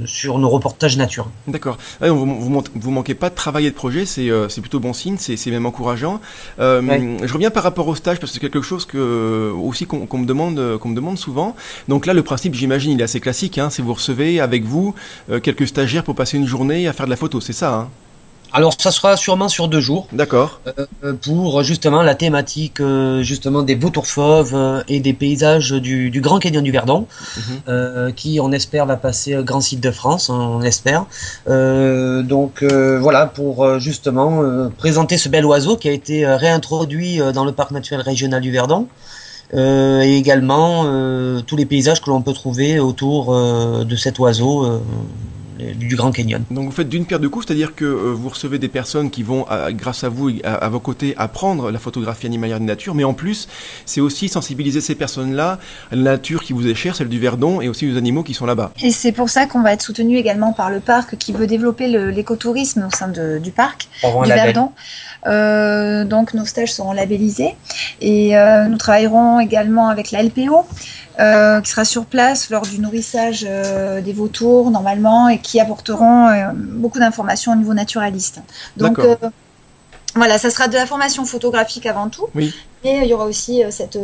sur 0.07 0.39
nos 0.39 0.49
reportages 0.49 0.97
nature. 0.97 1.29
D'accord. 1.47 1.77
vous, 2.01 2.27
vous, 2.27 2.65
vous, 2.75 2.91
manquez 2.91 3.15
pas 3.15 3.31
de 3.31 3.35
travail 3.35 3.67
et 3.67 3.71
de 3.71 3.75
projet, 3.75 4.07
c'est 4.07 4.61
plutôt 4.61 4.81
bon 4.81 4.93
signe, 4.93 5.17
c'est 5.19 5.51
même 5.51 5.67
encourageant. 5.67 6.21
Je 6.59 7.33
reviens 7.33 7.51
par 7.51 7.63
rapport 7.63 7.89
au 7.89 7.95
stage 7.95 8.19
parce 8.21 8.33
que 8.33 8.35
c'est 8.35 8.41
quelque 8.41 8.63
chose 8.63 8.85
que 8.85 8.99
euh, 9.15 9.53
aussi 9.53 9.87
qu'on 9.87 10.19
me 10.19 10.27
demande 10.27 10.79
qu'on 10.79 10.89
me 10.89 10.97
demande 10.97 11.19
souvent. 11.19 11.55
Donc 11.89 12.07
là, 12.07 12.15
le 12.15 12.23
principe, 12.23 12.55
j'imagine, 12.55 12.93
il 12.93 13.01
est 13.01 13.05
assez 13.05 13.21
classique. 13.21 13.59
Hein, 13.59 13.71
c'est 13.71 13.83
vous 13.83 13.95
recevez 13.95 14.41
avec 14.41 14.65
vous 14.65 14.95
euh, 15.31 15.41
quelques 15.41 15.67
stagiaires 15.67 16.05
pour 16.05 16.15
passer 16.15 16.37
une 16.37 16.47
journée 16.47 16.89
à 16.89 16.93
faire 16.93 17.07
de 17.07 17.11
la 17.11 17.17
photo, 17.17 17.41
c'est 17.41 17.53
ça 17.53 17.75
hein? 17.75 17.89
Alors 18.55 18.75
ça 18.79 18.91
sera 18.91 19.17
sûrement 19.17 19.49
sur 19.49 19.69
deux 19.69 19.81
jours. 19.81 20.07
D'accord. 20.13 20.61
Euh, 21.05 21.13
pour 21.13 21.63
justement 21.63 22.03
la 22.03 22.15
thématique 22.15 22.81
justement 23.21 23.63
des 23.63 23.75
vautours 23.75 24.07
fauves 24.07 24.57
et 24.89 25.01
des 25.01 25.13
paysages 25.13 25.73
du, 25.73 26.11
Grand 26.23 26.39
Canyon 26.39 26.65
du 26.65 26.71
Verdon, 26.71 27.07
mhm. 27.37 28.13
qui 28.15 28.39
on 28.41 28.51
espère 28.53 28.87
va 28.87 28.97
passer 28.97 29.37
grand 29.43 29.61
site 29.61 29.81
de 29.81 29.91
France, 29.91 30.31
hein, 30.31 30.39
on 30.39 30.63
espère. 30.63 31.05
donc 31.47 32.63
voilà 32.63 33.27
pour 33.27 33.79
justement 33.79 34.71
présenter 34.79 35.19
ce 35.19 35.29
bel 35.29 35.45
oiseau 35.45 35.77
qui 35.77 35.89
a 35.89 35.93
été 35.93 36.27
réintroduit 36.27 37.21
dans 37.35 37.45
le 37.45 37.53
parc 37.53 37.73
naturel 37.73 38.01
régional 38.01 38.41
du 38.41 38.51
Verdon. 38.51 38.89
Euh, 39.53 40.01
et 40.01 40.17
également 40.17 40.85
euh, 40.87 41.41
tous 41.43 41.57
les 41.57 41.67
paysages 41.67 42.01
que 42.01 42.11
l'on 42.11 42.23
peut 42.23 42.33
trouver 42.33 42.81
autour 42.81 43.35
euh, 43.35 43.85
de 43.85 43.95
cet 43.95 44.19
oiseau 44.19 44.81
du 45.59 45.97
Grand 45.97 46.13
Canyon. 46.13 46.43
Donc 46.51 46.67
vous 46.67 46.73
faites 46.73 46.89
d'une 46.89 47.07
pierre 47.07 47.21
deux 47.21 47.29
coups, 47.29 47.47
c'est-à-dire 47.47 47.75
que 47.75 47.85
vous 47.85 48.29
recevez 48.29 48.59
des 48.59 48.69
personnes 48.69 49.11
qui 49.11 49.23
vont, 49.23 49.47
grâce 49.71 50.05
à 50.05 50.09
vous, 50.09 50.31
à, 50.45 50.55
à, 50.55 50.69
vos 50.69 50.81
côtés, 50.81 51.15
apprendre 51.17 51.71
la 51.71 51.79
photographie 51.79 52.27
animalière 52.27 52.61
de 52.61 52.65
nature, 52.65 52.95
mais 52.95 53.05
en 53.05 53.15
plus, 53.15 53.49
c'est 53.87 54.01
aussi 54.01 54.29
sensibiliser 54.29 54.81
ces 54.81 54.95
personnes-là 54.95 55.59
à 55.93 55.97
la 55.97 56.03
nature 56.03 56.43
qui 56.43 56.53
vous 56.53 56.67
est 56.67 56.75
chère, 56.75 56.97
celle 56.97 57.09
du 57.09 57.19
Verdon, 57.19 57.61
et 57.61 57.69
aussi 57.69 57.91
aux 57.91 57.97
animaux 57.97 58.23
qui 58.23 58.35
sont 58.35 58.47
là-bas. 58.47 58.73
Et 58.83 58.91
c'est 58.91 59.13
pour 59.13 59.29
ça 59.29 59.47
qu'on 59.47 59.63
va 59.63 59.73
être 59.73 59.83
soutenu 59.83 60.17
également 60.17 60.53
par 60.53 60.71
le 60.71 60.81
parc 60.81 61.17
qui 61.17 61.33
veut 61.33 61.47
développer 61.47 61.89
l'écotourisme 61.89 62.89
au 62.93 62.95
sein 62.95 63.09
de, 63.09 63.39
du 63.39 63.51
parc, 63.51 63.89
du 64.03 64.29
Verdon. 64.29 64.73
Euh, 65.27 66.05
donc 66.05 66.35
nos 66.35 66.45
stages 66.45 66.75
seront 66.75 66.93
labellisés 66.93 67.55
et 68.03 68.37
euh, 68.37 68.67
nous 68.67 68.77
travaillerons 68.77 69.41
également 69.41 69.89
avec 69.89 70.11
la 70.11 70.23
LPO 70.23 70.67
euh, 71.21 71.61
qui 71.61 71.71
sera 71.71 71.85
sur 71.85 72.07
place 72.07 72.51
lors 72.51 72.63
du 72.63 72.81
nourrissage 72.81 73.47
euh, 73.49 74.01
des 74.01 74.13
vautours 74.13 74.73
normalement 74.73 75.29
et 75.29 75.39
qui 75.39 75.61
apporteront 75.61 76.27
euh, 76.27 76.51
beaucoup 76.55 76.99
d'informations 76.99 77.53
au 77.53 77.57
niveau 77.57 77.73
naturaliste. 77.73 78.41
Donc 78.77 78.99
voilà, 80.17 80.39
ça 80.39 80.51
sera 80.51 80.69
de 80.69 80.75
la 80.75 80.87
formation 80.87 81.25
photographique 81.25 81.87
avant 81.87 82.09
tout, 82.09 82.27
oui. 82.35 82.55
mais 82.85 83.01
il 83.03 83.09
y 83.09 83.15
aura 83.15 83.27
aussi 83.27 83.63
cette 83.71 83.99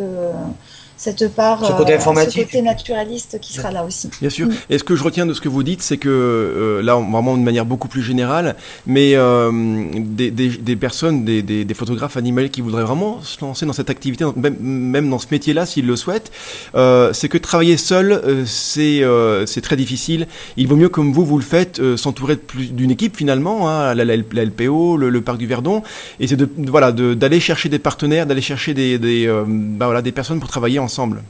cette 1.00 1.34
part, 1.34 1.64
ce 1.64 1.72
côté, 1.72 1.94
informatique. 1.94 2.42
ce 2.42 2.44
côté 2.44 2.60
naturaliste 2.60 3.40
qui 3.40 3.54
sera 3.54 3.70
là 3.70 3.86
aussi. 3.86 4.10
Bien 4.20 4.28
sûr. 4.28 4.48
Et 4.68 4.76
ce 4.76 4.84
que 4.84 4.94
je 4.94 5.02
retiens 5.02 5.24
de 5.24 5.32
ce 5.32 5.40
que 5.40 5.48
vous 5.48 5.62
dites, 5.62 5.80
c'est 5.80 5.96
que 5.96 6.10
euh, 6.10 6.82
là, 6.82 6.96
vraiment 6.96 7.38
de 7.38 7.42
manière 7.42 7.64
beaucoup 7.64 7.88
plus 7.88 8.02
générale, 8.02 8.54
mais 8.86 9.14
euh, 9.14 9.50
des, 9.96 10.30
des, 10.30 10.48
des, 10.50 10.76
personnes, 10.76 11.24
des, 11.24 11.40
des, 11.42 11.74
photographes 11.74 12.18
animaliers 12.18 12.50
qui 12.50 12.60
voudraient 12.60 12.82
vraiment 12.82 13.22
se 13.22 13.40
lancer 13.40 13.64
dans 13.64 13.72
cette 13.72 13.88
activité, 13.88 14.26
même, 14.36 14.56
même 14.60 15.08
dans 15.08 15.18
ce 15.18 15.28
métier-là, 15.30 15.64
s'ils 15.64 15.86
le 15.86 15.96
souhaitent, 15.96 16.30
euh, 16.74 17.14
c'est 17.14 17.30
que 17.30 17.38
travailler 17.38 17.78
seul, 17.78 18.12
euh, 18.12 18.44
c'est 18.44 19.02
euh, 19.02 19.46
c'est 19.46 19.62
très 19.62 19.76
difficile. 19.76 20.26
Il 20.58 20.68
vaut 20.68 20.76
mieux, 20.76 20.90
comme 20.90 21.14
vous, 21.14 21.24
vous 21.24 21.38
le 21.38 21.44
faites, 21.44 21.80
s'entourer 21.96 22.36
d'une 22.54 22.90
équipe 22.90 23.16
finalement, 23.16 23.70
hein, 23.70 23.94
la, 23.94 24.04
la, 24.04 24.16
la, 24.16 24.44
LPO, 24.44 24.98
le, 24.98 25.08
le, 25.08 25.20
parc 25.22 25.38
du 25.38 25.46
Verdon, 25.46 25.82
et 26.18 26.26
c'est 26.26 26.36
de 26.36 26.46
voilà 26.68 26.92
d'aller 26.92 27.40
chercher 27.40 27.70
des 27.70 27.78
partenaires, 27.78 28.26
d'aller 28.26 28.42
chercher 28.42 28.74
des, 28.74 28.98
des 28.98 29.26
bah, 29.46 29.86
voilà 29.86 30.02
des 30.02 30.12
personnes 30.12 30.40
pour 30.40 30.50
travailler 30.50 30.78
ensemble 30.78 30.89
ensemble 30.90 31.22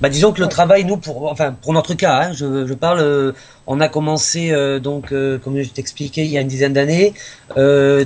bah, 0.00 0.08
disons 0.08 0.32
que 0.32 0.40
le 0.42 0.48
travail, 0.48 0.84
nous, 0.84 0.96
pour, 0.96 1.30
enfin, 1.30 1.56
pour 1.62 1.72
notre 1.72 1.94
cas, 1.94 2.24
hein, 2.24 2.32
je, 2.32 2.66
je, 2.66 2.74
parle, 2.74 2.98
euh, 3.00 3.32
on 3.66 3.80
a 3.80 3.88
commencé, 3.88 4.50
euh, 4.50 4.80
donc, 4.80 5.12
euh, 5.12 5.38
comme 5.38 5.58
je 5.62 5.68
t'expliquais, 5.68 6.24
il 6.26 6.30
y 6.32 6.36
a 6.36 6.40
une 6.40 6.48
dizaine 6.48 6.72
d'années. 6.72 7.14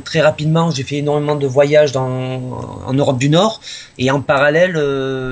très 0.04 0.20
rapidement, 0.20 0.70
j'ai 0.70 0.82
fait 0.82 0.98
énormément 0.98 1.34
de 1.34 1.46
voyages 1.46 1.92
dans, 1.92 2.06
en 2.86 2.92
Europe 2.92 3.18
du 3.18 3.30
Nord. 3.30 3.60
Et 3.96 4.10
en 4.10 4.20
parallèle, 4.20 4.76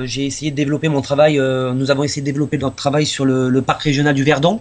j'ai 0.05 0.25
essayé 0.25 0.51
de 0.51 0.55
développer 0.55 0.89
mon 0.89 1.01
travail, 1.01 1.37
nous 1.37 1.91
avons 1.91 2.03
essayé 2.03 2.21
de 2.21 2.25
développer 2.25 2.57
notre 2.57 2.75
travail 2.75 3.05
sur 3.05 3.23
le, 3.23 3.49
le 3.49 3.61
parc 3.61 3.83
régional 3.83 4.15
du 4.15 4.23
Verdon. 4.23 4.59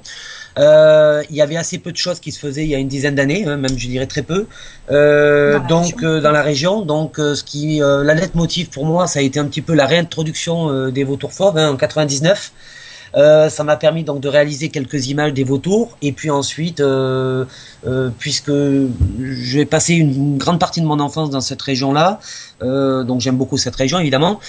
Euh, 0.58 1.22
il 1.28 1.36
y 1.36 1.42
avait 1.42 1.56
assez 1.56 1.78
peu 1.78 1.92
de 1.92 1.96
choses 1.96 2.18
qui 2.18 2.32
se 2.32 2.38
faisaient 2.38 2.64
il 2.64 2.70
y 2.70 2.74
a 2.74 2.78
une 2.78 2.88
dizaine 2.88 3.14
d'années, 3.14 3.44
hein, 3.46 3.56
même 3.56 3.76
je 3.76 3.88
dirais 3.88 4.06
très 4.06 4.22
peu. 4.22 4.46
Euh, 4.90 5.58
dans 5.68 5.82
donc 5.82 6.02
euh, 6.02 6.20
dans 6.20 6.30
la 6.30 6.42
région, 6.42 6.82
donc 6.82 7.18
euh, 7.18 7.34
ce 7.34 7.44
qui 7.44 7.82
euh, 7.82 8.02
la 8.02 8.14
lettre 8.14 8.36
motive 8.36 8.70
pour 8.70 8.86
moi, 8.86 9.06
ça 9.06 9.18
a 9.18 9.22
été 9.22 9.38
un 9.38 9.44
petit 9.44 9.60
peu 9.60 9.74
la 9.74 9.86
réintroduction 9.86 10.90
des 10.90 11.04
vautours 11.04 11.32
fauves 11.32 11.58
hein, 11.58 11.70
en 11.70 11.76
99. 11.76 12.52
Euh, 13.16 13.48
ça 13.48 13.64
m'a 13.64 13.76
permis 13.76 14.04
donc 14.04 14.20
de 14.20 14.28
réaliser 14.28 14.68
quelques 14.68 15.08
images 15.08 15.32
des 15.32 15.44
vautours. 15.44 15.96
Et 16.02 16.12
puis 16.12 16.30
ensuite, 16.30 16.80
euh, 16.80 17.44
euh, 17.86 18.10
puisque 18.18 18.52
j'ai 19.20 19.64
passé 19.64 19.94
une, 19.94 20.36
grande 20.36 20.60
partie 20.60 20.80
de 20.80 20.86
mon 20.86 21.00
enfance 21.00 21.30
dans 21.30 21.40
cette 21.40 21.62
région-là, 21.62 22.20
donc 22.60 23.20
j'aime 23.20 23.36
beaucoup 23.36 23.56
cette 23.56 23.76
région 23.76 23.98
évidemment, 23.98 24.40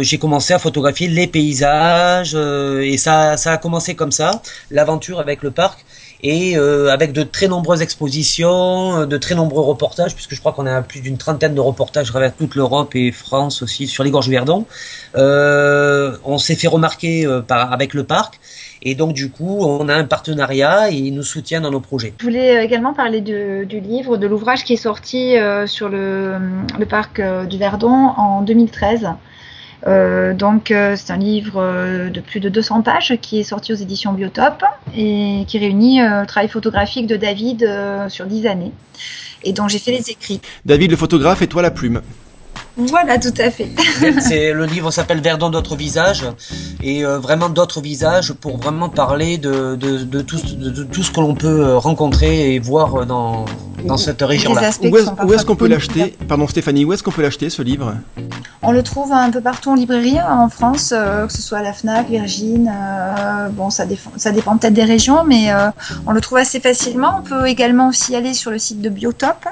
j'ai 0.00 0.18
commencé 0.18 0.52
à 0.52 0.58
photographier 0.58 1.08
les 1.08 1.26
paysages 1.26 2.34
et 2.34 2.96
ça, 2.98 3.36
ça 3.36 3.52
a 3.52 3.56
commencé 3.56 3.94
comme 3.94 4.12
ça, 4.12 4.42
l'aventure 4.70 5.20
avec 5.20 5.42
le 5.42 5.50
parc 5.50 5.84
et 6.22 6.56
euh, 6.56 6.90
avec 6.90 7.12
de 7.12 7.22
très 7.24 7.48
nombreuses 7.48 7.82
expositions, 7.82 9.00
euh, 9.00 9.06
de 9.06 9.16
très 9.16 9.34
nombreux 9.34 9.62
reportages, 9.62 10.14
puisque 10.14 10.34
je 10.34 10.40
crois 10.40 10.52
qu'on 10.52 10.66
a 10.66 10.80
plus 10.82 11.00
d'une 11.00 11.18
trentaine 11.18 11.54
de 11.54 11.60
reportages 11.60 12.08
à 12.08 12.10
travers 12.10 12.34
toute 12.34 12.54
l'Europe 12.54 12.94
et 12.94 13.10
France 13.10 13.62
aussi 13.62 13.88
sur 13.88 14.04
les 14.04 14.10
gorges 14.10 14.26
du 14.26 14.32
Verdon. 14.32 14.66
Euh, 15.16 16.16
on 16.24 16.38
s'est 16.38 16.54
fait 16.54 16.68
remarquer 16.68 17.26
euh, 17.26 17.40
par, 17.40 17.72
avec 17.72 17.94
le 17.94 18.04
parc. 18.04 18.38
Et 18.84 18.94
donc 18.94 19.14
du 19.14 19.30
coup, 19.30 19.64
on 19.64 19.88
a 19.88 19.94
un 19.94 20.04
partenariat 20.04 20.90
et 20.90 20.94
ils 20.94 21.14
nous 21.14 21.22
soutiennent 21.22 21.62
dans 21.62 21.70
nos 21.70 21.80
projets. 21.80 22.14
Je 22.18 22.24
voulais 22.24 22.64
également 22.64 22.94
parler 22.94 23.20
de, 23.20 23.64
du 23.64 23.80
livre, 23.80 24.16
de 24.16 24.26
l'ouvrage 24.26 24.64
qui 24.64 24.72
est 24.72 24.76
sorti 24.76 25.36
euh, 25.36 25.66
sur 25.68 25.88
le, 25.88 26.34
le 26.78 26.86
parc 26.86 27.20
du 27.48 27.58
Verdon 27.58 28.12
en 28.16 28.42
2013. 28.42 29.08
Euh, 29.86 30.32
donc 30.32 30.70
euh, 30.70 30.94
c'est 30.96 31.12
un 31.12 31.16
livre 31.16 31.60
euh, 31.60 32.08
de 32.08 32.20
plus 32.20 32.38
de 32.38 32.48
200 32.48 32.82
pages 32.82 33.16
qui 33.20 33.40
est 33.40 33.42
sorti 33.42 33.72
aux 33.72 33.76
éditions 33.76 34.12
Biotop 34.12 34.62
et 34.96 35.44
qui 35.48 35.58
réunit 35.58 36.00
le 36.00 36.24
travail 36.26 36.48
photographique 36.48 37.06
de 37.06 37.16
David 37.16 37.68
sur 38.08 38.26
10 38.26 38.46
années 38.46 38.72
et 39.44 39.52
dont 39.52 39.68
j'ai 39.68 39.78
fait 39.78 39.90
les 39.92 40.10
écrits. 40.10 40.40
David 40.64 40.90
le 40.90 40.96
photographe 40.96 41.42
et 41.42 41.48
toi 41.48 41.62
la 41.62 41.70
plume. 41.70 42.00
Voilà, 42.76 43.18
tout 43.18 43.34
à 43.38 43.50
fait. 43.50 43.68
c'est 44.20 44.52
le 44.52 44.66
livre 44.66 44.90
s'appelle 44.90 45.20
Verdon 45.20 45.50
d'autres 45.50 45.76
visages 45.76 46.24
et 46.82 47.04
euh, 47.04 47.18
vraiment 47.18 47.48
d'autres 47.48 47.80
visages 47.80 48.32
pour 48.32 48.56
vraiment 48.56 48.88
parler 48.88 49.38
de, 49.38 49.76
de, 49.76 49.98
de, 49.98 50.20
tout, 50.22 50.40
de, 50.54 50.84
tout, 50.84 51.02
ce 51.02 51.10
que 51.10 51.20
l'on 51.20 51.34
peut 51.34 51.76
rencontrer 51.76 52.54
et 52.54 52.58
voir 52.58 53.06
dans, 53.06 53.44
dans 53.84 53.96
cette 53.96 54.22
région-là. 54.22 54.70
Où 55.24 55.32
est-ce 55.32 55.44
qu'on 55.44 55.56
peut 55.56 55.68
l'acheter? 55.68 56.16
Pardon 56.28 56.46
Stéphanie, 56.46 56.84
où 56.84 56.92
est-ce 56.92 57.02
qu'on 57.02 57.10
peut 57.10 57.22
l'acheter 57.22 57.50
ce 57.50 57.62
livre? 57.62 57.94
On 58.62 58.72
le 58.72 58.82
trouve 58.82 59.12
un 59.12 59.30
peu 59.30 59.40
partout 59.40 59.70
en 59.70 59.74
librairie 59.74 60.18
hein, 60.18 60.38
en 60.38 60.48
France, 60.48 60.92
euh, 60.96 61.26
que 61.26 61.32
ce 61.32 61.42
soit 61.42 61.58
à 61.58 61.62
la 61.62 61.72
Fnac, 61.72 62.08
Virgin. 62.08 62.70
Euh, 62.72 63.48
bon, 63.48 63.70
ça, 63.70 63.84
ça 64.16 64.30
dépend 64.30 64.56
peut-être 64.56 64.74
des 64.74 64.84
régions, 64.84 65.24
mais 65.24 65.52
euh, 65.52 65.68
on 66.06 66.12
le 66.12 66.20
trouve 66.20 66.38
assez 66.38 66.60
facilement. 66.60 67.20
On 67.20 67.22
peut 67.22 67.46
également 67.48 67.88
aussi 67.88 68.14
aller 68.14 68.34
sur 68.34 68.50
le 68.50 68.58
site 68.58 68.80
de 68.80 68.88
Biotop 68.88 69.46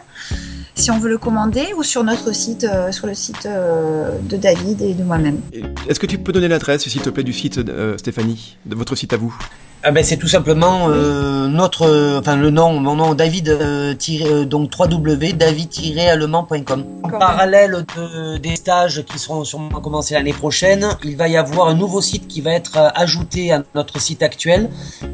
si 0.75 0.91
on 0.91 0.99
veut 0.99 1.11
le 1.11 1.18
commander 1.18 1.66
ou 1.77 1.83
sur 1.83 2.05
notre 2.05 2.35
site, 2.35 2.64
euh, 2.64 2.93
sur 2.93 3.07
le 3.07 3.14
site 3.14 3.47
euh, 3.47 4.18
de 4.23 4.37
David 4.37 4.83
et 4.83 4.95
de 4.95 5.03
moi-même. 5.03 5.41
Est-ce 5.89 6.01
que 6.01 6.07
tu 6.07 6.18
peux 6.18 6.33
donner 6.33 6.49
l'adresse, 6.49 6.89
s'il 6.89 7.03
te 7.03 7.11
plaît, 7.11 7.25
du 7.25 7.33
site, 7.33 7.59
euh, 7.59 7.97
Stéphanie, 7.99 8.57
de 8.66 8.75
votre 8.75 8.95
site 8.95 9.12
à 9.12 9.16
vous? 9.16 9.37
Ah 9.83 9.93
ben 9.93 10.05
c'est 10.05 10.18
tout 10.18 10.28
simplement 10.28 10.91
euh, 10.91 11.49
notre, 11.49 11.87
euh, 11.87 12.20
enfin 12.20 12.37
le 12.37 12.51
nom, 12.51 12.78
mon 12.78 12.97
nom 12.97 13.14
David 13.14 13.49
euh, 13.49 13.95
tiré, 13.95 14.45
donc 14.45 14.70
www.david-allemand.com. 14.78 16.85
En 17.03 17.09
parallèle 17.09 17.87
de, 17.97 18.37
des 18.37 18.57
stages 18.57 19.03
qui 19.07 19.18
seront 19.18 19.43
sûrement 19.45 19.81
commencés 19.81 20.12
l'année 20.12 20.35
prochaine, 20.35 20.87
il 21.03 21.16
va 21.16 21.28
y 21.28 21.39
avoir 21.39 21.68
un 21.68 21.74
nouveau 21.74 22.03
site 22.03 22.28
qui 22.28 22.43
va 22.43 22.53
être 22.53 22.93
ajouté 22.95 23.53
à 23.53 23.62
notre 23.74 23.99
site 24.03 24.22
actuel, 24.22 24.68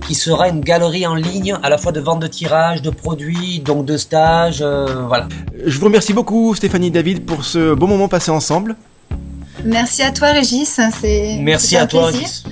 qui 0.05 0.17
sera 0.17 0.49
une 0.49 0.63
galerie 0.63 1.07
en 1.07 1.15
ligne 1.15 1.57
à 1.63 1.71
la 1.71 1.79
fois 1.79 1.93
de 1.93 2.01
vente 2.01 2.19
de 2.19 2.27
tirages, 2.27 2.83
de 2.83 2.91
produits, 2.91 3.61
donc 3.61 3.85
de 3.85 3.97
stages, 3.97 4.63
voilà. 4.63 5.29
Je 5.65 5.79
vous 5.79 5.85
remercie 5.85 6.13
beaucoup 6.13 6.57
Stéphanie 6.57 6.91
David 6.91 7.25
pour 7.25 7.45
ce 7.45 7.73
beau 7.73 7.87
moment 7.87 8.09
passé 8.09 8.33
ensemble. 8.33 8.75
Merci 9.65 10.03
à 10.03 10.11
toi 10.11 10.33
Régis, 10.33 10.81
c'est 11.01 11.39
merci 11.41 11.77
à 11.77 11.87
toi 11.87 12.07
Régis. 12.07 12.43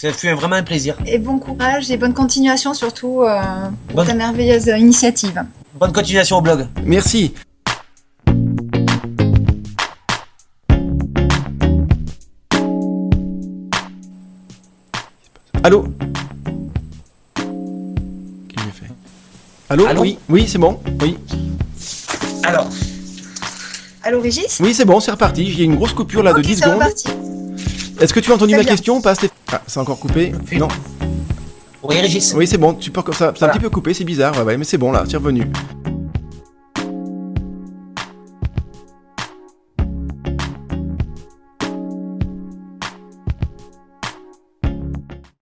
Ça 0.00 0.10
fut 0.14 0.32
vraiment 0.32 0.56
un 0.56 0.62
plaisir. 0.62 0.96
Et 1.04 1.18
bon 1.18 1.38
courage 1.38 1.90
et 1.90 1.98
bonne 1.98 2.14
continuation 2.14 2.72
surtout 2.72 3.20
euh, 3.20 3.38
pour 3.88 3.96
bonne... 3.96 4.06
ta 4.06 4.14
merveilleuse 4.14 4.68
initiative. 4.68 5.44
Bonne 5.78 5.92
continuation 5.92 6.38
au 6.38 6.40
blog. 6.40 6.66
Merci. 6.86 7.34
Allô? 15.62 15.84
Qu'est-ce 17.34 18.56
que 18.56 18.62
j'ai 18.64 18.70
fait? 18.70 18.92
Allô, 19.68 19.84
Allô? 19.84 20.00
Oui, 20.00 20.18
oui, 20.30 20.48
c'est 20.48 20.56
bon. 20.56 20.80
Oui. 21.02 21.18
Alors. 22.44 22.70
Allô, 24.02 24.22
Régis? 24.22 24.60
Oui, 24.60 24.72
c'est 24.72 24.86
bon, 24.86 24.98
c'est 24.98 25.10
reparti. 25.10 25.52
J'ai 25.52 25.64
une 25.64 25.76
grosse 25.76 25.92
coupure 25.92 26.22
là 26.22 26.30
okay, 26.30 26.40
de 26.40 26.46
10 26.46 26.56
secondes. 26.56 26.74
Reparti. 26.76 27.08
Est-ce 28.00 28.14
que 28.14 28.20
tu 28.20 28.32
as 28.32 28.34
entendu 28.34 28.54
ma 28.54 28.60
bien. 28.62 28.70
question 28.70 28.96
ou 28.96 29.00
pas 29.00 29.14
Ah, 29.52 29.60
c'est 29.66 29.78
encore 29.78 29.98
coupé 29.98 30.32
Non. 30.52 30.68
Oui, 31.82 32.00
Régis. 32.00 32.34
Oui, 32.34 32.46
c'est 32.46 32.58
bon. 32.58 32.74
Tu 32.74 32.90
peux... 32.90 33.00
Ça, 33.12 33.32
voilà. 33.36 33.52
un 33.52 33.56
petit 33.56 33.62
peu 33.62 33.70
coupé, 33.70 33.92
c'est 33.92 34.04
bizarre. 34.04 34.36
Ouais, 34.38 34.42
ouais, 34.42 34.56
mais 34.56 34.64
c'est 34.64 34.78
bon 34.78 34.90
là, 34.90 35.04
c'est 35.08 35.16
revenu. 35.16 35.46